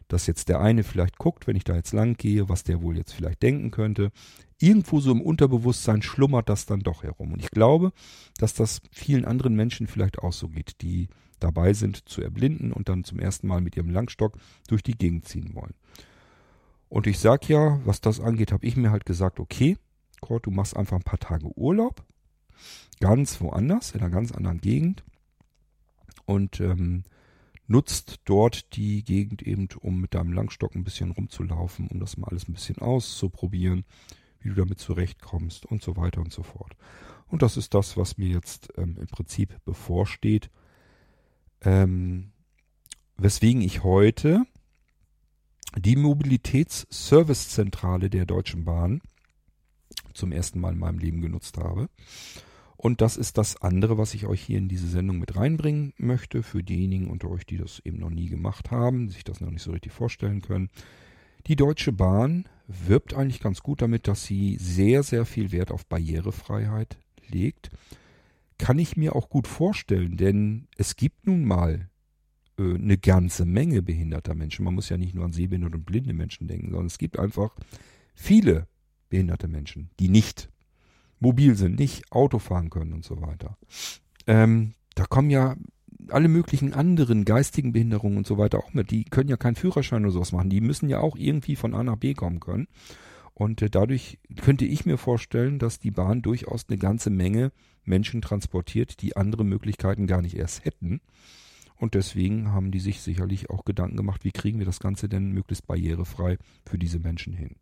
dass 0.09 0.27
jetzt 0.27 0.49
der 0.49 0.61
eine 0.61 0.83
vielleicht 0.83 1.19
guckt, 1.19 1.47
wenn 1.47 1.57
ich 1.57 1.65
da 1.65 1.75
jetzt 1.77 1.93
lang 1.93 2.17
gehe, 2.17 2.49
was 2.49 2.65
der 2.65 2.83
wohl 2.83 2.97
jetzt 2.97 3.13
vielleicht 3.13 3.43
denken 3.43 3.71
könnte. 3.71 4.11
Irgendwo 4.59 5.01
so 5.01 5.13
im 5.13 5.21
Unterbewusstsein 5.21 6.03
schlummert 6.03 6.49
das 6.49 6.67
dann 6.67 6.81
doch 6.81 7.03
herum. 7.03 7.33
Und 7.33 7.41
ich 7.41 7.51
glaube, 7.51 7.93
dass 8.39 8.55
das 8.55 8.81
vielen 8.91 9.25
anderen 9.25 9.55
Menschen 9.55 9.87
vielleicht 9.87 10.19
auch 10.19 10.33
so 10.33 10.49
geht, 10.49 10.81
die 10.81 11.09
dabei 11.39 11.73
sind 11.73 12.09
zu 12.09 12.23
erblinden 12.23 12.73
und 12.73 12.89
dann 12.89 13.05
zum 13.05 13.21
ersten 13.21 13.47
Mal 13.47 13.61
mit 13.61 13.77
ihrem 13.77 13.91
Langstock 13.91 14.37
durch 14.67 14.83
die 14.83 14.99
Gegend 14.99 15.29
ziehen 15.29 15.55
wollen. 15.55 15.75
Und 16.89 17.07
ich 17.07 17.19
sag 17.19 17.49
ja, 17.49 17.81
was 17.85 18.01
das 18.01 18.19
angeht, 18.19 18.51
habe 18.51 18.67
ich 18.67 18.77
mir 18.77 18.91
halt 18.91 19.07
gesagt, 19.07 19.39
okay, 19.39 19.77
Kurt, 20.21 20.47
du 20.47 20.51
machst 20.51 20.77
einfach 20.77 20.97
ein 20.97 21.03
paar 21.03 21.21
Tage 21.21 21.47
Urlaub, 21.57 22.03
ganz 22.99 23.41
woanders, 23.41 23.93
in 23.93 24.01
einer 24.01 24.11
ganz 24.11 24.33
anderen 24.33 24.61
Gegend 24.61 25.05
und 26.25 26.61
ähm, 26.61 27.05
nutzt 27.69 28.21
dort 28.25 28.75
die 28.77 29.05
Gegend 29.05 29.43
eben, 29.43 29.69
um 29.81 30.01
mit 30.01 30.15
deinem 30.15 30.33
Langstock 30.33 30.75
ein 30.75 30.83
bisschen 30.85 31.13
rumzulaufen, 31.13 31.89
um 31.89 32.01
das 32.01 32.17
mal 32.17 32.29
alles 32.29 32.49
ein 32.49 32.55
bisschen 32.55 32.79
auszuprobieren, 32.79 33.85
wie 34.41 34.49
du 34.49 34.55
damit 34.55 34.81
zurechtkommst 34.81 35.67
und 35.67 35.83
so 35.83 35.97
weiter 35.97 36.21
und 36.21 36.33
so 36.33 36.43
fort. 36.43 36.75
Und 37.29 37.43
das 37.43 37.59
ist 37.59 37.75
das, 37.75 37.97
was 37.97 38.19
mir 38.19 38.29
jetzt 38.29 38.73
ähm, 38.77 38.97
im 38.99 39.07
Prinzip 39.07 39.65
bevorsteht. 39.65 40.51
Ähm, 41.61 42.33
weswegen 43.17 43.61
ich 43.61 43.85
heute 43.85 44.45
die 45.77 45.97
Mobilitätsservicezentrale 45.97 48.09
der 48.09 48.25
Deutschen 48.25 48.65
Bahn 48.65 49.03
zum 50.15 50.33
ersten 50.33 50.61
Mal 50.61 50.73
in 50.73 50.79
meinem 50.79 50.99
Leben 50.99 51.21
genutzt 51.21 51.59
habe. 51.59 51.91
Und 52.81 53.01
das 53.01 53.17
ist 53.17 53.39
das 53.39 53.61
andere, 53.61 53.99
was 53.99 54.15
ich 54.15 54.27
euch 54.27 54.41
hier 54.41 54.57
in 54.57 54.69
diese 54.69 54.87
Sendung 54.87 55.19
mit 55.19 55.35
reinbringen 55.35 55.95
möchte, 55.97 56.45
für 56.45 56.63
diejenigen 56.63 57.11
unter 57.11 57.29
euch, 57.29 57.45
die 57.45 57.57
das 57.57 57.81
eben 57.85 57.99
noch 57.99 58.09
nie 58.09 58.29
gemacht 58.29 58.71
haben, 58.71 59.11
sich 59.11 59.25
das 59.25 59.41
noch 59.41 59.51
nicht 59.51 59.63
so 59.63 59.73
richtig 59.73 59.91
vorstellen 59.91 60.43
können. 60.43 60.71
Die 61.49 61.57
Deutsche 61.57 61.91
Bahn 61.91 62.45
wirbt 62.69 63.15
eigentlich 63.15 63.41
ganz 63.41 63.63
gut 63.63 63.83
damit, 63.83 64.07
dass 64.07 64.25
sie 64.25 64.57
sehr, 64.61 65.03
sehr 65.03 65.27
viel 65.27 65.51
Wert 65.51 65.73
auf 65.73 65.87
Barrierefreiheit 65.87 66.99
legt. 67.27 67.71
Kann 68.59 68.79
ich 68.79 68.97
mir 68.97 69.17
auch 69.17 69.29
gut 69.29 69.49
vorstellen, 69.49 70.17
denn 70.17 70.69
es 70.77 70.95
gibt 70.95 71.27
nun 71.27 71.45
mal 71.45 71.91
äh, 72.59 72.75
eine 72.75 72.97
ganze 72.97 73.45
Menge 73.45 73.83
behinderter 73.83 74.37
Menschen. 74.37 74.65
Man 74.65 74.75
muss 74.75 74.89
ja 74.89 74.97
nicht 74.97 75.17
nur 75.17 75.25
an 75.25 75.33
sehbehinderte 75.33 75.79
und 75.79 75.85
blinde 75.85 76.13
Menschen 76.13 76.47
denken, 76.47 76.71
sondern 76.71 76.87
es 76.87 76.99
gibt 76.99 77.19
einfach 77.19 77.57
viele 78.15 78.69
behinderte 79.09 79.49
Menschen, 79.49 79.91
die 79.99 80.09
nicht 80.09 80.49
mobil 81.21 81.57
sind, 81.57 81.79
nicht 81.79 82.11
Auto 82.13 82.39
fahren 82.39 82.71
können 82.71 82.93
und 82.93 83.05
so 83.05 83.21
weiter. 83.21 83.57
Ähm, 84.27 84.75
da 84.95 85.05
kommen 85.05 85.31
ja 85.31 85.57
alle 86.11 86.29
möglichen 86.29 86.73
anderen 86.73 87.25
geistigen 87.25 87.73
Behinderungen 87.73 88.19
und 88.19 88.27
so 88.27 88.39
weiter 88.39 88.59
auch 88.59 88.73
mit. 88.73 88.91
Die 88.91 89.05
können 89.05 89.29
ja 89.29 89.37
keinen 89.37 89.57
Führerschein 89.57 90.05
oder 90.05 90.13
sowas 90.13 90.33
machen. 90.33 90.51
Die 90.51 90.61
müssen 90.61 90.89
ja 90.89 91.01
auch 91.01 91.17
irgendwie 91.17 91.57
von 91.57 91.75
A 91.75 91.83
nach 91.83 91.97
B 91.97 92.15
kommen 92.15 92.41
können. 92.41 92.69
Und 93.35 93.63
äh, 93.63 93.71
dadurch 93.71 94.19
könnte 94.41 94.65
ich 94.65 94.87
mir 94.87 94.99
vorstellen, 94.99 95.59
dass 95.59 95.79
die 95.79 95.91
Bahn 95.91 96.23
durchaus 96.23 96.67
eine 96.69 96.79
ganze 96.79 97.11
Menge 97.11 97.53
Menschen 97.85 98.21
transportiert, 98.21 99.01
die 99.01 99.17
andere 99.17 99.45
Möglichkeiten 99.45 100.07
gar 100.07 100.23
nicht 100.23 100.37
erst 100.37 100.65
hätten. 100.65 101.01
Und 101.77 101.95
deswegen 101.95 102.53
haben 102.53 102.73
die 102.73 102.81
sich 102.81 103.01
sicherlich 103.01 103.51
auch 103.51 103.65
Gedanken 103.65 103.97
gemacht, 103.97 104.25
wie 104.25 104.33
kriegen 104.33 104.59
wir 104.59 104.67
das 104.67 104.81
Ganze 104.81 105.09
denn 105.09 105.31
möglichst 105.31 105.67
barrierefrei 105.67 106.39
für 106.67 106.79
diese 106.79 106.99
Menschen 106.99 107.33
hin. 107.33 107.55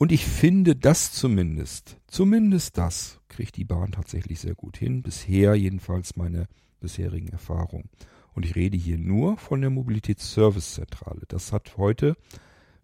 Und 0.00 0.12
ich 0.12 0.24
finde 0.24 0.76
das 0.76 1.12
zumindest, 1.12 1.98
zumindest 2.06 2.78
das 2.78 3.20
kriegt 3.28 3.58
die 3.58 3.66
Bahn 3.66 3.92
tatsächlich 3.92 4.40
sehr 4.40 4.54
gut 4.54 4.78
hin. 4.78 5.02
Bisher 5.02 5.54
jedenfalls 5.54 6.16
meine 6.16 6.46
bisherigen 6.80 7.28
Erfahrungen. 7.28 7.90
Und 8.32 8.46
ich 8.46 8.56
rede 8.56 8.78
hier 8.78 8.96
nur 8.96 9.36
von 9.36 9.60
der 9.60 9.68
Mobilitätsservicezentrale. 9.68 11.26
Das 11.28 11.52
hat 11.52 11.76
heute 11.76 12.16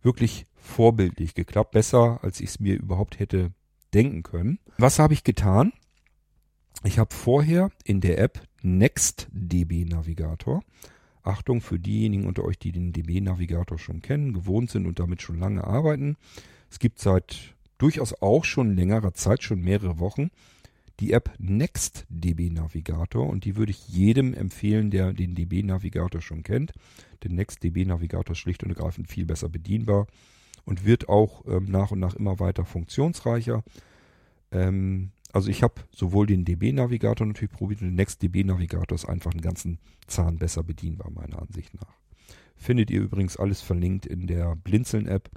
wirklich 0.03 0.45
vorbildlich 0.57 1.33
geklappt. 1.33 1.71
Besser, 1.71 2.23
als 2.23 2.39
ich 2.41 2.51
es 2.51 2.61
mir 2.61 2.77
überhaupt 2.77 3.19
hätte 3.19 3.55
denken 3.95 4.23
können. 4.23 4.59
Was 4.77 4.99
habe 4.99 5.15
ich 5.15 5.25
getan? 5.25 5.73
Ich 6.85 6.99
habe 6.99 7.15
vorher 7.15 7.71
in 7.85 8.03
der 8.03 8.19
App 8.19 8.47
NextDB 8.61 9.87
Navigator. 9.87 10.63
Achtung 11.23 11.63
für 11.63 11.79
diejenigen 11.79 12.27
unter 12.27 12.45
euch, 12.45 12.59
die 12.59 12.73
den 12.73 12.93
DB 12.93 13.23
Navigator 13.23 13.79
schon 13.79 14.03
kennen, 14.03 14.35
gewohnt 14.35 14.71
sind 14.71 14.87
und 14.87 14.99
damit 14.99 15.23
schon 15.23 15.39
lange 15.39 15.65
arbeiten. 15.65 16.19
Es 16.71 16.79
gibt 16.79 16.99
seit 16.99 17.55
durchaus 17.79 18.21
auch 18.21 18.45
schon 18.45 18.75
längerer 18.75 19.15
Zeit, 19.15 19.43
schon 19.43 19.61
mehrere 19.61 19.99
Wochen, 19.99 20.31
die 21.01 21.13
App 21.13 21.35
NextDB 21.39 22.51
Navigator 22.51 23.29
und 23.29 23.45
die 23.45 23.57
würde 23.57 23.71
ich 23.71 23.89
jedem 23.89 24.33
empfehlen, 24.33 24.91
der 24.91 25.13
den 25.13 25.35
DB 25.35 25.63
Navigator 25.63 26.23
schon 26.23 26.43
kennt. 26.43 26.73
Der 27.23 27.31
NextDB 27.31 27.85
Navigator 27.85 28.33
ist 28.33 28.39
schlicht 28.39 28.63
und 28.63 28.71
ergreifend 28.71 29.09
viel 29.09 29.27
besser 29.27 29.49
bedienbar 29.49 30.07
und 30.65 30.85
wird 30.85 31.09
auch 31.09 31.45
ähm, 31.47 31.67
nach 31.67 31.91
und 31.91 32.01
nach 32.01 32.15
immer 32.15 32.41
weiter 32.41 32.65
funktionsreicher. 32.65 33.63
Ähm, 34.53 35.11
also 35.33 35.51
ich 35.51 35.63
habe 35.63 35.75
sowohl 35.91 36.27
den 36.27 36.47
DB 36.47 36.73
Navigator 36.73 37.27
natürlich 37.27 37.53
probiert 37.53 37.83
und 37.83 37.89
den 37.89 37.97
NextDB 37.97 38.45
Navigator 38.45 38.95
ist 38.95 39.05
einfach 39.05 39.33
einen 39.33 39.43
ganzen 39.43 39.79
Zahn 40.07 40.39
besser 40.39 40.63
bedienbar 40.63 41.11
meiner 41.11 41.43
Ansicht 41.43 41.75
nach. 41.75 41.95
Findet 42.57 42.91
ihr 42.91 43.03
übrigens 43.03 43.37
alles 43.37 43.61
verlinkt 43.61 44.07
in 44.07 44.27
der 44.27 44.57
Blinzeln 44.57 45.07
App. 45.07 45.29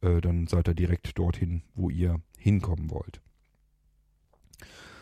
Äh, 0.00 0.20
dann 0.20 0.46
seid 0.46 0.68
ihr 0.68 0.74
direkt 0.74 1.18
dorthin, 1.18 1.62
wo 1.74 1.90
ihr 1.90 2.20
hinkommen 2.38 2.90
wollt. 2.90 3.20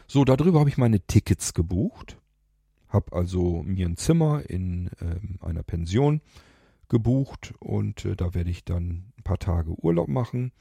So, 0.07 0.24
darüber 0.24 0.61
habe 0.61 0.68
ich 0.68 0.78
meine 0.78 1.00
Tickets 1.00 1.54
gebucht. 1.54 2.18
Habe 2.88 3.12
also 3.12 3.62
mir 3.62 3.87
ein 3.87 3.96
Zimmer 3.96 4.48
in 4.48 4.90
ähm, 5.00 5.38
einer 5.40 5.62
Pension 5.62 6.20
gebucht 6.88 7.54
und 7.59 8.04
äh, 8.04 8.14
da 8.14 8.35
werde 8.35 8.50
ich 8.50 8.64
dann 8.64 9.12
ein 9.18 9.22
paar 9.24 9.38
Tage 9.38 9.72
Urlaub 9.83 10.09
machen, 10.09 10.52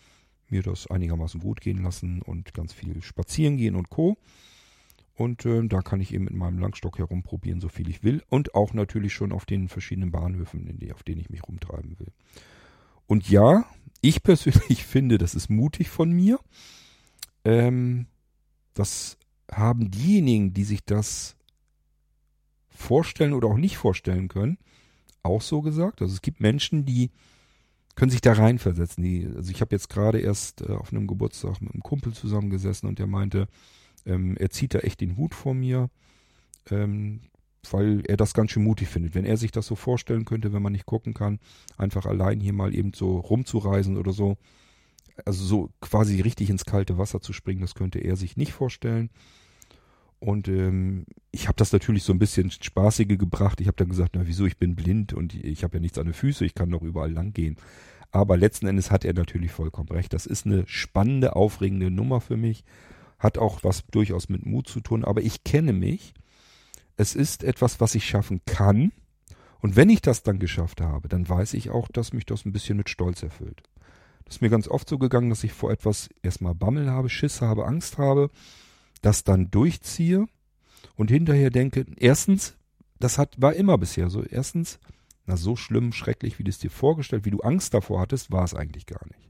mir 0.49 0.63
das 0.63 0.87
einigermaßen 0.87 1.41
gut 1.41 1.61
gehen 1.61 1.83
lassen 1.83 2.21
und 2.21 2.53
ganz 2.53 2.73
viel 2.73 3.01
spazieren 3.03 3.57
gehen 3.57 3.75
und 3.75 3.89
co. 3.89 4.17
Und 5.15 5.45
äh, 5.45 5.67
da 5.67 5.81
kann 5.81 6.01
ich 6.01 6.13
eben 6.13 6.23
mit 6.23 6.33
meinem 6.33 6.57
Langstock 6.57 6.97
herumprobieren, 6.97 7.61
so 7.61 7.69
viel 7.69 7.87
ich 7.87 8.03
will. 8.03 8.23
Und 8.29 8.55
auch 8.55 8.73
natürlich 8.73 9.13
schon 9.13 9.31
auf 9.31 9.45
den 9.45 9.67
verschiedenen 9.67 10.11
Bahnhöfen, 10.11 10.79
die, 10.79 10.91
auf 10.91 11.03
denen 11.03 11.21
ich 11.21 11.29
mich 11.29 11.43
rumtreiben 11.43 11.99
will. 11.99 12.11
Und 13.05 13.29
ja, 13.29 13.65
ich 14.03 14.21
persönlich 14.21 14.85
finde, 14.85 15.17
das 15.17 15.33
ist 15.33 15.49
mutig 15.49 15.89
von 15.89 16.11
mir. 16.11 16.39
Ähm, 17.45 18.05
das 18.75 19.17
haben 19.51 19.89
diejenigen, 19.89 20.53
die 20.53 20.63
sich 20.63 20.85
das 20.85 21.35
vorstellen 22.69 23.33
oder 23.33 23.47
auch 23.47 23.57
nicht 23.57 23.77
vorstellen 23.77 24.27
können, 24.27 24.57
auch 25.23 25.41
so 25.41 25.61
gesagt. 25.61 26.01
Also 26.01 26.13
es 26.13 26.21
gibt 26.21 26.41
Menschen, 26.41 26.85
die 26.85 27.11
können 27.95 28.11
sich 28.11 28.21
da 28.21 28.33
reinversetzen. 28.33 29.03
Die, 29.03 29.27
also 29.35 29.51
ich 29.51 29.61
habe 29.61 29.75
jetzt 29.75 29.89
gerade 29.89 30.19
erst 30.19 30.61
äh, 30.61 30.73
auf 30.73 30.91
einem 30.91 31.07
Geburtstag 31.07 31.61
mit 31.61 31.73
einem 31.73 31.83
Kumpel 31.83 32.13
zusammengesessen 32.13 32.89
und 32.89 32.99
der 32.99 33.07
meinte, 33.07 33.47
ähm, 34.05 34.35
er 34.37 34.49
zieht 34.49 34.73
da 34.73 34.79
echt 34.79 35.01
den 35.01 35.15
Hut 35.15 35.35
vor 35.35 35.53
mir, 35.53 35.89
ähm, 36.69 37.21
weil 37.71 38.03
er 38.07 38.17
das 38.17 38.33
ganz 38.33 38.51
schön 38.51 38.63
mutig 38.63 38.87
findet. 38.87 39.15
Wenn 39.15 39.25
er 39.25 39.37
sich 39.37 39.51
das 39.51 39.67
so 39.67 39.75
vorstellen 39.75 40.25
könnte, 40.25 40.53
wenn 40.53 40.61
man 40.61 40.73
nicht 40.73 40.85
gucken 40.85 41.13
kann, 41.13 41.39
einfach 41.77 42.05
allein 42.05 42.39
hier 42.39 42.53
mal 42.53 42.75
eben 42.75 42.93
so 42.93 43.17
rumzureisen 43.17 43.97
oder 43.97 44.11
so, 44.11 44.37
also 45.25 45.43
so 45.43 45.69
quasi 45.81 46.21
richtig 46.21 46.49
ins 46.49 46.65
kalte 46.65 46.97
Wasser 46.97 47.21
zu 47.21 47.33
springen, 47.33 47.61
das 47.61 47.75
könnte 47.75 47.99
er 47.99 48.15
sich 48.15 48.37
nicht 48.37 48.53
vorstellen. 48.53 49.09
Und 50.19 50.47
ähm, 50.47 51.05
ich 51.31 51.47
habe 51.47 51.57
das 51.57 51.73
natürlich 51.73 52.03
so 52.03 52.13
ein 52.13 52.19
bisschen 52.19 52.49
spaßige 52.49 53.17
gebracht. 53.17 53.59
Ich 53.59 53.67
habe 53.67 53.75
dann 53.75 53.89
gesagt, 53.89 54.15
na 54.15 54.25
wieso, 54.25 54.45
ich 54.45 54.57
bin 54.57 54.73
blind 54.73 55.13
und 55.13 55.35
ich 55.35 55.65
habe 55.65 55.75
ja 55.75 55.81
nichts 55.81 55.97
an 55.97 56.05
den 56.05 56.13
Füßen, 56.13 56.47
ich 56.47 56.55
kann 56.55 56.69
doch 56.69 56.81
überall 56.81 57.11
lang 57.11 57.33
gehen. 57.33 57.57
Aber 58.13 58.37
letzten 58.37 58.67
Endes 58.67 58.89
hat 58.89 59.03
er 59.03 59.13
natürlich 59.13 59.51
vollkommen 59.51 59.89
recht. 59.89 60.13
Das 60.13 60.25
ist 60.25 60.45
eine 60.45 60.63
spannende, 60.67 61.35
aufregende 61.35 61.89
Nummer 61.89 62.21
für 62.21 62.37
mich. 62.37 62.63
Hat 63.17 63.37
auch 63.37 63.63
was 63.63 63.85
durchaus 63.87 64.29
mit 64.29 64.45
Mut 64.45 64.67
zu 64.67 64.81
tun. 64.81 65.03
Aber 65.03 65.21
ich 65.21 65.43
kenne 65.43 65.73
mich. 65.73 66.13
Es 66.97 67.15
ist 67.15 67.43
etwas, 67.43 67.79
was 67.79 67.95
ich 67.95 68.05
schaffen 68.05 68.41
kann. 68.45 68.91
Und 69.61 69.75
wenn 69.75 69.89
ich 69.89 70.01
das 70.01 70.23
dann 70.23 70.39
geschafft 70.39 70.81
habe, 70.81 71.07
dann 71.07 71.27
weiß 71.27 71.53
ich 71.53 71.69
auch, 71.69 71.87
dass 71.87 72.13
mich 72.13 72.25
das 72.25 72.45
ein 72.45 72.51
bisschen 72.51 72.77
mit 72.77 72.89
Stolz 72.89 73.23
erfüllt. 73.23 73.63
Das 74.25 74.35
ist 74.35 74.41
mir 74.41 74.49
ganz 74.49 74.67
oft 74.67 74.87
so 74.87 74.97
gegangen, 74.97 75.29
dass 75.29 75.43
ich 75.43 75.53
vor 75.53 75.71
etwas 75.71 76.09
erstmal 76.21 76.55
Bammel 76.55 76.89
habe, 76.89 77.09
Schiss 77.09 77.41
habe, 77.41 77.65
Angst 77.65 77.97
habe 77.97 78.29
das 79.03 79.23
dann 79.23 79.51
durchziehe 79.51 80.25
und 80.95 81.11
hinterher 81.11 81.51
denke, 81.51 81.85
erstens, 81.97 82.55
das 82.99 83.19
hat, 83.19 83.39
war 83.39 83.53
immer 83.53 83.77
bisher 83.77 84.09
so. 84.09 84.23
Erstens, 84.23 84.79
na, 85.25 85.37
so 85.37 85.55
schlimm, 85.55 85.91
schrecklich, 85.91 86.39
wie 86.39 86.43
du 86.43 86.49
es 86.49 86.57
dir 86.57 86.71
vorgestellt, 86.71 87.25
wie 87.25 87.31
du 87.31 87.41
Angst 87.41 87.73
davor 87.73 87.99
hattest, 87.99 88.31
war 88.31 88.45
es 88.45 88.55
eigentlich 88.55 88.87
gar 88.87 89.05
nicht. 89.07 89.29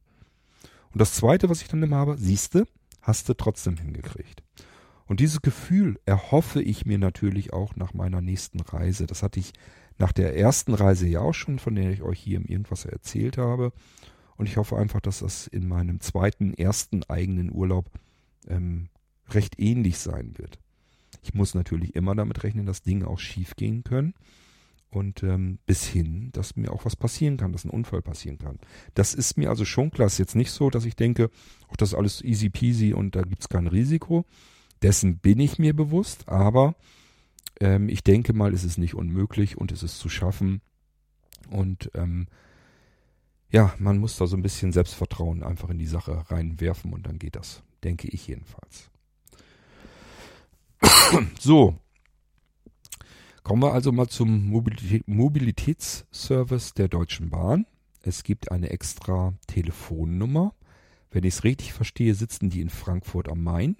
Und 0.91 1.02
das 1.02 1.13
zweite, 1.13 1.49
was 1.49 1.62
ich 1.62 1.67
dann 1.67 1.84
immer 1.84 1.97
habe, 1.97 2.17
siehste, 2.17 2.67
hast 3.02 3.28
du 3.28 3.34
trotzdem 3.34 3.78
hingekriegt. 3.78 4.43
Und 5.13 5.19
dieses 5.19 5.43
Gefühl 5.43 5.99
erhoffe 6.08 6.60
ich 6.60 6.88
mir 6.88 6.97
natürlich 6.97 7.54
auch 7.54 7.76
nach 7.76 7.93
meiner 7.93 8.19
nächsten 8.19 8.60
Reise. 8.60 9.06
Das 9.06 9.21
hatte 9.21 9.39
ich 9.39 9.54
nach 9.99 10.12
der 10.12 10.36
ersten 10.36 10.73
Reise 10.73 11.08
ja 11.08 11.19
auch 11.19 11.36
schon, 11.36 11.60
von 11.60 11.76
der 11.76 11.91
ich 11.91 12.02
euch 12.02 12.19
hier 12.19 12.38
im 12.38 12.45
Irgendwas 12.45 12.86
erzählt 12.86 13.38
habe. 13.38 13.73
Und 14.38 14.47
ich 14.49 14.58
hoffe 14.58 14.76
einfach, 14.76 15.02
dass 15.02 15.19
das 15.19 15.45
in 15.45 15.67
meinem 15.67 15.99
zweiten, 15.99 16.56
ersten 16.56 17.04
eigenen 17.04 17.52
Urlaub 17.54 17.91
ähm, 18.47 18.89
recht 19.30 19.60
ähnlich 19.60 19.99
sein 19.99 20.34
wird. 20.39 20.58
Ich 21.21 21.36
muss 21.36 21.54
natürlich 21.54 21.95
immer 21.95 22.15
damit 22.15 22.41
rechnen, 22.41 22.65
dass 22.65 22.82
Dinge 22.82 23.06
auch 23.06 23.19
schief 23.19 23.56
gehen 23.56 23.84
können. 23.84 24.15
Und 24.89 25.21
ähm, 25.21 25.60
bis 25.67 25.86
hin, 25.86 26.32
dass 26.32 26.56
mir 26.56 26.71
auch 26.71 26.86
was 26.86 26.95
passieren 26.95 27.38
kann, 27.38 27.52
dass 27.52 27.65
ein 27.65 27.69
Unfall 27.69 28.02
passieren 28.02 28.39
kann. 28.39 28.58
Das 28.95 29.13
ist 29.13 29.38
mir 29.38 29.52
also 29.52 29.63
schon 29.63 29.91
klar. 29.91 30.08
Es 30.08 30.13
ist 30.13 30.19
jetzt 30.19 30.36
nicht 30.36 30.49
so, 30.49 30.71
dass 30.71 30.86
ich 30.86 30.95
denke, 30.95 31.30
auch 31.67 31.76
das 31.76 31.89
ist 31.89 31.95
alles 31.95 32.23
easy 32.23 32.49
peasy 32.49 32.95
und 32.95 33.15
da 33.15 33.21
gibt 33.21 33.43
es 33.43 33.49
kein 33.49 33.67
Risiko. 33.67 34.26
Dessen 34.84 35.17
bin 35.17 35.39
ich 35.39 35.58
mir 35.60 35.74
bewusst, 35.74 36.28
aber 36.28 36.76
ähm, 37.60 37.89
ich 37.89 38.04
denke 38.04 38.34
mal, 38.34 38.54
es 38.54 38.63
ist 38.63 38.78
nicht 38.78 38.93
unmöglich 38.96 39.58
und 39.58 39.72
es 39.72 39.82
ist 39.82 39.98
zu 39.98 40.10
schaffen. 40.10 40.62
Und 41.50 41.89
ähm, 41.96 42.28
ja, 43.50 43.74
man 43.80 43.98
muss 43.98 44.17
da 44.17 44.28
so 44.28 44.36
ein 44.36 44.43
bisschen 44.43 44.74
Selbstvertrauen 44.74 45.41
einfach 45.43 45.69
in 45.69 45.80
die 45.80 45.88
Sache 45.88 46.30
reinwerfen 46.30 46.91
und 46.91 47.08
dann 47.08 47.17
geht 47.19 47.36
das, 47.38 47.63
denke 47.84 48.10
ich 48.10 48.28
jedenfalls. 48.28 48.89
so. 51.39 51.78
Kommen 53.43 53.62
wir 53.62 53.74
also 53.74 53.91
mal 53.91 54.08
zum 54.08 54.50
Mobilitätsservice 55.06 56.74
der 56.74 56.88
Deutschen 56.88 57.30
Bahn. 57.30 57.65
Es 58.02 58.24
gibt 58.24 58.52
eine 58.52 58.69
extra 58.69 59.34
Telefonnummer. 59.48 60.54
Wenn 61.12 61.26
ich 61.26 61.36
es 61.36 61.43
richtig 61.43 61.74
verstehe, 61.74 62.15
sitzen 62.15 62.50
die 62.50 62.62
in 62.62 62.69
Frankfurt 62.69 63.30
am 63.30 63.43
Main. 63.43 63.76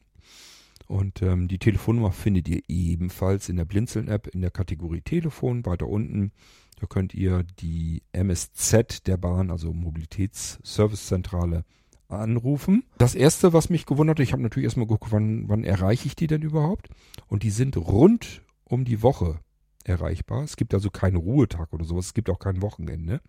Und 0.88 1.22
ähm, 1.22 1.48
die 1.48 1.60
Telefonnummer 1.60 2.12
findet 2.12 2.48
ihr 2.48 2.62
ebenfalls 2.68 3.50
in 3.50 3.58
der 3.58 3.66
Blinzeln-App 3.66 4.28
in 4.28 4.42
der 4.42 4.52
Kategorie 4.52 5.02
Telefon 5.02 5.66
weiter 5.66 5.88
unten. 5.88 6.32
Da 6.80 6.88
könnt 6.88 7.14
ihr 7.14 7.44
die 7.60 8.04
MSZ 8.12 9.08
der 9.08 9.18
Bahn, 9.18 9.52
also 9.52 9.74
Mobilitätsservicezentrale, 9.74 11.64
anrufen. 12.10 12.84
Das 12.98 13.16
erste, 13.16 13.54
was 13.54 13.70
mich 13.70 13.86
gewundert 13.86 14.20
hat, 14.20 14.24
ich 14.24 14.34
habe 14.34 14.44
natürlich 14.44 14.66
erstmal 14.66 14.88
geguckt, 14.88 15.12
wann, 15.12 15.50
wann 15.50 15.64
erreiche 15.64 16.08
ich 16.08 16.16
die 16.16 16.28
denn 16.28 16.42
überhaupt? 16.42 16.90
Und 17.28 17.44
die 17.44 17.50
sind 17.50 17.78
rund 17.78 18.42
um 18.64 18.86
die 18.86 19.02
Woche 19.02 19.40
erreichbar. 19.84 20.44
Es 20.44 20.56
gibt 20.56 20.74
also 20.74 20.90
keinen 20.90 21.18
Ruhetag 21.18 21.74
oder 21.74 21.86
sowas. 21.86 22.08
Es 22.08 22.14
gibt 22.14 22.30
auch 22.30 22.40
kein 22.40 22.62
Wochenende. 22.62 23.22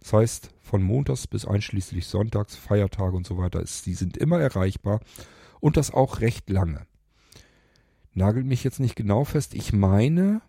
Das 0.00 0.12
heißt, 0.12 0.50
von 0.60 0.82
montags 0.82 1.26
bis 1.26 1.46
einschließlich 1.46 2.06
sonntags, 2.06 2.56
Feiertage 2.56 3.16
und 3.16 3.26
so 3.26 3.38
weiter, 3.38 3.60
ist, 3.60 3.86
die 3.86 3.94
sind 3.94 4.16
immer 4.16 4.40
erreichbar 4.40 5.00
und 5.60 5.76
das 5.76 5.92
auch 5.92 6.20
recht 6.20 6.50
lange. 6.50 6.86
Nagelt 8.14 8.46
mich 8.46 8.64
jetzt 8.64 8.80
nicht 8.80 8.96
genau 8.96 9.24
fest. 9.24 9.54
Ich 9.54 9.72
meine, 9.72 10.42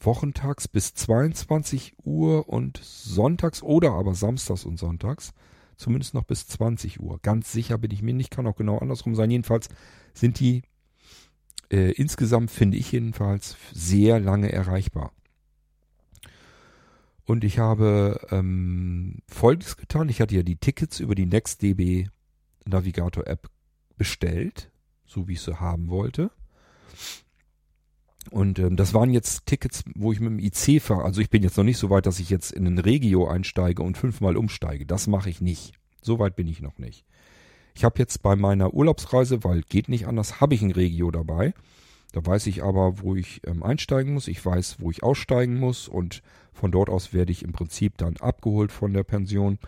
wochentags 0.00 0.68
bis 0.68 0.94
22 0.94 1.96
Uhr 2.04 2.48
und 2.48 2.78
sonntags 2.82 3.62
oder 3.62 3.92
aber 3.92 4.14
samstags 4.14 4.64
und 4.64 4.78
sonntags 4.78 5.32
zumindest 5.76 6.14
noch 6.14 6.24
bis 6.24 6.46
20 6.46 7.00
Uhr. 7.00 7.18
Ganz 7.22 7.52
sicher 7.52 7.78
bin 7.78 7.90
ich 7.90 8.02
mir 8.02 8.14
nicht, 8.14 8.30
kann 8.30 8.46
auch 8.46 8.56
genau 8.56 8.78
andersrum 8.78 9.14
sein. 9.14 9.30
Jedenfalls 9.30 9.68
sind 10.14 10.40
die 10.40 10.62
äh, 11.70 11.92
insgesamt, 11.92 12.50
finde 12.50 12.76
ich 12.76 12.92
jedenfalls, 12.92 13.56
sehr 13.72 14.20
lange 14.20 14.52
erreichbar. 14.52 15.12
Und 17.24 17.44
ich 17.44 17.58
habe 17.58 18.26
ähm, 18.30 19.18
Folgendes 19.28 19.76
getan. 19.76 20.08
Ich 20.08 20.20
hatte 20.20 20.34
ja 20.34 20.42
die 20.42 20.56
Tickets 20.56 21.00
über 21.00 21.14
die 21.14 21.26
NextDB 21.26 22.08
Navigator 22.64 23.26
App 23.26 23.48
bestellt, 23.96 24.70
so 25.04 25.28
wie 25.28 25.34
ich 25.34 25.40
sie 25.40 25.60
haben 25.60 25.88
wollte. 25.88 26.30
Und 28.30 28.58
ähm, 28.58 28.76
das 28.76 28.94
waren 28.94 29.10
jetzt 29.10 29.46
Tickets, 29.46 29.84
wo 29.94 30.12
ich 30.12 30.20
mit 30.20 30.30
dem 30.30 30.38
IC 30.38 30.80
fahre. 30.80 31.04
Also 31.04 31.20
ich 31.20 31.28
bin 31.28 31.42
jetzt 31.42 31.56
noch 31.56 31.64
nicht 31.64 31.78
so 31.78 31.90
weit, 31.90 32.06
dass 32.06 32.20
ich 32.20 32.30
jetzt 32.30 32.52
in 32.52 32.66
ein 32.66 32.78
Regio 32.78 33.26
einsteige 33.26 33.82
und 33.82 33.98
fünfmal 33.98 34.36
umsteige. 34.36 34.86
Das 34.86 35.06
mache 35.06 35.28
ich 35.28 35.40
nicht. 35.40 35.74
So 36.02 36.18
weit 36.18 36.36
bin 36.36 36.46
ich 36.46 36.60
noch 36.62 36.78
nicht. 36.78 37.04
Ich 37.74 37.84
habe 37.84 37.98
jetzt 37.98 38.22
bei 38.22 38.36
meiner 38.36 38.74
Urlaubsreise, 38.74 39.44
weil 39.44 39.62
geht 39.62 39.88
nicht 39.88 40.06
anders, 40.06 40.40
habe 40.40 40.54
ich 40.54 40.62
ein 40.62 40.72
Regio 40.72 41.10
dabei. 41.10 41.54
Da 42.12 42.24
weiß 42.24 42.46
ich 42.46 42.62
aber, 42.62 43.00
wo 43.00 43.16
ich 43.16 43.40
ähm, 43.46 43.62
einsteigen 43.62 44.14
muss. 44.14 44.28
Ich 44.28 44.44
weiß, 44.44 44.76
wo 44.80 44.90
ich 44.90 45.02
aussteigen 45.02 45.58
muss. 45.58 45.88
Und 45.88 46.22
von 46.52 46.70
dort 46.70 46.90
aus 46.90 47.12
werde 47.12 47.32
ich 47.32 47.42
im 47.42 47.52
Prinzip 47.52 47.96
dann 47.96 48.18
abgeholt 48.18 48.70
von 48.70 48.92
der 48.92 49.02
Pension. 49.02 49.58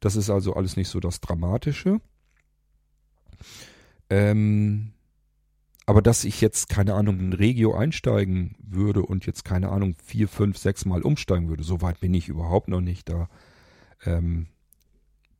Das 0.00 0.16
ist 0.16 0.30
also 0.30 0.54
alles 0.54 0.76
nicht 0.76 0.88
so 0.88 1.00
das 1.00 1.20
Dramatische. 1.20 2.00
Ähm, 4.10 4.93
aber 5.86 6.00
dass 6.00 6.24
ich 6.24 6.40
jetzt, 6.40 6.68
keine 6.68 6.94
Ahnung, 6.94 7.18
in 7.18 7.32
Regio 7.32 7.74
einsteigen 7.74 8.56
würde 8.58 9.02
und 9.02 9.26
jetzt, 9.26 9.44
keine 9.44 9.68
Ahnung, 9.68 9.96
vier, 10.02 10.28
fünf, 10.28 10.56
sechs 10.56 10.84
Mal 10.86 11.02
umsteigen 11.02 11.48
würde, 11.48 11.62
so 11.62 11.82
weit 11.82 12.00
bin 12.00 12.14
ich 12.14 12.28
überhaupt 12.28 12.68
noch 12.68 12.80
nicht 12.80 13.08
da. 13.08 13.28
Ähm, 14.04 14.46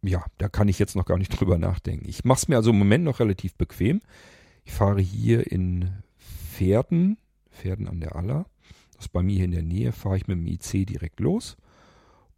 ja, 0.03 0.25
da 0.37 0.49
kann 0.49 0.69
ich 0.69 0.79
jetzt 0.79 0.97
noch 0.97 1.07
gar 1.07 1.19
nicht 1.19 1.31
drüber 1.41 1.59
nachdenken. 1.59 2.09
Ich 2.09 2.25
mache 2.25 2.39
es 2.39 2.49
mir 2.49 2.57
also 2.57 2.71
im 2.71 2.79
Moment 2.79 3.05
noch 3.05 3.21
relativ 3.21 3.55
bequem. 3.55 4.03
Ich 4.65 4.73
fahre 4.73 5.01
hier 5.01 5.51
in 5.51 5.91
Pferden, 6.19 7.19
Pferden 7.51 7.89
an 7.89 8.01
der 8.01 8.17
Aller. 8.17 8.47
Das 8.95 9.07
ist 9.07 9.13
bei 9.13 9.23
mir 9.23 9.37
hier 9.37 9.45
in 9.47 9.51
der 9.51 9.63
Nähe, 9.63 9.93
fahre 9.93 10.17
ich 10.17 10.27
mit 10.27 10.39
dem 10.39 10.47
IC 10.47 10.87
direkt 10.87 11.21
los. 11.21 11.57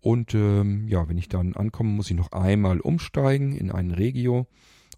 Und 0.00 0.34
ähm, 0.34 0.86
ja, 0.86 1.08
wenn 1.08 1.18
ich 1.18 1.28
dann 1.28 1.54
ankomme, 1.54 1.90
muss 1.90 2.10
ich 2.10 2.16
noch 2.16 2.30
einmal 2.30 2.80
umsteigen 2.80 3.56
in 3.56 3.72
einen 3.72 3.90
Regio. 3.90 4.46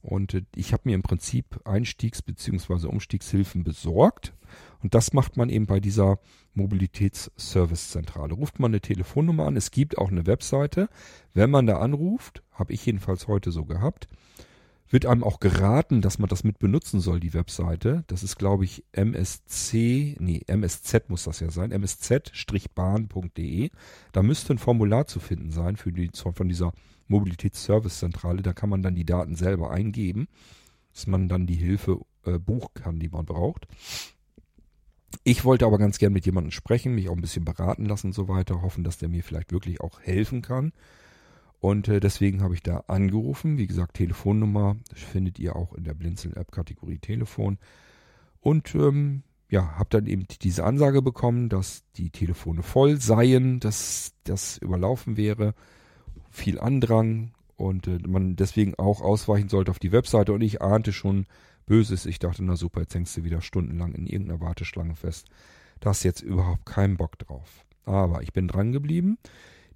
Und 0.03 0.35
äh, 0.35 0.43
ich 0.55 0.73
habe 0.73 0.83
mir 0.87 0.95
im 0.95 1.03
Prinzip 1.03 1.61
Einstiegs- 1.65 2.23
bzw. 2.23 2.87
Umstiegshilfen 2.87 3.65
besorgt. 3.65 4.35
Und 4.83 4.95
das 4.95 5.13
macht 5.13 5.37
man 5.37 5.49
eben 5.49 5.67
bei 5.67 5.81
dieser 5.81 6.19
Mobilitätsservicezentrale. 6.55 8.35
Ruft 8.35 8.59
man 8.59 8.71
eine 8.71 8.81
Telefonnummer 8.81 9.47
an. 9.47 9.57
Es 9.57 9.71
gibt 9.71 9.99
auch 9.99 10.11
eine 10.11 10.27
Webseite. 10.27 10.89
Wenn 11.35 11.51
man 11.51 11.67
da 11.67 11.79
anruft, 11.79 12.43
habe 12.53 12.73
ich 12.73 12.87
jedenfalls 12.87 13.29
heute 13.29 13.51
so 13.51 13.65
gehabt, 13.65 14.09
wird 14.91 15.07
einem 15.07 15.23
auch 15.23 15.41
geraten, 15.41 16.01
dass 16.01 16.19
man 16.19 16.29
das 16.29 16.45
mit 16.45 16.59
benutzen 16.59 17.01
soll, 17.01 17.21
die 17.21 17.35
Webseite. 17.35 18.05
Das 18.07 18.23
ist, 18.23 18.39
glaube 18.39 18.65
ich, 18.65 18.85
MSC, 18.93 20.17
nee, 20.19 20.43
MSZ 20.47 21.11
muss 21.11 21.25
das 21.25 21.41
ja 21.41 21.51
sein, 21.51 21.73
msz-bahn.de. 21.73 22.31
Da 24.13 24.23
müsste 24.23 24.55
ein 24.55 24.59
Formular 24.59 25.07
zu 25.07 25.21
finden 25.21 25.51
sein 25.51 25.77
für 25.77 25.93
die, 25.93 26.11
von 26.15 26.49
dieser 26.49 26.73
Mobilitätsservicezentrale. 27.09 28.43
Da 28.43 28.53
kann 28.53 28.71
man 28.71 28.83
dann 28.83 28.95
die 28.95 29.05
Daten 29.05 29.35
selber 29.35 29.71
eingeben, 29.71 30.29
dass 30.93 31.07
man 31.07 31.29
dann 31.29 31.47
die 31.47 31.57
Hilfe 31.57 32.01
äh, 32.25 32.39
buchen 32.39 32.75
kann, 32.75 32.99
die 32.99 33.09
man 33.09 33.27
braucht. 33.27 33.67
Ich 35.25 35.45
wollte 35.45 35.67
aber 35.67 35.79
ganz 35.79 35.99
gern 35.99 36.13
mit 36.13 36.27
jemandem 36.27 36.51
sprechen, 36.51 36.95
mich 36.95 37.09
auch 37.09 37.17
ein 37.17 37.21
bisschen 37.21 37.45
beraten 37.45 37.87
lassen 37.87 38.09
und 38.09 38.13
so 38.13 38.29
weiter, 38.29 38.63
hoffen, 38.63 38.85
dass 38.85 38.99
der 38.99 39.09
mir 39.09 39.23
vielleicht 39.23 39.53
wirklich 39.53 39.81
auch 39.81 40.01
helfen 40.01 40.43
kann. 40.43 40.73
Und 41.61 41.89
äh, 41.89 42.01
deswegen 42.01 42.43
habe 42.43 42.55
ich 42.55 42.63
da 42.63 42.85
angerufen. 42.87 43.59
Wie 43.59 43.67
gesagt, 43.67 43.95
Telefonnummer 43.95 44.77
findet 44.95 45.39
ihr 45.39 45.57
auch 45.57 45.75
in 45.75 45.85
der 45.85 45.95
Blinzeln-App-Kategorie 45.95 46.99
Telefon. 46.99 47.59
Und 48.41 48.75
ähm, 48.75 49.23
ja, 49.51 49.79
habe 49.79 49.89
dann 49.91 50.07
eben 50.07 50.27
diese 50.43 50.65
Ansage 50.65 51.03
bekommen, 51.03 51.49
dass 51.49 51.83
die 51.97 52.11
Telefone 52.11 52.63
voll 52.63 53.01
seien, 53.01 53.61
dass 53.61 54.13
das 54.25 54.59
überlaufen 54.59 55.17
wäre, 55.17 55.55
viel 56.31 56.59
Andrang 56.61 57.33
und 57.57 57.87
äh, 57.87 57.99
man 58.07 58.37
deswegen 58.37 58.75
auch 58.77 59.01
ausweichen 59.01 59.49
sollte 59.49 59.71
auf 59.71 59.79
die 59.79 59.93
Webseite. 59.93 60.33
Und 60.33 60.41
ich 60.41 60.63
ahnte 60.63 60.93
schon 60.93 61.27
Böses. 61.67 62.07
Ich 62.07 62.19
dachte, 62.19 62.43
na 62.45 62.57
super, 62.57 62.81
jetzt 62.81 62.95
hängst 62.95 63.17
du 63.17 63.25
wieder 63.25 63.41
stundenlang 63.41 63.93
in 63.93 64.07
irgendeiner 64.07 64.41
Warteschlange 64.41 64.95
fest. 64.95 65.27
Da 65.81 65.91
hast 65.91 66.03
jetzt 66.03 66.23
überhaupt 66.23 66.67
keinen 66.67 66.97
Bock 66.97 67.19
drauf. 67.19 67.65
Aber 67.85 68.23
ich 68.23 68.33
bin 68.33 68.49
dran 68.49 68.73
geblieben. 68.73 69.19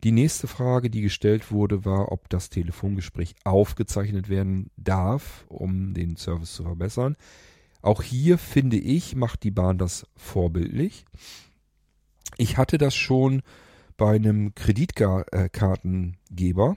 Die 0.04 0.12
nächste 0.12 0.48
Frage, 0.48 0.90
die 0.90 1.00
gestellt 1.00 1.52
wurde, 1.52 1.84
war, 1.84 2.10
ob 2.10 2.28
das 2.28 2.50
Telefongespräch 2.50 3.36
aufgezeichnet 3.44 4.28
werden 4.28 4.70
darf, 4.76 5.44
um 5.48 5.94
den 5.94 6.16
Service 6.16 6.54
zu 6.54 6.64
verbessern. 6.64 7.16
Auch 7.82 8.02
hier 8.02 8.38
finde 8.38 8.78
ich, 8.78 9.14
macht 9.14 9.44
die 9.44 9.52
Bahn 9.52 9.78
das 9.78 10.06
vorbildlich. 10.16 11.04
Ich 12.36 12.56
hatte 12.56 12.78
das 12.78 12.96
schon 12.96 13.42
bei 14.02 14.16
einem 14.16 14.54
Kreditkartengeber. 14.56 16.76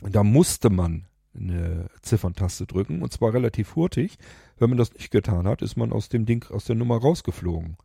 Da 0.00 0.24
musste 0.24 0.70
man 0.70 1.04
eine 1.38 1.90
Zifferntaste 2.00 2.64
drücken 2.64 3.02
und 3.02 3.12
zwar 3.12 3.34
relativ 3.34 3.76
hurtig. 3.76 4.16
Wenn 4.56 4.70
man 4.70 4.78
das 4.78 4.94
nicht 4.94 5.10
getan 5.10 5.46
hat, 5.46 5.60
ist 5.60 5.76
man 5.76 5.92
aus 5.92 6.08
dem 6.08 6.24
Ding, 6.24 6.50
aus 6.50 6.64
der 6.64 6.76
Nummer 6.76 6.96
rausgeflogen. 6.96 7.76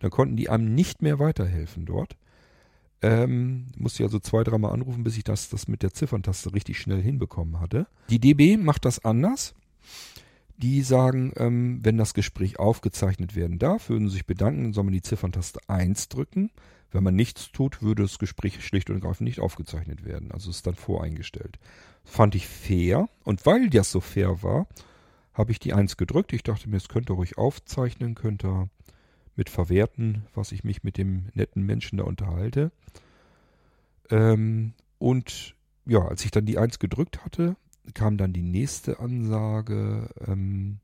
Dann 0.00 0.10
konnten 0.10 0.36
die 0.36 0.48
einem 0.48 0.74
nicht 0.74 1.02
mehr 1.02 1.20
weiterhelfen 1.20 1.86
dort. 1.86 2.16
Ähm, 3.00 3.68
musste 3.76 4.02
ich 4.02 4.08
also 4.08 4.18
zwei, 4.18 4.42
dreimal 4.42 4.72
anrufen, 4.72 5.04
bis 5.04 5.16
ich 5.16 5.22
das, 5.22 5.48
das 5.48 5.68
mit 5.68 5.84
der 5.84 5.94
Zifferntaste 5.94 6.54
richtig 6.54 6.80
schnell 6.80 7.00
hinbekommen 7.00 7.60
hatte. 7.60 7.86
Die 8.10 8.18
DB 8.18 8.56
macht 8.56 8.86
das 8.86 9.04
anders. 9.04 9.54
Die 10.56 10.82
sagen, 10.82 11.32
ähm, 11.36 11.78
wenn 11.84 11.96
das 11.96 12.12
Gespräch 12.12 12.58
aufgezeichnet 12.58 13.36
werden 13.36 13.60
darf, 13.60 13.88
würden 13.88 14.08
sie 14.08 14.14
sich 14.14 14.26
bedanken, 14.26 14.72
soll 14.72 14.82
man 14.82 14.94
die 14.94 15.02
Zifferntaste 15.02 15.60
1 15.68 16.08
drücken. 16.08 16.50
Wenn 16.90 17.04
man 17.04 17.14
nichts 17.14 17.52
tut, 17.52 17.82
würde 17.82 18.02
das 18.02 18.18
Gespräch 18.18 18.64
schlicht 18.64 18.88
und 18.88 18.96
ergreifend 18.96 19.28
nicht 19.28 19.40
aufgezeichnet 19.40 20.04
werden. 20.04 20.32
Also 20.32 20.50
ist 20.50 20.66
dann 20.66 20.74
voreingestellt. 20.74 21.58
Fand 22.04 22.34
ich 22.34 22.46
fair. 22.46 23.08
Und 23.24 23.44
weil 23.44 23.68
das 23.68 23.90
so 23.90 24.00
fair 24.00 24.42
war, 24.42 24.66
habe 25.34 25.52
ich 25.52 25.58
die 25.58 25.74
1 25.74 25.96
gedrückt. 25.96 26.32
Ich 26.32 26.42
dachte 26.42 26.68
mir, 26.68 26.78
es 26.78 26.88
könnte 26.88 27.12
ruhig 27.12 27.36
aufzeichnen, 27.36 28.14
könnte 28.14 28.70
mit 29.36 29.50
verwerten, 29.50 30.26
was 30.34 30.50
ich 30.52 30.64
mich 30.64 30.82
mit 30.82 30.96
dem 30.96 31.26
netten 31.34 31.62
Menschen 31.62 31.98
da 31.98 32.04
unterhalte. 32.04 32.72
Ähm, 34.10 34.72
und 34.98 35.54
ja, 35.86 36.00
als 36.00 36.24
ich 36.24 36.30
dann 36.30 36.46
die 36.46 36.58
1 36.58 36.78
gedrückt 36.78 37.24
hatte, 37.24 37.56
kam 37.94 38.16
dann 38.16 38.32
die 38.32 38.42
nächste 38.42 38.98
Ansage. 38.98 40.10
Ähm, 40.26 40.80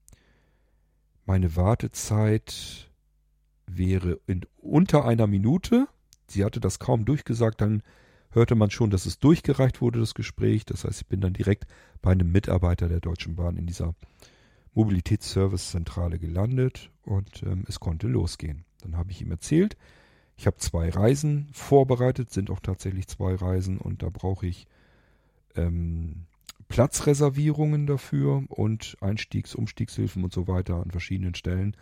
meine 1.26 1.56
Wartezeit 1.56 2.90
wäre 3.66 4.20
in 4.26 4.42
unter 4.58 5.04
einer 5.04 5.26
Minute. 5.26 5.88
Sie 6.34 6.44
hatte 6.44 6.60
das 6.60 6.78
kaum 6.78 7.04
durchgesagt, 7.04 7.60
dann 7.60 7.82
hörte 8.30 8.56
man 8.56 8.70
schon, 8.70 8.90
dass 8.90 9.06
es 9.06 9.18
durchgereicht 9.18 9.80
wurde, 9.80 10.00
das 10.00 10.14
Gespräch. 10.14 10.64
Das 10.64 10.84
heißt, 10.84 11.02
ich 11.02 11.06
bin 11.06 11.20
dann 11.20 11.32
direkt 11.32 11.66
bei 12.02 12.10
einem 12.10 12.32
Mitarbeiter 12.32 12.88
der 12.88 13.00
Deutschen 13.00 13.36
Bahn 13.36 13.56
in 13.56 13.66
dieser 13.66 13.94
Mobilitätsservicezentrale 14.74 16.18
gelandet 16.18 16.90
und 17.04 17.42
ähm, 17.44 17.64
es 17.68 17.78
konnte 17.78 18.08
losgehen. 18.08 18.64
Dann 18.82 18.96
habe 18.96 19.12
ich 19.12 19.22
ihm 19.22 19.30
erzählt, 19.30 19.76
ich 20.36 20.46
habe 20.48 20.56
zwei 20.56 20.90
Reisen 20.90 21.48
vorbereitet, 21.52 22.32
sind 22.32 22.50
auch 22.50 22.58
tatsächlich 22.60 23.06
zwei 23.06 23.36
Reisen 23.36 23.78
und 23.78 24.02
da 24.02 24.10
brauche 24.10 24.46
ich 24.46 24.66
ähm, 25.54 26.26
Platzreservierungen 26.66 27.86
dafür 27.86 28.42
und 28.48 28.96
Einstiegs-, 29.00 29.54
Umstiegshilfen 29.54 30.24
und 30.24 30.32
so 30.32 30.48
weiter 30.48 30.82
an 30.82 30.90
verschiedenen 30.90 31.36
Stellen. 31.36 31.76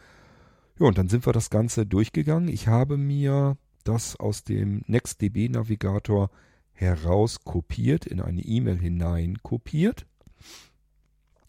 Ja, 0.79 0.87
und 0.87 0.99
dann 0.99 1.09
sind 1.09 1.25
wir 1.25 1.33
das 1.33 1.49
Ganze 1.49 1.87
durchgegangen. 1.87 2.49
Ich 2.49 2.69
habe 2.69 2.99
mir 2.99 3.57
das 3.85 4.17
aus 4.17 4.45
dem 4.45 4.83
NextDB 4.87 5.49
Navigator 5.49 6.31
heraus 6.73 7.45
kopiert, 7.45 8.07
in 8.07 8.21
eine 8.21 8.43
E-Mail 8.43 8.79
hinein 8.79 9.39
kopiert. 9.43 10.07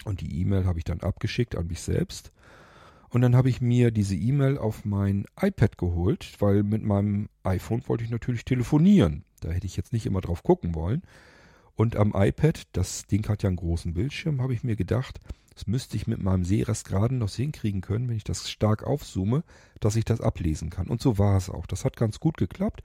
Und 0.06 0.22
die 0.22 0.42
E-Mail 0.42 0.66
habe 0.66 0.80
ich 0.80 0.86
dann 0.86 1.02
abgeschickt 1.02 1.56
an 1.56 1.68
mich 1.68 1.82
selbst. 1.82 2.32
Und 3.10 3.22
dann 3.22 3.36
habe 3.36 3.50
ich 3.50 3.62
mir 3.62 3.92
diese 3.92 4.16
E-Mail 4.16 4.58
auf 4.58 4.86
mein 4.86 5.26
iPad 5.40 5.78
geholt, 5.78 6.36
weil 6.40 6.64
mit 6.64 6.84
meinem 6.84 7.30
iPhone 7.44 7.84
wollte 7.88 8.04
ich 8.04 8.10
natürlich 8.10 8.44
telefonieren. 8.44 9.24
Da 9.40 9.52
hätte 9.52 9.68
ich 9.68 9.78
jetzt 9.78 9.94
nicht 9.94 10.06
immer 10.06 10.22
drauf 10.22 10.44
gucken 10.44 10.74
wollen. 10.74 11.04
Und 11.76 11.96
am 11.96 12.14
iPad, 12.16 12.64
das 12.72 13.06
Ding 13.06 13.28
hat 13.28 13.44
ja 13.44 13.48
einen 13.48 13.58
großen 13.58 13.94
Bildschirm, 13.94 14.42
habe 14.42 14.54
ich 14.54 14.64
mir 14.64 14.76
gedacht, 14.76 15.20
das 15.56 15.68
müsste 15.68 15.96
ich 15.98 16.08
mit 16.08 16.22
meinem 16.22 16.44
Sehrest 16.44 16.86
gerade 16.88 17.16
noch 17.16 17.30
hinkriegen 17.30 17.82
können, 17.82 18.08
wenn 18.10 18.18
ich 18.18 18.24
das 18.24 18.50
stark 18.50 18.84
aufzoome, 18.84 19.44
dass 19.80 19.96
ich 19.96 20.06
das 20.06 20.22
ablesen 20.22 20.70
kann. 20.70 20.88
Und 20.88 21.02
so 21.02 21.18
war 21.18 21.38
es 21.38 21.50
auch. 21.50 21.66
Das 21.66 21.86
hat 21.86 21.96
ganz 21.96 22.20
gut 22.20 22.38
geklappt. 22.38 22.84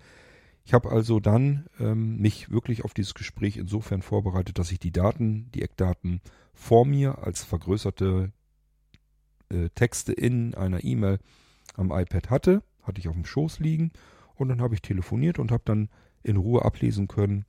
Ich 0.65 0.75
habe 0.75 0.91
also 0.91 1.19
dann 1.19 1.67
ähm, 1.81 2.19
mich 2.19 2.51
wirklich 2.51 2.85
auf 2.85 2.93
dieses 2.93 3.15
Gespräch 3.15 3.57
insofern 3.57 4.03
vorbereitet, 4.03 4.59
dass 4.59 4.71
ich 4.71 4.79
die 4.79 4.93
Daten, 4.93 5.51
die 5.53 5.63
Eckdaten 5.63 6.21
vor 6.53 6.85
mir 6.85 7.25
als 7.25 7.43
vergrößerte 7.43 8.33
äh, 9.51 9.71
Texte 9.75 10.13
in 10.13 10.55
einer 10.55 10.85
E-Mail 10.85 11.21
am 11.75 11.91
iPad 11.91 12.29
hatte, 12.29 12.63
hatte 12.83 13.01
ich 13.01 13.09
auf 13.09 13.15
dem 13.15 13.25
Schoß 13.25 13.61
liegen 13.61 13.93
und 14.35 14.49
dann 14.49 14.61
habe 14.61 14.75
ich 14.75 14.83
telefoniert 14.83 15.39
und 15.39 15.53
habe 15.53 15.63
dann 15.65 15.89
in 16.23 16.37
Ruhe 16.37 16.65
ablesen 16.65 17.09
können, 17.09 17.47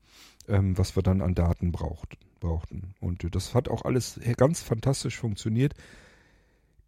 ähm, 0.50 0.78
was 0.78 0.95
wir 0.95 1.04
dann 1.04 1.22
an 1.22 1.36
Daten 1.36 1.72
braucht, 1.72 2.18
brauchten. 2.39 2.93
Und 3.00 3.24
äh, 3.24 3.30
das 3.30 3.54
hat 3.54 3.70
auch 3.70 3.86
alles 3.86 4.20
ganz 4.38 4.62
fantastisch 4.62 5.18
funktioniert. 5.18 5.74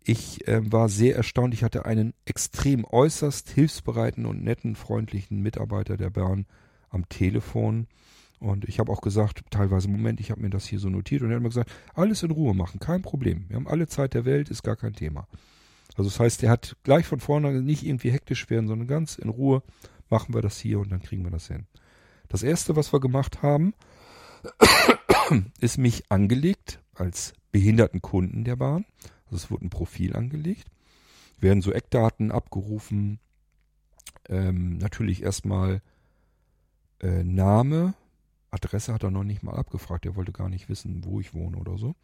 Ich 0.04 0.48
äh, 0.48 0.72
war 0.72 0.90
sehr 0.90 1.16
erstaunt. 1.16 1.54
Ich 1.54 1.64
hatte 1.64 1.86
einen 1.86 2.14
extrem 2.26 2.86
äußerst 2.86 3.50
hilfsbereiten 3.50 4.26
und 4.26 4.44
netten, 4.44 4.76
freundlichen 4.76 5.42
Mitarbeiter 5.42 5.98
der 5.98 6.10
Bahn 6.10 6.46
am 6.90 7.08
Telefon. 7.08 7.88
Und 8.40 8.66
ich 8.66 8.80
habe 8.80 8.92
auch 8.92 9.02
gesagt, 9.02 9.44
teilweise, 9.52 9.88
Moment, 9.88 10.20
ich 10.20 10.32
habe 10.32 10.42
mir 10.42 10.50
das 10.50 10.66
hier 10.66 10.80
so 10.80 10.90
notiert. 10.90 11.22
Und 11.22 11.30
er 11.30 11.36
hat 11.36 11.44
mir 11.44 11.50
gesagt, 11.50 11.72
alles 11.94 12.24
in 12.24 12.32
Ruhe 12.32 12.56
machen, 12.56 12.80
kein 12.80 13.04
Problem. 13.04 13.46
Wir 13.48 13.58
haben 13.58 13.68
alle 13.68 13.88
Zeit 13.88 14.16
der 14.16 14.26
Welt, 14.26 14.50
ist 14.50 14.64
gar 14.64 14.76
kein 14.76 14.94
Thema. 14.94 15.28
Also 15.96 16.10
das 16.10 16.20
heißt, 16.20 16.42
er 16.42 16.50
hat 16.50 16.76
gleich 16.84 17.06
von 17.06 17.20
vorne 17.20 17.62
nicht 17.62 17.86
irgendwie 17.86 18.12
hektisch 18.12 18.50
werden, 18.50 18.68
sondern 18.68 18.88
ganz 18.88 19.18
in 19.18 19.30
Ruhe 19.30 19.62
machen 20.10 20.34
wir 20.34 20.42
das 20.42 20.58
hier 20.58 20.80
und 20.80 20.92
dann 20.92 21.02
kriegen 21.02 21.24
wir 21.24 21.32
das 21.32 21.48
hin. 21.48 21.68
Das 22.32 22.44
erste, 22.44 22.78
was 22.78 22.94
wir 22.94 23.02
gemacht 23.02 23.42
haben, 23.42 23.74
ist 25.60 25.78
mich 25.78 26.10
angelegt 26.10 26.80
als 26.94 27.34
behinderten 27.52 28.02
Kunden 28.02 28.46
der 28.46 28.56
Bahn. 28.56 28.86
Also 29.26 29.36
es 29.36 29.52
wurde 29.52 29.66
ein 29.66 29.70
Profil 29.70 30.16
angelegt. 30.16 30.66
Werden 31.42 31.62
so 31.62 31.74
Eckdaten 31.74 32.32
abgerufen. 32.32 33.20
Ähm, 34.30 34.78
natürlich 34.78 35.24
erstmal 35.24 35.82
äh, 37.02 37.22
Name, 37.26 37.96
Adresse 38.50 38.94
hat 38.94 39.04
er 39.04 39.12
noch 39.12 39.26
nicht 39.26 39.44
mal 39.44 39.56
abgefragt. 39.56 40.06
Er 40.06 40.16
wollte 40.16 40.32
gar 40.32 40.48
nicht 40.48 40.70
wissen, 40.70 41.04
wo 41.04 41.20
ich 41.20 41.34
wohne 41.34 41.58
oder 41.58 41.78
so. 41.78 41.96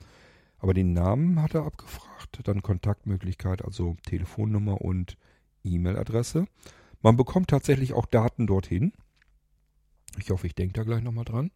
Aber 0.60 0.74
den 0.74 0.92
Namen 0.92 1.42
hat 1.42 1.56
er 1.56 1.64
abgefragt. 1.64 2.42
Dann 2.44 2.62
Kontaktmöglichkeit, 2.62 3.64
also 3.64 3.96
Telefonnummer 4.04 4.82
und 4.82 5.16
E-Mail-Adresse. 5.64 6.48
Man 7.02 7.16
bekommt 7.16 7.50
tatsächlich 7.50 7.94
auch 7.94 8.08
Daten 8.08 8.46
dorthin. 8.46 8.92
Ich 10.18 10.32
hoffe, 10.32 10.48
ich 10.48 10.56
denke 10.56 10.74
da 10.74 10.84
gleich 10.84 11.04
nochmal 11.04 11.26
dran. 11.26 11.52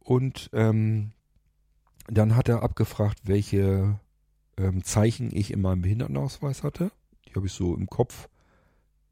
Und 0.00 0.50
ähm, 0.52 1.12
dann 2.06 2.36
hat 2.36 2.48
er 2.48 2.62
abgefragt, 2.62 3.20
welche 3.24 4.00
ähm, 4.56 4.82
Zeichen 4.82 5.34
ich 5.34 5.52
in 5.52 5.60
meinem 5.60 5.82
Behindertenausweis 5.82 6.62
hatte. 6.62 6.90
Die 7.26 7.34
habe 7.34 7.46
ich 7.46 7.52
so 7.52 7.74
im 7.74 7.88
Kopf, 7.88 8.28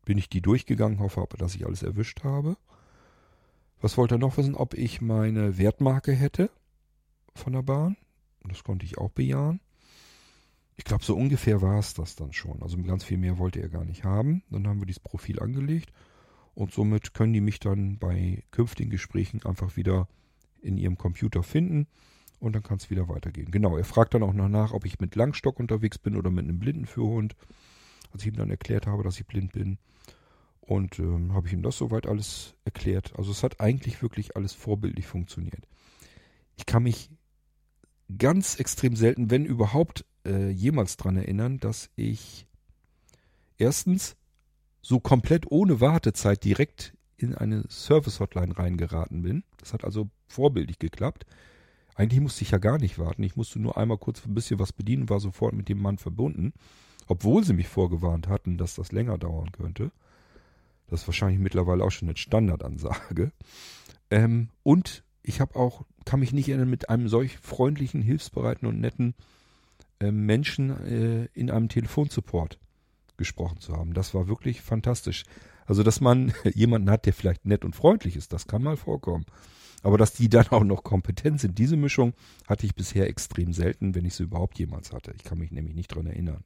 bin 0.05 0.19
ich 0.19 0.29
die 0.29 0.41
durchgegangen, 0.41 1.01
hoffe 1.01 1.21
aber, 1.21 1.37
dass 1.37 1.55
ich 1.55 1.67
alles 1.67 1.83
erwischt 1.83 2.25
habe. 2.25 2.57
Was 3.81 3.99
wollte 3.99 4.15
er 4.15 4.19
noch 4.19 4.39
wissen? 4.39 4.55
Ob 4.55 4.75
ich 4.75 5.01
meine 5.01 5.59
Wertmarke 5.59 6.13
hätte 6.13 6.51
von 7.35 7.53
der 7.53 7.63
Bahn. 7.63 7.97
Das 8.45 8.65
konnte 8.65 8.87
ich 8.87 8.97
auch 8.97 9.11
bejahen. 9.11 9.61
Ich 10.77 10.85
glaube, 10.85 11.05
so 11.05 11.17
ungefähr 11.17 11.61
war 11.63 11.79
es 11.79 11.95
das 11.95 12.17
dann 12.17 12.33
schon. 12.33 12.63
Also 12.63 12.81
ganz 12.83 13.05
viel 13.05 13.19
mehr 13.19 13.39
wollte 13.39 13.61
er 13.61 13.69
gar 13.69 13.85
nicht 13.85 14.05
haben. 14.05 14.43
Dann 14.51 14.67
haben 14.67 14.81
wir 14.81 14.87
dieses 14.87 15.01
Profil 15.01 15.41
angelegt 15.41 15.93
und 16.57 16.73
somit 16.73 17.13
können 17.13 17.35
die 17.35 17.43
mich 17.43 17.61
dann 17.61 17.99
bei 17.99 18.43
künftigen 18.51 18.91
Gesprächen 18.91 19.45
einfach 19.45 19.77
wieder 19.77 20.09
in 20.63 20.79
ihrem 20.79 20.97
Computer 20.97 21.43
finden 21.43 21.87
und 22.41 22.55
dann 22.55 22.63
kann 22.63 22.79
es 22.79 22.89
wieder 22.89 23.09
weitergehen. 23.09 23.51
Genau, 23.51 23.77
er 23.77 23.85
fragt 23.85 24.15
dann 24.15 24.23
auch 24.23 24.33
noch 24.33 24.49
nach, 24.49 24.73
ob 24.73 24.87
ich 24.87 24.99
mit 24.99 25.15
Langstock 25.17 25.61
unterwegs 25.61 25.99
bin 25.99 26.17
oder 26.17 26.31
mit 26.31 26.45
einem 26.45 26.59
Blindenführhund. 26.59 27.37
Als 28.11 28.23
ich 28.23 28.29
ihm 28.29 28.37
dann 28.37 28.51
erklärt 28.51 28.87
habe, 28.87 29.03
dass 29.03 29.21
ich 29.21 29.27
blind 29.27 29.53
bin. 29.53 29.77
Und 30.61 30.99
ähm, 30.99 31.35
habe 31.35 31.47
ich 31.47 31.53
ihm 31.53 31.63
das 31.63 31.77
soweit 31.77 32.07
alles 32.07 32.55
erklärt. 32.65 33.13
Also 33.19 33.33
es 33.33 33.43
hat 33.43 33.61
eigentlich 33.61 34.01
wirklich 34.01 34.35
alles 34.35 34.55
vorbildlich 34.55 35.07
funktioniert. 35.07 35.69
Ich 36.57 36.65
kann 36.65 36.85
mich 36.85 37.11
ganz 38.17 38.59
extrem 38.59 38.97
selten, 38.97 39.31
wenn 39.31 39.45
überhaupt, 39.45 40.07
äh, 40.25 40.49
jemals 40.49 40.97
dran 40.97 41.19
erinnern, 41.19 41.59
dass 41.59 41.91
ich 41.97 42.47
erstens 43.59 44.17
so 44.87 45.01
komplett 45.01 45.51
ohne 45.51 45.81
Wartezeit 45.81 46.45
direkt 46.45 46.95
in 47.17 47.35
eine 47.35 47.65
Service-Hotline 47.69 48.57
reingeraten 48.57 49.23
bin. 49.23 49.43
Das 49.57 49.73
hat 49.73 49.83
also 49.83 50.11
vorbildlich 50.29 50.79
geklappt. 50.79 51.27
Eigentlich 51.97 52.21
musste 52.21 52.43
ich 52.43 52.53
ja 52.53 52.59
gar 52.59 52.79
nicht 52.79 52.97
warten. 52.97 53.25
Ich 53.25 53.35
musste 53.35 53.59
nur 53.59 53.77
einmal 53.77 53.99
kurz 53.99 54.25
ein 54.25 54.35
bisschen 54.35 54.61
was 54.61 54.73
bedienen, 54.73 55.09
war 55.09 55.19
sofort 55.19 55.55
mit 55.55 55.69
dem 55.69 55.83
Mann 55.83 55.99
verbunden. 55.99 56.53
Obwohl 57.09 57.43
sie 57.43 57.53
mich 57.53 57.67
vorgewarnt 57.67 58.29
hatten, 58.29 58.59
dass 58.59 58.77
das 58.77 58.93
länger 58.93 59.19
dauern 59.19 59.51
könnte. 59.51 59.91
Das 60.87 61.01
ist 61.01 61.09
wahrscheinlich 61.09 61.41
mittlerweile 61.41 61.83
auch 61.83 61.91
schon 61.91 62.09
eine 62.09 62.17
Standardansage. 62.17 63.33
Ähm, 64.09 64.51
und 64.63 65.03
ich 65.25 65.41
habe 65.41 65.57
auch, 65.57 65.85
kann 66.05 66.21
mich 66.21 66.33
nicht 66.33 66.49
erinnern, 66.49 66.71
mit 66.71 66.91
einem 66.91 67.09
solch 67.09 67.39
freundlichen, 67.39 68.03
hilfsbereiten 68.03 68.69
und 68.69 68.79
netten 68.79 69.15
äh, 69.99 70.13
Menschen 70.13 70.71
äh, 70.87 71.25
in 71.35 71.51
einem 71.51 71.69
Telefonsupport 71.69 72.61
gesprochen 73.17 73.61
zu 73.61 73.77
haben. 73.77 73.95
Das 73.95 74.15
war 74.15 74.29
wirklich 74.29 74.61
fantastisch. 74.63 75.25
Also, 75.67 75.83
dass 75.83 76.01
man 76.01 76.33
jemanden 76.55 76.91
hat, 76.91 77.07
der 77.07 77.13
vielleicht 77.13 77.45
nett 77.45 77.65
und 77.65 77.77
freundlich 77.77 78.17
ist, 78.17 78.33
das 78.33 78.47
kann 78.47 78.63
mal 78.63 78.77
vorkommen. 78.77 79.27
Aber 79.83 79.99
dass 79.99 80.15
die 80.15 80.29
dann 80.29 80.49
auch 80.49 80.65
noch 80.65 80.83
kompetent 80.83 81.41
sind, 81.41 81.59
diese 81.59 81.77
Mischung 81.77 82.15
hatte 82.49 82.67
ich 82.67 82.75
bisher 82.75 83.09
extrem 83.09 83.53
selten, 83.53 83.95
wenn 83.95 84.05
ich 84.05 84.15
sie 84.15 84.25
überhaupt 84.25 84.59
jemals 84.59 84.93
hatte. 84.93 85.13
Ich 85.17 85.25
kann 85.25 85.39
mich 85.39 85.53
nämlich 85.53 85.75
nicht 85.75 85.89
dran 85.89 86.07
erinnern. 86.07 86.43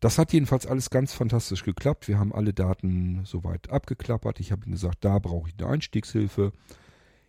Das 0.00 0.16
hat 0.16 0.32
jedenfalls 0.32 0.66
alles 0.66 0.90
ganz 0.90 1.12
fantastisch 1.12 1.64
geklappt. 1.64 2.06
Wir 2.06 2.18
haben 2.18 2.32
alle 2.32 2.54
Daten 2.54 3.22
soweit 3.24 3.70
abgeklappert. 3.70 4.38
Ich 4.38 4.52
habe 4.52 4.64
ihm 4.64 4.72
gesagt, 4.72 5.04
da 5.04 5.18
brauche 5.18 5.48
ich 5.48 5.56
eine 5.58 5.68
Einstiegshilfe. 5.68 6.52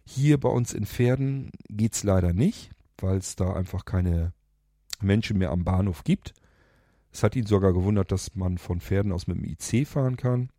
Hier 0.05 0.39
bei 0.39 0.49
uns 0.49 0.73
in 0.73 0.85
Pferden 0.85 1.51
geht 1.69 1.95
es 1.95 2.03
leider 2.03 2.31
nicht, 2.31 2.69
weil 2.99 3.17
es 3.17 3.35
da 3.35 3.53
einfach 3.53 3.85
keine 3.85 4.33
Menschen 5.01 5.39
mehr 5.39 5.51
am 5.51 5.63
Bahnhof 5.63 6.03
gibt. 6.03 6.33
Es 7.11 7.23
hat 7.23 7.35
ihn 7.35 7.45
sogar 7.45 7.73
gewundert, 7.73 8.11
dass 8.11 8.35
man 8.35 8.57
von 8.57 8.81
Pferden 8.81 9.11
aus 9.11 9.27
mit 9.27 9.37
dem 9.37 9.45
IC 9.45 9.87
fahren 9.87 10.15
kann. 10.17 10.49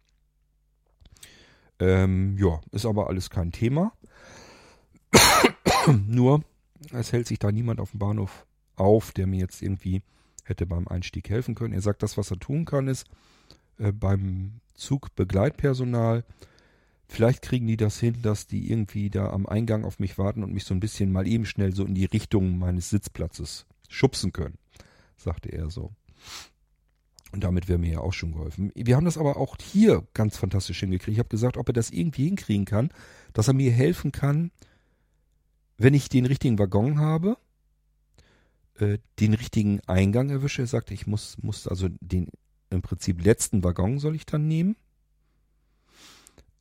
Ähm, 1.79 2.37
ja, 2.39 2.61
ist 2.73 2.87
aber 2.87 3.09
alles 3.09 3.31
kein 3.31 3.53
Thema. 3.53 3.93
Nur, 6.07 6.45
es 6.93 7.13
hält 7.13 7.27
sich 7.27 7.39
da 7.39 7.51
niemand 7.51 7.81
auf 7.81 7.93
dem 7.93 8.01
Bahnhof 8.01 8.47
auf, 8.77 9.13
der 9.13 9.27
mir 9.27 9.41
jetzt 9.41 9.63
irgendwie 9.63 10.03
hätte 10.45 10.67
beim 10.67 10.89
Einstieg 10.89 11.29
helfen 11.31 11.55
können. 11.55 11.75
Er 11.75 11.81
sagt, 11.81 12.03
das, 12.03 12.19
was 12.19 12.31
er 12.31 12.39
tun 12.39 12.65
kann, 12.65 12.89
ist 12.89 13.07
äh, 13.79 13.93
beim 13.93 14.61
Zugbegleitpersonal, 14.75 16.25
vielleicht 17.07 17.43
kriegen 17.43 17.67
die 17.67 17.77
das 17.77 17.99
hin, 17.99 18.23
dass 18.23 18.47
die 18.47 18.71
irgendwie 18.71 19.11
da 19.11 19.31
am 19.31 19.47
Eingang 19.47 19.85
auf 19.85 19.99
mich 19.99 20.19
warten 20.19 20.43
und 20.43 20.53
mich 20.53 20.65
so 20.65 20.75
ein 20.75 20.81
bisschen 20.81 21.13
mal 21.13 21.27
eben 21.27 21.47
schnell 21.47 21.75
so 21.75 21.85
in 21.85 21.95
die 21.95 22.07
Richtung 22.07 22.59
meines 22.59 22.91
Sitzplatzes 22.91 23.67
schubsen 23.89 24.33
können, 24.33 24.59
sagte 25.17 25.51
er 25.51 25.71
so. 25.71 25.93
Und 27.33 27.45
damit 27.45 27.69
wäre 27.69 27.79
mir 27.79 27.93
ja 27.93 28.01
auch 28.01 28.13
schon 28.13 28.33
geholfen. 28.33 28.73
Wir 28.75 28.97
haben 28.97 29.05
das 29.05 29.19
aber 29.19 29.37
auch 29.37 29.57
hier 29.61 30.07
ganz 30.15 30.37
fantastisch 30.37 30.81
hingekriegt. 30.81 31.13
Ich 31.13 31.19
habe 31.21 31.29
gesagt, 31.29 31.57
ob 31.57 31.69
er 31.69 31.73
das 31.73 31.91
irgendwie 31.91 32.25
hinkriegen 32.25 32.65
kann, 32.65 32.91
dass 33.33 33.49
er 33.49 33.55
mir 33.55 33.71
helfen 33.71 34.11
kann, 34.11 34.51
wenn 35.79 35.95
ich 35.95 36.09
den 36.09 36.27
richtigen 36.27 36.59
Waggon 36.59 36.99
habe, 36.99 37.37
äh, 38.79 38.99
den 39.21 39.35
richtigen 39.35 39.81
Eingang 39.87 40.31
erwische. 40.31 40.63
Er 40.63 40.67
sagte, 40.67 40.93
ich 40.93 41.07
muss, 41.07 41.39
muss 41.41 41.69
also 41.69 41.89
den 42.01 42.29
im 42.71 42.83
Prinzip 42.83 43.25
letzten 43.25 43.63
Waggon 43.65 43.99
soll 43.99 44.15
ich 44.15 44.27
dann 44.27 44.49
nehmen. 44.49 44.77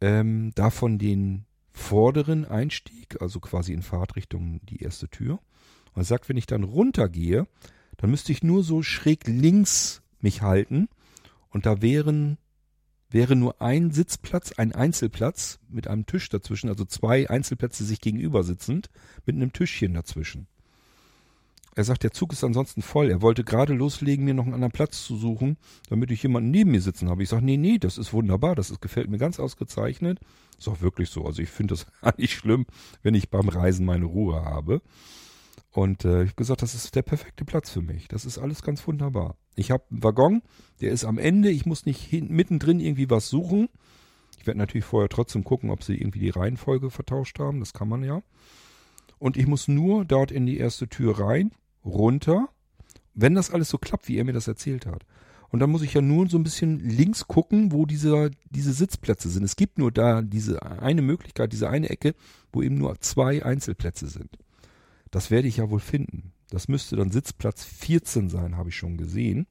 Ähm, 0.01 0.51
davon 0.55 0.97
den 0.97 1.45
vorderen 1.72 2.45
Einstieg, 2.45 3.22
also 3.22 3.39
quasi 3.39 3.74
in 3.74 3.82
Fahrtrichtung 3.82 4.60
die 4.66 4.82
erste 4.82 5.07
Tür. 5.10 5.39
Und 5.93 6.01
er 6.01 6.05
sagt, 6.05 6.30
wenn 6.30 6.38
ich 6.38 6.45
dann 6.45 6.64
runtergehe, 6.64 7.47
dann 8.00 8.10
müsste 8.10 8.32
ich 8.32 8.43
nur 8.43 8.64
so 8.64 8.82
schräg 8.82 9.28
links 9.28 10.02
mich 10.22 10.41
halten 10.41 10.88
und 11.50 11.66
da 11.66 11.82
wären 11.82 12.38
wäre 13.12 13.36
nur 13.36 13.62
ein 13.62 13.91
Sitzplatz, 13.91 14.54
ein 14.54 14.72
Einzelplatz 14.72 15.60
mit 15.68 15.88
einem 15.88 16.06
Tisch 16.06 16.30
dazwischen, 16.30 16.70
also 16.70 16.86
zwei 16.86 17.30
Einzelplätze 17.30 17.84
sich 17.84 18.02
gegenüber 18.02 18.43
sitzend, 18.43 18.89
mit 19.26 19.36
einem 19.36 19.52
Tischchen 19.52 19.95
dazwischen. 19.95 20.47
Er 21.76 21.84
sagt, 21.84 22.04
der 22.04 22.12
Zug 22.12 22.34
ist 22.34 22.43
ansonsten 22.43 22.82
voll. 22.82 23.10
Er 23.10 23.22
wollte 23.22 23.43
gerade 23.43 23.74
loslegen, 23.74 24.26
mir 24.26 24.34
noch 24.34 24.43
einen 24.43 24.54
anderen 24.54 24.72
Platz 24.72 25.04
zu 25.04 25.16
suchen, 25.16 25.58
damit 25.89 26.12
ich 26.12 26.22
jemanden 26.22 26.52
neben 26.52 26.72
mir 26.72 26.82
sitzen 26.82 27.10
habe. 27.10 27.24
Ich 27.24 27.30
sage, 27.30 27.45
nee, 27.45 27.58
nee, 27.58 27.78
das 27.78 27.97
ist 27.97 28.14
wunderbar, 28.14 28.56
das 28.56 28.70
ist, 28.70 28.82
gefällt 28.82 29.10
mir 29.10 29.18
ganz 29.18 29.39
ausgezeichnet. 29.39 30.20
Ist 30.58 30.68
auch 30.68 30.82
wirklich 30.82 31.10
so. 31.10 31.26
Also 31.26 31.41
ich 31.41 31.50
finde 31.50 31.76
das 31.76 31.88
nicht 32.18 32.34
schlimm, 32.34 32.66
wenn 33.02 33.16
ich 33.16 33.30
beim 33.30 33.50
Reisen 33.50 33.86
meine 33.86 34.06
Ruhe 34.06 34.43
habe. 34.43 34.82
Und 35.72 36.03
äh, 36.03 36.24
ich 36.24 36.30
habe 36.30 36.36
gesagt, 36.36 36.61
das 36.61 36.74
ist 36.74 36.95
der 36.95 37.03
perfekte 37.03 37.45
Platz 37.45 37.70
für 37.70 37.82
mich. 37.82 38.07
Das 38.07 38.26
ist 38.26 38.38
alles 38.38 38.63
ganz 38.63 38.86
wunderbar. 38.88 39.36
Ich 39.55 39.72
habe 39.72 39.84
einen 39.91 40.03
Waggon, 40.03 40.41
der 40.82 40.91
ist 40.91 41.05
am 41.05 41.17
Ende. 41.17 41.49
Ich 41.49 41.65
muss 41.65 41.86
nicht 41.86 42.01
hin, 42.01 42.28
mittendrin 42.30 42.80
irgendwie 42.80 43.09
was 43.09 43.30
suchen. 43.30 43.70
Ich 44.39 44.47
werde 44.47 44.57
natürlich 44.57 44.86
vorher 44.86 45.09
trotzdem 45.09 45.43
gucken, 45.43 45.70
ob 45.70 45.84
sie 45.84 45.95
irgendwie 45.95 46.20
die 46.20 46.30
Reihenfolge 46.30 46.89
vertauscht 46.89 47.39
haben. 47.39 47.59
Das 47.59 47.74
kann 47.74 47.89
man 47.89 48.03
ja. 48.03 48.24
Und 49.20 49.38
ich 49.38 49.47
muss 49.47 49.67
nur 49.67 50.05
dort 50.05 50.32
in 50.32 50.45
die 50.45 50.57
erste 50.57 50.88
Tür 50.88 51.20
rein, 51.20 51.51
runter. 51.86 52.47
Wenn 53.13 53.36
das 53.36 53.51
alles 53.51 53.70
so 53.70 53.78
klappt, 53.78 54.07
wie 54.07 54.17
er 54.17 54.24
mir 54.24 54.34
das 54.34 54.47
erzählt 54.47 54.86
hat. 54.86 55.05
Und 55.49 55.59
dann 55.59 55.72
muss 55.72 55.82
ich 55.82 55.93
ja 55.93 56.01
nur 56.01 56.30
so 56.30 56.38
ein 56.38 56.43
bisschen 56.43 56.80
links 56.80 57.28
gucken, 57.28 57.72
wo 57.72 57.86
diese, 57.86 58.32
diese 58.49 58.72
Sitzplätze 58.72 59.30
sind. 59.30 59.43
Es 59.43 59.55
gibt 59.55 59.78
nur 59.78 59.91
da 59.91 60.22
diese 60.22 60.61
eine 60.63 61.01
Möglichkeit, 61.01 61.51
diese 61.51 61.70
eine 61.70 61.89
Ecke, 61.89 62.13
wo 62.53 62.61
eben 62.61 62.78
nur 62.78 62.99
zwei 63.01 63.43
Einzelplätze 63.43 64.07
sind. 64.07 64.38
Das 65.12 65.32
werde 65.32 65.47
ich 65.47 65.57
ja 65.57 65.70
wohl 65.70 65.80
finden. 65.80 66.34
Das 66.49 66.68
müsste 66.68 66.95
dann 66.95 67.12
Sitzplatz 67.12 67.64
14 67.64 68.30
sein, 68.30 68.57
habe 68.57 68.70
ich 68.70 68.76
schon 68.76 68.97
gesehen. 68.97 69.47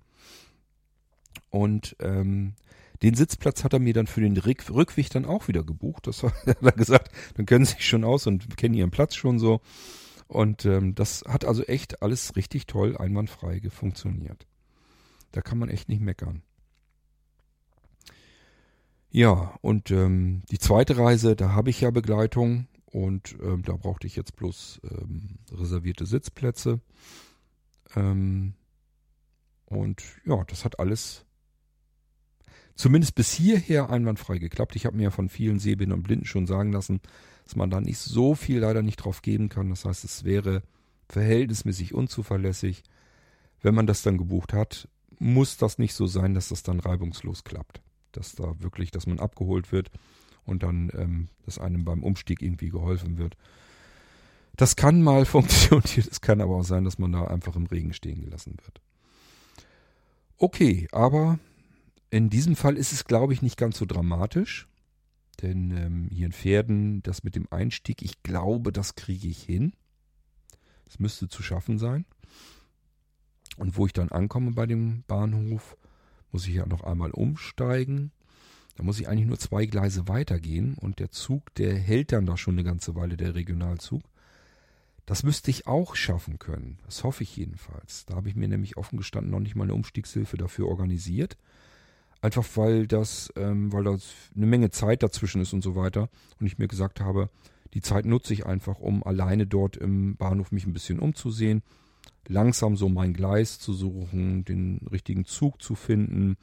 Und 1.50 1.96
ähm, 2.00 2.54
den 3.02 3.14
Sitzplatz 3.14 3.64
hat 3.64 3.72
er 3.72 3.78
mir 3.78 3.94
dann 3.94 4.06
für 4.06 4.20
den 4.20 4.36
Rück 4.36 4.70
Rückweg 4.70 5.10
dann 5.10 5.24
auch 5.24 5.48
wieder 5.48 5.62
gebucht. 5.62 6.06
Das 6.06 6.22
hat 6.22 6.34
er 6.46 6.72
gesagt, 6.72 7.12
dann 7.36 7.46
können 7.46 7.64
sie 7.64 7.74
sich 7.74 7.86
schon 7.86 8.04
aus 8.04 8.26
und 8.26 8.56
kennen 8.56 8.74
ihren 8.74 8.90
Platz 8.90 9.14
schon 9.14 9.38
so. 9.38 9.60
Und 10.26 10.66
ähm, 10.66 10.94
das 10.94 11.24
hat 11.26 11.44
also 11.44 11.62
echt 11.64 12.02
alles 12.02 12.36
richtig 12.36 12.66
toll, 12.66 12.96
einwandfrei 12.96 13.62
funktioniert. 13.70 14.46
Da 15.32 15.40
kann 15.40 15.58
man 15.58 15.70
echt 15.70 15.88
nicht 15.88 16.00
meckern. 16.00 16.42
Ja, 19.10 19.54
und 19.62 19.90
ähm, 19.90 20.42
die 20.50 20.58
zweite 20.58 20.98
Reise, 20.98 21.34
da 21.34 21.52
habe 21.52 21.70
ich 21.70 21.80
ja 21.80 21.90
Begleitung. 21.90 22.66
Und 22.90 23.36
ähm, 23.42 23.62
da 23.62 23.74
brauchte 23.76 24.06
ich 24.06 24.16
jetzt 24.16 24.34
bloß 24.36 24.80
ähm, 24.90 25.38
reservierte 25.52 26.06
Sitzplätze. 26.06 26.80
Ähm, 27.94 28.54
und 29.66 30.02
ja, 30.24 30.42
das 30.44 30.64
hat 30.64 30.80
alles 30.80 31.26
zumindest 32.74 33.14
bis 33.14 33.32
hierher 33.32 33.90
einwandfrei 33.90 34.38
geklappt. 34.38 34.74
Ich 34.76 34.86
habe 34.86 34.96
mir 34.96 35.04
ja 35.04 35.10
von 35.10 35.28
vielen 35.28 35.58
Sehbehinderten 35.58 36.00
und 36.00 36.04
Blinden 36.04 36.24
schon 36.24 36.46
sagen 36.46 36.72
lassen, 36.72 37.00
dass 37.44 37.56
man 37.56 37.70
da 37.70 37.80
nicht 37.80 37.98
so 37.98 38.34
viel 38.34 38.60
leider 38.60 38.82
nicht 38.82 38.96
drauf 38.96 39.20
geben 39.20 39.50
kann. 39.50 39.68
Das 39.68 39.84
heißt, 39.84 40.04
es 40.04 40.24
wäre 40.24 40.62
verhältnismäßig 41.08 41.92
unzuverlässig. 41.92 42.84
Wenn 43.60 43.74
man 43.74 43.86
das 43.86 44.02
dann 44.02 44.16
gebucht 44.16 44.54
hat, 44.54 44.88
muss 45.18 45.58
das 45.58 45.78
nicht 45.78 45.92
so 45.92 46.06
sein, 46.06 46.32
dass 46.32 46.48
das 46.48 46.62
dann 46.62 46.80
reibungslos 46.80 47.44
klappt. 47.44 47.82
Dass 48.12 48.34
da 48.34 48.54
wirklich, 48.60 48.90
dass 48.90 49.06
man 49.06 49.18
abgeholt 49.18 49.72
wird 49.72 49.90
und 50.48 50.62
dann, 50.62 50.90
ähm, 50.94 51.28
dass 51.44 51.58
einem 51.58 51.84
beim 51.84 52.02
Umstieg 52.02 52.42
irgendwie 52.42 52.70
geholfen 52.70 53.18
wird. 53.18 53.36
Das 54.56 54.76
kann 54.76 55.02
mal 55.02 55.24
funktionieren, 55.26 56.08
es 56.10 56.20
kann 56.20 56.40
aber 56.40 56.56
auch 56.56 56.64
sein, 56.64 56.84
dass 56.84 56.98
man 56.98 57.12
da 57.12 57.24
einfach 57.24 57.56
im 57.56 57.66
Regen 57.66 57.92
stehen 57.92 58.22
gelassen 58.22 58.56
wird. 58.64 58.80
Okay, 60.36 60.88
aber 60.92 61.38
in 62.10 62.30
diesem 62.30 62.56
Fall 62.56 62.76
ist 62.76 62.92
es, 62.92 63.04
glaube 63.04 63.32
ich, 63.32 63.42
nicht 63.42 63.56
ganz 63.56 63.78
so 63.78 63.84
dramatisch. 63.84 64.68
Denn 65.42 65.70
ähm, 65.76 66.08
hier 66.10 66.26
in 66.26 66.32
Pferden, 66.32 67.02
das 67.02 67.22
mit 67.22 67.36
dem 67.36 67.46
Einstieg, 67.50 68.02
ich 68.02 68.22
glaube, 68.22 68.72
das 68.72 68.96
kriege 68.96 69.28
ich 69.28 69.42
hin. 69.42 69.72
Es 70.86 70.98
müsste 70.98 71.28
zu 71.28 71.42
schaffen 71.42 71.78
sein. 71.78 72.06
Und 73.56 73.76
wo 73.76 73.86
ich 73.86 73.92
dann 73.92 74.10
ankomme 74.10 74.52
bei 74.52 74.66
dem 74.66 75.04
Bahnhof, 75.06 75.76
muss 76.32 76.46
ich 76.46 76.54
ja 76.54 76.66
noch 76.66 76.82
einmal 76.82 77.10
umsteigen. 77.10 78.12
Da 78.78 78.84
muss 78.84 79.00
ich 79.00 79.08
eigentlich 79.08 79.26
nur 79.26 79.40
zwei 79.40 79.66
Gleise 79.66 80.06
weitergehen 80.06 80.76
und 80.80 81.00
der 81.00 81.10
Zug, 81.10 81.52
der 81.56 81.74
hält 81.74 82.12
dann 82.12 82.26
da 82.26 82.36
schon 82.36 82.54
eine 82.54 82.62
ganze 82.62 82.94
Weile, 82.94 83.16
der 83.16 83.34
Regionalzug. 83.34 84.02
Das 85.04 85.24
müsste 85.24 85.50
ich 85.50 85.66
auch 85.66 85.96
schaffen 85.96 86.38
können. 86.38 86.78
Das 86.84 87.02
hoffe 87.02 87.24
ich 87.24 87.36
jedenfalls. 87.36 88.06
Da 88.06 88.14
habe 88.14 88.28
ich 88.28 88.36
mir 88.36 88.46
nämlich 88.46 88.76
offen 88.76 88.96
gestanden 88.96 89.32
noch 89.32 89.40
nicht 89.40 89.56
mal 89.56 89.64
eine 89.64 89.74
Umstiegshilfe 89.74 90.36
dafür 90.36 90.68
organisiert. 90.68 91.36
Einfach 92.20 92.46
weil 92.54 92.86
das, 92.86 93.32
ähm, 93.34 93.72
weil 93.72 93.82
das 93.82 94.12
eine 94.36 94.46
Menge 94.46 94.70
Zeit 94.70 95.02
dazwischen 95.02 95.42
ist 95.42 95.52
und 95.52 95.62
so 95.62 95.74
weiter. 95.74 96.08
Und 96.38 96.46
ich 96.46 96.58
mir 96.58 96.68
gesagt 96.68 97.00
habe, 97.00 97.30
die 97.74 97.80
Zeit 97.80 98.06
nutze 98.06 98.32
ich 98.32 98.46
einfach, 98.46 98.78
um 98.78 99.02
alleine 99.02 99.48
dort 99.48 99.76
im 99.76 100.14
Bahnhof 100.14 100.52
mich 100.52 100.66
ein 100.66 100.72
bisschen 100.72 101.00
umzusehen, 101.00 101.64
langsam 102.28 102.76
so 102.76 102.88
mein 102.88 103.12
Gleis 103.12 103.58
zu 103.58 103.72
suchen, 103.72 104.44
den 104.44 104.86
richtigen 104.88 105.24
Zug 105.24 105.60
zu 105.60 105.74
finden, 105.74 106.36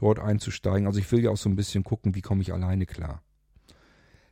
dort 0.00 0.18
einzusteigen. 0.18 0.86
Also 0.86 0.98
ich 0.98 1.10
will 1.12 1.22
ja 1.22 1.30
auch 1.30 1.36
so 1.36 1.48
ein 1.48 1.56
bisschen 1.56 1.84
gucken, 1.84 2.14
wie 2.14 2.22
komme 2.22 2.42
ich 2.42 2.52
alleine 2.52 2.86
klar. 2.86 3.22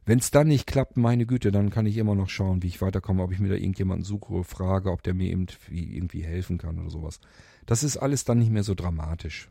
Wenn 0.05 0.19
es 0.21 0.31
dann 0.31 0.49
nicht 0.49 0.67
klappt, 0.67 0.97
meine 0.97 1.27
Güte, 1.27 1.53
dann 1.53 1.69
kann 1.69 1.85
ich 1.85 1.99
immer 1.99 2.15
noch 2.15 2.31
schauen, 2.31 2.63
wie 2.63 2.69
ich 2.69 2.81
weiterkomme, 2.81 3.23
ob 3.23 3.31
ich 3.31 3.41
mir 3.41 3.51
da 3.51 3.57
irgendjemanden 3.57 4.05
suche, 4.05 4.43
frage, 4.43 4.91
ob 4.91 5.03
der 5.03 5.13
mir 5.13 5.31
eben 5.31 5.47
irgendwie 5.69 6.23
helfen 6.23 6.57
kann 6.57 6.79
oder 6.79 6.89
sowas. 6.89 7.21
Das 7.67 7.85
ist 7.85 7.99
alles 7.99 8.25
dann 8.25 8.39
nicht 8.39 8.51
mehr 8.51 8.63
so 8.63 8.75
dramatisch. 8.75 9.51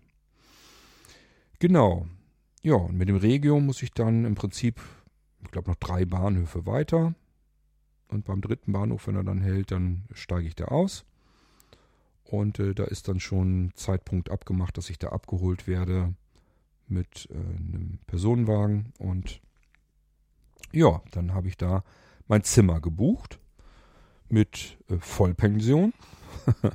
Genau. 1.59 2.07
Ja, 2.63 2.74
und 2.74 2.97
mit 2.97 3.07
dem 3.07 3.18
Regio 3.18 3.59
muss 3.59 3.84
ich 3.84 3.91
dann 3.91 4.26
im 4.26 4.34
Prinzip, 4.34 4.82
ich 5.43 5.51
glaube, 5.51 5.70
noch 5.70 5.78
drei 5.78 6.05
Bahnhöfe 6.05 6.65
weiter. 6.65 7.13
Und 8.07 8.26
beim 8.26 8.41
dritten 8.41 8.72
Bahnhof, 8.72 9.05
wenn 9.05 9.15
er 9.15 9.24
dann 9.24 9.41
hält, 9.41 9.70
dann 9.70 10.05
steige 10.13 10.47
ich 10.47 10.55
da 10.55 10.65
aus. 10.65 11.05
Und 12.28 12.59
äh, 12.59 12.73
da 12.73 12.84
ist 12.84 13.07
dann 13.07 13.19
schon 13.19 13.71
Zeitpunkt 13.75 14.30
abgemacht, 14.30 14.78
dass 14.78 14.89
ich 14.89 14.99
da 14.99 15.09
abgeholt 15.09 15.65
werde 15.65 16.13
mit 16.88 17.30
äh, 17.32 17.36
einem 17.36 17.99
Personenwagen. 18.05 18.91
Und 18.99 19.41
ja, 20.73 21.01
dann 21.11 21.34
habe 21.34 21.47
ich 21.47 21.55
da 21.55 21.84
mein 22.28 22.43
Zimmer 22.43 22.82
gebucht 22.82 23.39
mit 24.28 24.78
äh, 24.89 24.97
Vollpension. 24.97 25.93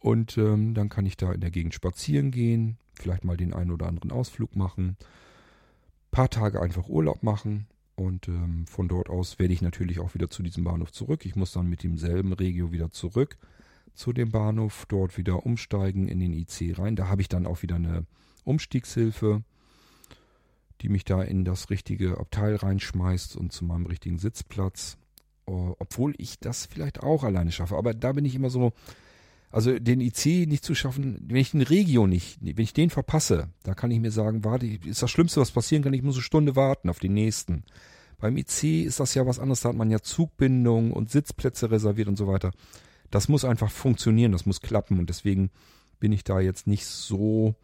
und 0.00 0.36
ähm, 0.36 0.74
dann 0.74 0.88
kann 0.88 1.06
ich 1.06 1.16
da 1.16 1.32
in 1.32 1.40
der 1.40 1.52
Gegend 1.52 1.74
spazieren 1.74 2.32
gehen, 2.32 2.76
vielleicht 2.94 3.24
mal 3.24 3.36
den 3.36 3.54
einen 3.54 3.70
oder 3.70 3.86
anderen 3.86 4.10
Ausflug 4.10 4.56
machen, 4.56 4.96
paar 6.10 6.28
Tage 6.28 6.60
einfach 6.60 6.88
Urlaub 6.88 7.22
machen. 7.22 7.66
Und 7.94 8.26
ähm, 8.26 8.66
von 8.66 8.88
dort 8.88 9.08
aus 9.08 9.38
werde 9.38 9.54
ich 9.54 9.62
natürlich 9.62 10.00
auch 10.00 10.14
wieder 10.14 10.28
zu 10.28 10.42
diesem 10.42 10.64
Bahnhof 10.64 10.92
zurück. 10.92 11.24
Ich 11.24 11.36
muss 11.36 11.52
dann 11.52 11.68
mit 11.68 11.84
demselben 11.84 12.32
Regio 12.32 12.72
wieder 12.72 12.90
zurück 12.90 13.38
zu 13.96 14.12
dem 14.12 14.30
Bahnhof, 14.30 14.86
dort 14.88 15.16
wieder 15.18 15.44
umsteigen 15.44 16.08
in 16.08 16.20
den 16.20 16.32
IC 16.32 16.78
rein. 16.78 16.96
Da 16.96 17.08
habe 17.08 17.22
ich 17.22 17.28
dann 17.28 17.46
auch 17.46 17.62
wieder 17.62 17.76
eine 17.76 18.06
Umstiegshilfe, 18.44 19.42
die 20.82 20.88
mich 20.88 21.04
da 21.04 21.22
in 21.22 21.44
das 21.44 21.70
richtige 21.70 22.18
Abteil 22.18 22.56
reinschmeißt 22.56 23.36
und 23.36 23.52
zu 23.52 23.64
meinem 23.64 23.86
richtigen 23.86 24.18
Sitzplatz. 24.18 24.98
Uh, 25.48 25.76
obwohl 25.78 26.12
ich 26.18 26.40
das 26.40 26.66
vielleicht 26.66 27.04
auch 27.04 27.22
alleine 27.22 27.52
schaffe. 27.52 27.76
Aber 27.76 27.94
da 27.94 28.10
bin 28.12 28.24
ich 28.24 28.34
immer 28.34 28.50
so, 28.50 28.72
also 29.52 29.78
den 29.78 30.00
IC 30.00 30.48
nicht 30.48 30.64
zu 30.64 30.74
schaffen, 30.74 31.20
wenn 31.22 31.36
ich 31.36 31.52
den 31.52 31.62
Regio 31.62 32.08
nicht, 32.08 32.38
wenn 32.40 32.58
ich 32.58 32.72
den 32.72 32.90
verpasse, 32.90 33.48
da 33.62 33.74
kann 33.74 33.92
ich 33.92 34.00
mir 34.00 34.10
sagen, 34.10 34.42
warte, 34.42 34.66
ist 34.66 35.04
das 35.04 35.10
Schlimmste, 35.10 35.40
was 35.40 35.52
passieren 35.52 35.84
kann, 35.84 35.92
ich 35.92 36.02
muss 36.02 36.16
eine 36.16 36.24
Stunde 36.24 36.56
warten 36.56 36.90
auf 36.90 36.98
den 36.98 37.14
nächsten. 37.14 37.62
Beim 38.18 38.36
IC 38.36 38.84
ist 38.84 38.98
das 38.98 39.14
ja 39.14 39.24
was 39.24 39.38
anderes, 39.38 39.60
da 39.60 39.68
hat 39.68 39.76
man 39.76 39.88
ja 39.88 40.00
Zugbindung 40.00 40.92
und 40.92 41.12
Sitzplätze 41.12 41.70
reserviert 41.70 42.08
und 42.08 42.16
so 42.16 42.26
weiter 42.26 42.50
das 43.10 43.28
muss 43.28 43.44
einfach 43.44 43.70
funktionieren, 43.70 44.32
das 44.32 44.46
muss 44.46 44.60
klappen 44.60 44.98
und 44.98 45.08
deswegen 45.08 45.50
bin 45.98 46.12
ich 46.12 46.24
da 46.24 46.40
jetzt 46.40 46.66
nicht 46.66 46.86
so 46.86 47.54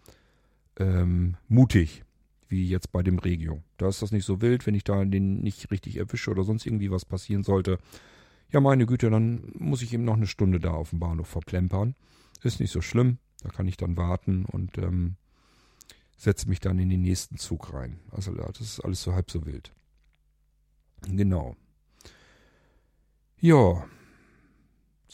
ähm, 0.78 1.36
mutig 1.48 2.04
wie 2.48 2.68
jetzt 2.68 2.92
bei 2.92 3.02
dem 3.02 3.18
Regio. 3.18 3.62
Da 3.78 3.88
ist 3.88 4.02
das 4.02 4.12
nicht 4.12 4.24
so 4.24 4.40
wild, 4.40 4.66
wenn 4.66 4.74
ich 4.74 4.84
da 4.84 5.04
den 5.04 5.40
nicht 5.40 5.70
richtig 5.70 5.96
erwische 5.96 6.30
oder 6.30 6.44
sonst 6.44 6.66
irgendwie 6.66 6.90
was 6.90 7.04
passieren 7.04 7.42
sollte. 7.42 7.78
Ja, 8.50 8.60
meine 8.60 8.84
Güte, 8.84 9.08
dann 9.10 9.52
muss 9.58 9.80
ich 9.80 9.94
eben 9.94 10.04
noch 10.04 10.16
eine 10.16 10.26
Stunde 10.26 10.60
da 10.60 10.72
auf 10.72 10.90
dem 10.90 11.00
Bahnhof 11.00 11.28
verplempern. 11.28 11.94
Ist 12.42 12.60
nicht 12.60 12.70
so 12.70 12.82
schlimm, 12.82 13.18
da 13.42 13.48
kann 13.48 13.66
ich 13.66 13.78
dann 13.78 13.96
warten 13.96 14.44
und 14.44 14.76
ähm, 14.76 15.16
setze 16.16 16.48
mich 16.48 16.60
dann 16.60 16.78
in 16.78 16.90
den 16.90 17.02
nächsten 17.02 17.38
Zug 17.38 17.72
rein. 17.72 17.98
Also 18.10 18.34
das 18.34 18.60
ist 18.60 18.80
alles 18.80 19.02
so 19.02 19.14
halb 19.14 19.30
so 19.30 19.46
wild. 19.46 19.72
Genau. 21.08 21.56
Ja, 23.40 23.84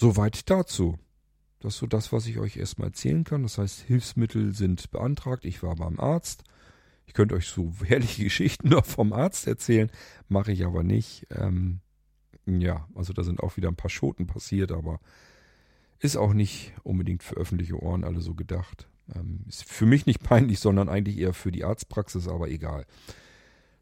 Soweit 0.00 0.48
dazu. 0.48 0.96
Das 1.58 1.74
ist 1.74 1.80
so 1.80 1.88
das, 1.88 2.12
was 2.12 2.24
ich 2.26 2.38
euch 2.38 2.56
erstmal 2.56 2.90
erzählen 2.90 3.24
kann. 3.24 3.42
Das 3.42 3.58
heißt, 3.58 3.80
Hilfsmittel 3.80 4.54
sind 4.54 4.92
beantragt. 4.92 5.44
Ich 5.44 5.64
war 5.64 5.74
beim 5.74 5.98
Arzt. 5.98 6.44
Ich 7.06 7.14
könnte 7.14 7.34
euch 7.34 7.48
so 7.48 7.72
herrliche 7.84 8.22
Geschichten 8.22 8.68
noch 8.68 8.86
vom 8.86 9.12
Arzt 9.12 9.48
erzählen, 9.48 9.90
mache 10.28 10.52
ich 10.52 10.64
aber 10.64 10.84
nicht. 10.84 11.26
Ähm, 11.30 11.80
ja, 12.46 12.86
also 12.94 13.12
da 13.12 13.24
sind 13.24 13.40
auch 13.40 13.56
wieder 13.56 13.66
ein 13.66 13.74
paar 13.74 13.90
Schoten 13.90 14.28
passiert, 14.28 14.70
aber 14.70 15.00
ist 15.98 16.16
auch 16.16 16.32
nicht 16.32 16.74
unbedingt 16.84 17.24
für 17.24 17.34
öffentliche 17.34 17.82
Ohren 17.82 18.04
alle 18.04 18.20
so 18.20 18.36
gedacht. 18.36 18.88
Ähm, 19.12 19.40
ist 19.48 19.64
für 19.64 19.86
mich 19.86 20.06
nicht 20.06 20.22
peinlich, 20.22 20.60
sondern 20.60 20.88
eigentlich 20.88 21.18
eher 21.18 21.34
für 21.34 21.50
die 21.50 21.64
Arztpraxis, 21.64 22.28
aber 22.28 22.48
egal. 22.48 22.86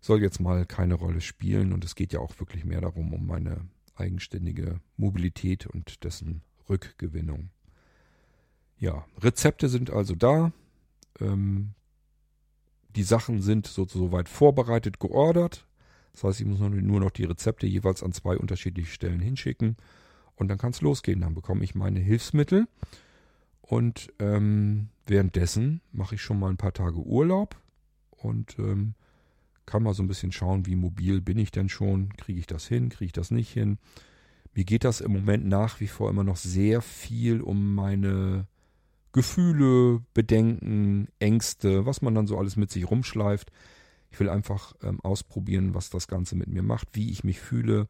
Soll 0.00 0.22
jetzt 0.22 0.40
mal 0.40 0.64
keine 0.64 0.94
Rolle 0.94 1.20
spielen 1.20 1.74
und 1.74 1.84
es 1.84 1.94
geht 1.94 2.14
ja 2.14 2.20
auch 2.20 2.40
wirklich 2.40 2.64
mehr 2.64 2.80
darum, 2.80 3.12
um 3.12 3.26
meine 3.26 3.68
eigenständige 3.96 4.80
Mobilität 4.96 5.66
und 5.66 6.04
dessen 6.04 6.42
Rückgewinnung. 6.68 7.50
Ja, 8.78 9.06
Rezepte 9.18 9.68
sind 9.68 9.90
also 9.90 10.14
da. 10.14 10.52
Ähm, 11.20 11.74
die 12.94 13.02
Sachen 13.02 13.42
sind 13.42 13.66
so, 13.66 13.86
so 13.86 14.12
weit 14.12 14.28
vorbereitet, 14.28 15.00
geordert. 15.00 15.66
Das 16.12 16.24
heißt, 16.24 16.40
ich 16.40 16.46
muss 16.46 16.58
nur 16.60 17.00
noch 17.00 17.10
die 17.10 17.24
Rezepte 17.24 17.66
jeweils 17.66 18.02
an 18.02 18.12
zwei 18.12 18.36
unterschiedliche 18.36 18.90
Stellen 18.90 19.20
hinschicken. 19.20 19.76
Und 20.34 20.48
dann 20.48 20.58
kann 20.58 20.70
es 20.70 20.80
losgehen. 20.80 21.20
Dann 21.20 21.34
bekomme 21.34 21.64
ich 21.64 21.74
meine 21.74 22.00
Hilfsmittel. 22.00 22.66
Und 23.60 24.12
ähm, 24.18 24.88
währenddessen 25.06 25.80
mache 25.92 26.14
ich 26.14 26.22
schon 26.22 26.38
mal 26.38 26.50
ein 26.50 26.56
paar 26.56 26.72
Tage 26.72 26.98
Urlaub. 26.98 27.56
Und 28.10 28.58
ähm, 28.58 28.94
kann 29.66 29.82
mal 29.82 29.94
so 29.94 30.02
ein 30.02 30.08
bisschen 30.08 30.32
schauen, 30.32 30.66
wie 30.66 30.76
mobil 30.76 31.20
bin 31.20 31.38
ich 31.38 31.50
denn 31.50 31.68
schon, 31.68 32.10
kriege 32.16 32.38
ich 32.38 32.46
das 32.46 32.66
hin, 32.66 32.88
kriege 32.88 33.06
ich 33.06 33.12
das 33.12 33.30
nicht 33.30 33.52
hin. 33.52 33.78
Mir 34.54 34.64
geht 34.64 34.84
das 34.84 35.00
im 35.00 35.12
Moment 35.12 35.46
nach 35.46 35.80
wie 35.80 35.88
vor 35.88 36.08
immer 36.08 36.24
noch 36.24 36.36
sehr 36.36 36.80
viel 36.80 37.42
um 37.42 37.74
meine 37.74 38.46
Gefühle, 39.12 40.02
Bedenken, 40.14 41.08
Ängste, 41.18 41.84
was 41.84 42.00
man 42.00 42.14
dann 42.14 42.26
so 42.26 42.38
alles 42.38 42.56
mit 42.56 42.70
sich 42.70 42.88
rumschleift. 42.88 43.50
Ich 44.10 44.20
will 44.20 44.28
einfach 44.28 44.74
ähm, 44.82 45.00
ausprobieren, 45.00 45.74
was 45.74 45.90
das 45.90 46.06
Ganze 46.06 46.36
mit 46.36 46.48
mir 46.48 46.62
macht, 46.62 46.88
wie 46.92 47.10
ich 47.10 47.24
mich 47.24 47.40
fühle. 47.40 47.88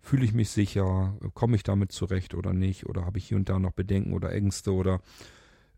Fühle 0.00 0.24
ich 0.24 0.34
mich 0.34 0.50
sicher? 0.50 1.16
Komme 1.34 1.56
ich 1.56 1.62
damit 1.62 1.92
zurecht 1.92 2.34
oder 2.34 2.52
nicht? 2.52 2.86
Oder 2.86 3.06
habe 3.06 3.18
ich 3.18 3.28
hier 3.28 3.36
und 3.36 3.48
da 3.48 3.58
noch 3.58 3.72
Bedenken 3.72 4.12
oder 4.12 4.32
Ängste 4.32 4.72
oder 4.72 5.00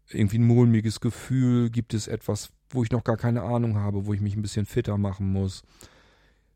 irgendwie 0.09 0.39
ein 0.39 0.47
mulmiges 0.47 1.01
Gefühl? 1.01 1.71
Gibt 1.71 1.93
es 1.93 2.09
etwas, 2.09 2.51
wo 2.75 2.83
ich 2.83 2.91
noch 2.91 3.05
gar 3.05 3.17
keine 3.17 3.43
Ahnung 3.43 3.77
habe, 3.77 4.07
wo 4.07 4.15
ich 4.15 4.21
mich 4.21 4.37
ein 4.37 4.43
bisschen 4.43 4.67
fitter 4.67 4.99
machen 4.99 5.31
muss? 5.33 5.63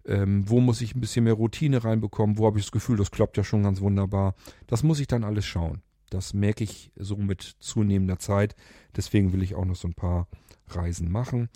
Ähm, 0.05 0.49
wo 0.49 0.61
muss 0.61 0.81
ich 0.81 0.95
ein 0.95 1.01
bisschen 1.01 1.25
mehr 1.25 1.35
Routine 1.35 1.85
reinbekommen? 1.85 2.39
Wo 2.39 2.47
habe 2.47 2.59
ich 2.59 2.64
das 2.64 2.73
Gefühl, 2.73 2.97
das 2.97 3.11
klappt 3.11 3.37
ja 3.37 3.45
schon 3.45 3.62
ganz 3.62 3.81
wunderbar? 3.81 4.35
Das 4.66 4.83
muss 4.83 5.01
ich 5.01 5.07
dann 5.07 5.25
alles 5.25 5.45
schauen. 5.45 5.83
Das 6.11 6.33
merke 6.33 6.64
ich 6.64 6.91
so 6.97 7.16
mit 7.16 7.57
zunehmender 7.61 8.19
Zeit. 8.19 8.57
Deswegen 8.97 9.33
will 9.33 9.43
ich 9.43 9.55
auch 9.55 9.66
noch 9.66 9.77
so 9.77 9.89
ein 9.89 9.95
paar 9.95 10.27
Reisen 10.69 11.11
machen. 11.11 11.49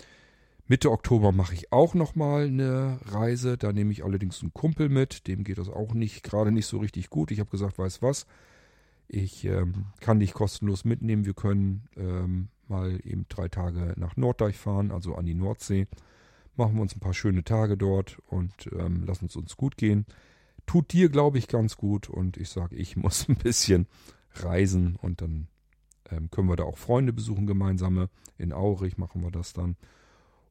Mitte 0.69 0.91
Oktober 0.91 1.33
mache 1.33 1.55
ich 1.55 1.73
auch 1.73 1.95
nochmal 1.95 2.47
eine 2.47 2.99
Reise. 3.07 3.57
Da 3.57 3.73
nehme 3.73 3.93
ich 3.93 4.05
allerdings 4.05 4.43
einen 4.43 4.53
Kumpel 4.53 4.89
mit. 4.89 5.27
Dem 5.27 5.45
geht 5.45 5.59
das 5.59 5.69
auch 5.69 5.95
nicht, 5.95 6.23
gerade 6.23 6.53
nicht 6.53 6.67
so 6.67 6.79
richtig 6.79 7.11
gut. 7.11 7.31
Ich 7.31 7.41
habe 7.41 7.51
gesagt, 7.51 7.79
weiß 7.79 8.03
was. 8.03 8.27
Ich 9.09 9.45
ähm, 9.45 9.87
kann 10.01 10.21
dich 10.21 10.33
kostenlos 10.33 10.85
mitnehmen. 10.85 11.27
Wir 11.27 11.35
können 11.35 11.89
ähm, 11.97 12.49
mal 12.73 12.99
eben 13.05 13.27
drei 13.29 13.49
Tage 13.49 13.95
nach 13.97 14.17
Norddeich 14.17 14.57
fahren, 14.57 14.91
also 14.91 15.15
an 15.15 15.27
die 15.27 15.35
Nordsee. 15.35 15.87
Machen 16.57 16.75
wir 16.75 16.83
uns 16.83 16.97
ein 16.97 17.01
paar 17.01 17.15
schöne 17.15 17.45
Tage 17.45 17.77
dort 17.77 18.19
und 18.27 18.53
ähm, 18.73 19.05
lassen 19.05 19.27
es 19.27 19.37
uns 19.37 19.57
gut 19.57 19.77
gehen. 19.77 20.07
Tut 20.67 20.93
dir, 20.93 21.09
glaube 21.09 21.39
ich, 21.39 21.49
ganz 21.49 21.77
gut. 21.77 22.09
Und 22.09 22.37
ich 22.37 22.49
sage, 22.49 22.77
ich 22.77 22.97
muss 22.97 23.29
ein 23.29 23.37
bisschen 23.37 23.87
reisen 24.35 24.97
und 24.97 25.21
dann 25.23 25.49
ähm, 26.11 26.31
können 26.31 26.49
wir 26.49 26.57
da 26.57 26.65
auch 26.65 26.79
Freunde 26.79 27.13
besuchen, 27.13 27.47
gemeinsame. 27.47 28.09
In 28.39 28.53
Aurich 28.53 28.99
machen 28.99 29.23
wir 29.23 29.31
das 29.31 29.53
dann. 29.53 29.77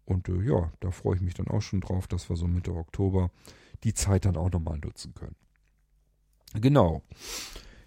Und 0.06 0.30
äh, 0.30 0.42
ja, 0.42 0.72
da 0.80 0.92
freue 0.92 1.16
ich 1.16 1.22
mich 1.22 1.34
dann 1.34 1.48
auch 1.48 1.62
schon 1.62 1.82
drauf, 1.82 2.08
dass 2.08 2.30
wir 2.30 2.36
so 2.36 2.48
Mitte 2.48 2.74
Oktober 2.74 3.32
die 3.84 3.94
Zeit 3.94 4.26
dann 4.26 4.38
auch 4.38 4.52
nochmal 4.52 4.80
nutzen 4.80 5.14
können. 5.14 5.36
Genau. 6.54 7.02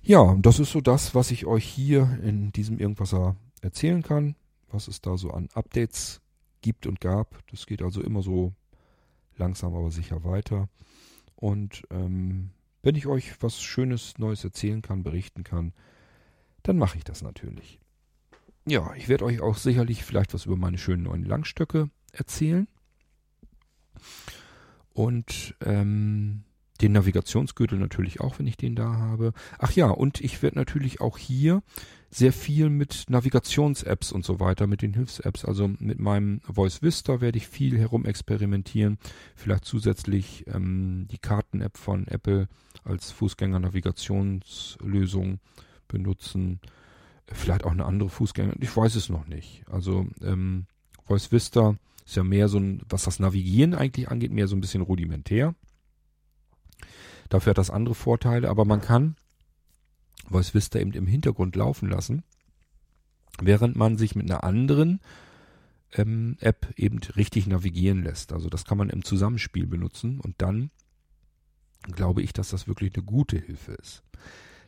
Ja, 0.03 0.37
das 0.41 0.59
ist 0.59 0.73
so 0.73 0.81
das, 0.81 1.15
was 1.15 1.31
ich 1.31 1.47
euch 1.47 1.65
hier 1.65 2.19
in 2.23 2.53
diesem 2.53 2.79
Irgendwasser 2.79 3.37
erzählen 3.65 4.03
kann, 4.03 4.37
was 4.69 4.89
es 4.89 5.01
da 5.01 5.17
so 5.17 5.31
an 5.31 5.49
Updates 5.55 6.21
gibt 6.61 6.87
und 6.87 7.01
gab. 7.01 7.43
Das 7.51 7.67
geht 7.67 7.83
also 7.83 8.03
immer 8.03 8.23
so 8.23 8.55
langsam 9.37 9.75
aber 9.75 9.91
sicher 9.91 10.25
weiter. 10.25 10.69
Und 11.35 11.83
ähm, 11.91 12.51
wenn 12.83 12.95
ich 12.95 13.07
euch 13.07 13.43
was 13.43 13.63
Schönes 13.63 14.19
Neues 14.19 14.45
erzählen 14.45 14.83
kann, 14.83 15.03
berichten 15.03 15.43
kann, 15.43 15.73
dann 16.63 16.79
mache 16.79 16.99
ich 16.99 17.05
das 17.05 17.23
natürlich. 17.23 17.81
Ja, 18.67 18.95
ich 18.95 19.09
werde 19.09 19.25
euch 19.25 19.41
auch 19.41 19.57
sicherlich 19.57 20.05
vielleicht 20.05 20.33
was 20.33 20.47
über 20.47 20.57
meine 20.57 20.79
schönen 20.79 21.03
neuen 21.03 21.25
Langstöcke 21.25 21.91
erzählen. 22.13 22.69
Und 24.95 25.55
ähm, 25.61 26.45
den 26.81 26.93
Navigationsgürtel 26.93 27.79
natürlich 27.79 28.21
auch, 28.21 28.39
wenn 28.39 28.47
ich 28.47 28.57
den 28.57 28.75
da 28.75 28.95
habe. 28.95 29.35
Ach 29.59 29.73
ja, 29.73 29.91
und 29.91 30.21
ich 30.21 30.43
werde 30.43 30.59
natürlich 30.59 31.01
auch 31.01 31.19
hier 31.19 31.63
sehr 32.11 32.33
viel 32.33 32.71
mit 32.71 33.07
Navigations-Apps 33.09 34.13
und 34.13 34.25
so 34.25 34.39
weiter, 34.39 34.69
mit 34.69 34.83
den 34.83 34.95
Hilfs-Apps, 34.95 35.45
also 35.45 35.69
mit 35.79 35.99
meinem 35.99 36.41
Voice 36.43 36.81
Vista 36.81 37.21
werde 37.21 37.39
ich 37.39 37.49
viel 37.49 37.77
herumexperimentieren. 37.79 38.99
Vielleicht 39.35 39.65
zusätzlich 39.65 40.45
ähm, 40.47 41.09
die 41.11 41.19
Karten-App 41.19 41.77
von 41.77 42.07
Apple 42.07 42.49
als 42.85 43.11
Fußgänger-Navigationslösung 43.13 45.41
benutzen. 45.89 46.61
Vielleicht 47.27 47.65
auch 47.65 47.73
eine 47.73 47.85
andere 47.85 48.11
Fußgänger, 48.11 48.55
ich 48.61 48.77
weiß 48.77 48.95
es 48.95 49.09
noch 49.09 49.27
nicht. 49.27 49.65
Also 49.69 50.07
ähm, 50.23 50.67
Voice 51.05 51.33
Vista 51.33 51.75
ist 52.05 52.17
ja 52.17 52.23
mehr 52.23 52.49
so 52.49 52.59
ein, 52.59 52.83
was 52.89 53.05
das 53.05 53.19
Navigieren 53.19 53.75
eigentlich 53.75 54.09
angeht, 54.09 54.31
mehr 54.31 54.47
so 54.47 54.55
ein 54.55 54.61
bisschen 54.61 54.83
rudimentär. 54.83 55.55
Dafür 57.29 57.51
hat 57.51 57.59
das 57.59 57.71
andere 57.71 57.95
Vorteile, 57.95 58.49
aber 58.49 58.65
man 58.65 58.81
kann 58.81 59.17
Voice 60.29 60.55
Vista 60.55 60.79
eben 60.79 60.93
im 60.93 61.07
Hintergrund 61.07 61.57
laufen 61.57 61.89
lassen, 61.89 62.25
während 63.41 63.77
man 63.77 63.97
sich 63.97 64.15
mit 64.15 64.31
einer 64.31 64.45
anderen 64.45 65.01
ähm, 65.93 66.37
App 66.41 66.73
eben 66.77 66.99
richtig 67.17 67.47
navigieren 67.47 68.03
lässt. 68.03 68.33
Also 68.33 68.49
das 68.49 68.65
kann 68.65 68.79
man 68.79 68.91
im 68.91 69.05
Zusammenspiel 69.05 69.67
benutzen 69.67 70.21
und 70.21 70.35
dann 70.39 70.71
glaube 71.83 72.23
ich, 72.23 72.33
dass 72.33 72.51
das 72.51 72.67
wirklich 72.67 72.95
eine 72.95 73.05
gute 73.05 73.39
Hilfe 73.39 73.73
ist. 73.73 74.03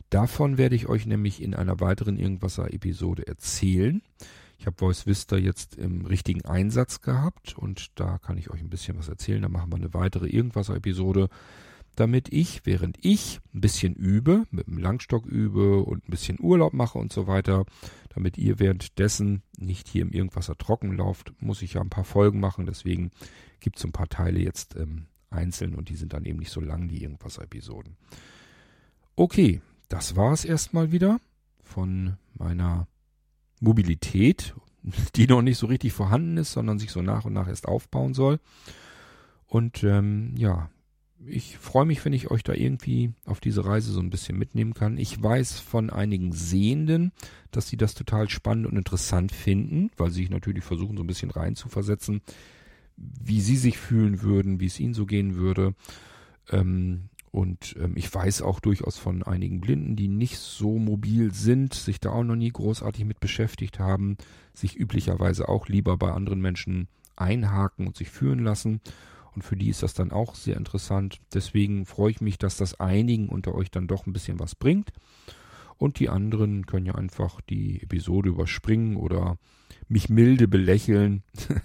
Davon 0.09 0.57
werde 0.57 0.75
ich 0.75 0.87
euch 0.87 1.05
nämlich 1.05 1.41
in 1.41 1.53
einer 1.53 1.79
weiteren 1.79 2.17
Irgendwasser-Episode 2.17 3.27
erzählen. 3.27 4.01
Ich 4.57 4.65
habe 4.65 4.77
Voice 4.77 5.05
Vista 5.05 5.35
jetzt 5.35 5.75
im 5.75 6.05
richtigen 6.05 6.45
Einsatz 6.45 7.01
gehabt 7.01 7.57
und 7.57 7.99
da 7.99 8.17
kann 8.17 8.37
ich 8.37 8.49
euch 8.49 8.61
ein 8.61 8.69
bisschen 8.69 8.97
was 8.97 9.09
erzählen. 9.09 9.41
Da 9.41 9.49
machen 9.49 9.71
wir 9.71 9.75
eine 9.75 9.93
weitere 9.93 10.27
Irgendwasser-Episode 10.27 11.29
damit 11.97 12.31
ich, 12.31 12.65
während 12.65 13.03
ich 13.03 13.39
ein 13.53 13.61
bisschen 13.61 13.95
übe, 13.95 14.45
mit 14.51 14.67
dem 14.67 14.77
Langstock 14.77 15.25
übe 15.25 15.79
und 15.83 16.07
ein 16.07 16.11
bisschen 16.11 16.37
Urlaub 16.39 16.73
mache 16.73 16.99
und 16.99 17.11
so 17.11 17.25
weiter, 17.25 17.65
damit 18.09 18.37
ihr 18.37 18.59
währenddessen 18.59 19.41
nicht 19.57 19.87
hier 19.87 20.03
im 20.03 20.11
Irgendwasser 20.11 20.57
trocken 20.57 20.95
lauft, 20.95 21.33
muss 21.39 21.63
ich 21.63 21.73
ja 21.73 21.81
ein 21.81 21.89
paar 21.89 22.03
Folgen 22.03 22.39
machen. 22.39 22.67
Deswegen 22.67 23.11
gibt 23.59 23.77
es 23.77 23.83
ein 23.83 23.91
paar 23.91 24.09
Teile 24.09 24.39
jetzt 24.39 24.75
ähm, 24.75 25.07
einzeln 25.31 25.73
und 25.73 25.89
die 25.89 25.95
sind 25.95 26.13
dann 26.13 26.25
eben 26.25 26.39
nicht 26.39 26.51
so 26.51 26.61
lang, 26.61 26.87
die 26.87 27.01
Irgendwasser-Episoden. 27.01 27.97
Okay, 29.15 29.61
das 29.89 30.15
war 30.15 30.33
es 30.33 30.45
erstmal 30.45 30.91
wieder 30.91 31.19
von 31.63 32.17
meiner 32.35 32.87
Mobilität, 33.59 34.53
die 35.15 35.25
noch 35.25 35.41
nicht 35.41 35.57
so 35.57 35.65
richtig 35.65 35.93
vorhanden 35.93 36.37
ist, 36.37 36.51
sondern 36.51 36.77
sich 36.77 36.91
so 36.91 37.01
nach 37.01 37.25
und 37.25 37.33
nach 37.33 37.47
erst 37.47 37.67
aufbauen 37.67 38.13
soll. 38.13 38.39
Und 39.47 39.83
ähm, 39.83 40.35
ja, 40.37 40.69
ich 41.25 41.57
freue 41.57 41.85
mich, 41.85 42.03
wenn 42.05 42.13
ich 42.13 42.29
euch 42.29 42.43
da 42.43 42.53
irgendwie 42.53 43.11
auf 43.25 43.39
diese 43.39 43.65
Reise 43.65 43.91
so 43.91 43.99
ein 43.99 44.09
bisschen 44.09 44.37
mitnehmen 44.37 44.73
kann. 44.73 44.97
Ich 44.97 45.21
weiß 45.21 45.59
von 45.59 45.89
einigen 45.89 46.31
Sehenden, 46.31 47.11
dass 47.51 47.67
sie 47.67 47.77
das 47.77 47.95
total 47.95 48.29
spannend 48.29 48.67
und 48.67 48.77
interessant 48.77 49.31
finden, 49.31 49.89
weil 49.97 50.11
sie 50.11 50.21
sich 50.21 50.29
natürlich 50.29 50.63
versuchen, 50.63 50.97
so 50.97 51.03
ein 51.03 51.07
bisschen 51.07 51.31
reinzuversetzen, 51.31 52.21
wie 52.95 53.41
sie 53.41 53.57
sich 53.57 53.77
fühlen 53.77 54.21
würden, 54.21 54.59
wie 54.59 54.67
es 54.67 54.79
ihnen 54.79 54.93
so 54.93 55.05
gehen 55.05 55.35
würde. 55.35 55.73
Ähm, 56.49 57.09
und 57.31 57.75
ähm, 57.79 57.93
ich 57.95 58.13
weiß 58.13 58.41
auch 58.41 58.59
durchaus 58.59 58.97
von 58.97 59.23
einigen 59.23 59.59
Blinden, 59.59 59.95
die 59.95 60.07
nicht 60.07 60.37
so 60.37 60.77
mobil 60.77 61.33
sind, 61.33 61.73
sich 61.73 61.99
da 61.99 62.11
auch 62.11 62.23
noch 62.23 62.35
nie 62.35 62.49
großartig 62.49 63.05
mit 63.05 63.19
beschäftigt 63.19 63.79
haben, 63.79 64.17
sich 64.53 64.75
üblicherweise 64.75 65.49
auch 65.49 65.67
lieber 65.67 65.97
bei 65.97 66.11
anderen 66.11 66.41
Menschen 66.41 66.87
einhaken 67.15 67.87
und 67.87 67.97
sich 67.97 68.09
führen 68.09 68.39
lassen 68.39 68.81
und 69.37 69.43
für 69.43 69.55
die 69.55 69.69
ist 69.69 69.83
das 69.83 69.93
dann 69.93 70.11
auch 70.11 70.33
sehr 70.33 70.57
interessant. 70.57 71.19
Deswegen 71.31 71.85
freue 71.85 72.09
ich 72.09 72.21
mich, 72.21 72.39
dass 72.39 72.57
das 72.57 72.79
einigen 72.79 73.29
unter 73.29 73.53
euch 73.53 73.69
dann 73.69 73.85
doch 73.85 74.07
ein 74.07 74.11
bisschen 74.11 74.39
was 74.39 74.55
bringt. 74.55 74.91
Und 75.77 75.99
die 75.99 76.09
anderen 76.09 76.65
können 76.65 76.87
ja 76.87 76.95
einfach 76.95 77.39
die 77.41 77.83
Episode 77.83 78.29
überspringen 78.29 78.97
oder 78.97 79.37
mich 79.87 80.09
milde 80.09 80.47
belächeln. 80.47 81.23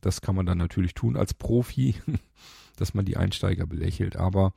Das 0.00 0.20
kann 0.20 0.36
man 0.36 0.46
dann 0.46 0.58
natürlich 0.58 0.94
tun 0.94 1.16
als 1.16 1.34
Profi, 1.34 1.96
dass 2.76 2.94
man 2.94 3.04
die 3.04 3.16
Einsteiger 3.16 3.66
belächelt. 3.66 4.16
Aber 4.16 4.52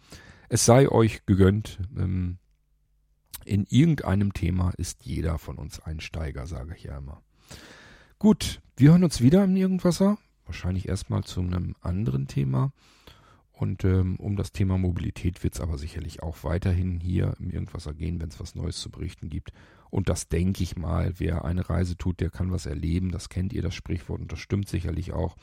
es 0.49 0.65
sei 0.65 0.87
euch 0.87 1.25
gegönnt. 1.25 1.79
Ähm, 1.97 2.37
in 3.43 3.65
irgendeinem 3.67 4.33
Thema 4.33 4.71
ist 4.77 5.03
jeder 5.03 5.39
von 5.39 5.57
uns 5.57 5.79
Einsteiger, 5.79 6.45
sage 6.45 6.75
ich 6.75 6.83
ja 6.83 6.97
immer. 6.97 7.23
Gut, 8.19 8.61
wir 8.75 8.91
hören 8.91 9.03
uns 9.03 9.19
wieder 9.19 9.43
im 9.45 9.55
Irgendwasser 9.55 10.19
wahrscheinlich 10.45 10.87
erstmal 10.87 11.23
zu 11.23 11.41
einem 11.41 11.75
anderen 11.81 12.27
Thema. 12.27 12.71
Und 13.61 13.83
ähm, 13.83 14.15
um 14.15 14.37
das 14.37 14.51
Thema 14.51 14.79
Mobilität 14.79 15.43
wird 15.43 15.53
es 15.53 15.61
aber 15.61 15.77
sicherlich 15.77 16.23
auch 16.23 16.43
weiterhin 16.43 16.99
hier 16.99 17.35
im 17.39 17.51
Irgendwas 17.51 17.87
gehen, 17.95 18.19
wenn 18.19 18.29
es 18.29 18.39
was 18.39 18.55
Neues 18.55 18.79
zu 18.79 18.89
berichten 18.89 19.29
gibt. 19.29 19.51
Und 19.91 20.09
das 20.09 20.29
denke 20.29 20.63
ich 20.63 20.77
mal, 20.77 21.13
wer 21.19 21.45
eine 21.45 21.69
Reise 21.69 21.95
tut, 21.95 22.21
der 22.21 22.31
kann 22.31 22.51
was 22.51 22.65
erleben. 22.65 23.11
Das 23.11 23.29
kennt 23.29 23.53
ihr, 23.53 23.61
das 23.61 23.75
Sprichwort, 23.75 24.21
und 24.21 24.31
das 24.31 24.39
stimmt 24.39 24.67
sicherlich 24.67 25.13
auch. 25.13 25.35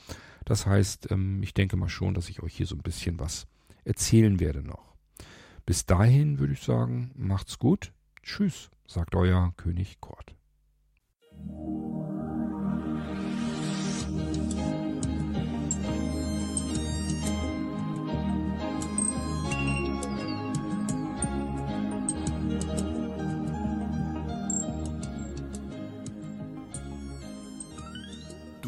Das 0.43 0.65
heißt, 0.65 1.11
ähm, 1.11 1.41
ich 1.43 1.53
denke 1.53 1.77
mal 1.77 1.87
schon, 1.87 2.13
dass 2.13 2.27
ich 2.27 2.43
euch 2.43 2.55
hier 2.57 2.65
so 2.65 2.75
ein 2.75 2.81
bisschen 2.81 3.19
was 3.19 3.47
erzählen 3.85 4.39
werde 4.39 4.63
noch. 4.63 4.95
Bis 5.65 5.85
dahin 5.85 6.39
würde 6.39 6.53
ich 6.53 6.61
sagen, 6.61 7.11
macht's 7.15 7.59
gut. 7.59 7.93
Tschüss, 8.23 8.69
sagt 8.87 9.15
euer 9.15 9.53
König 9.55 10.01
Kurt. 10.01 10.35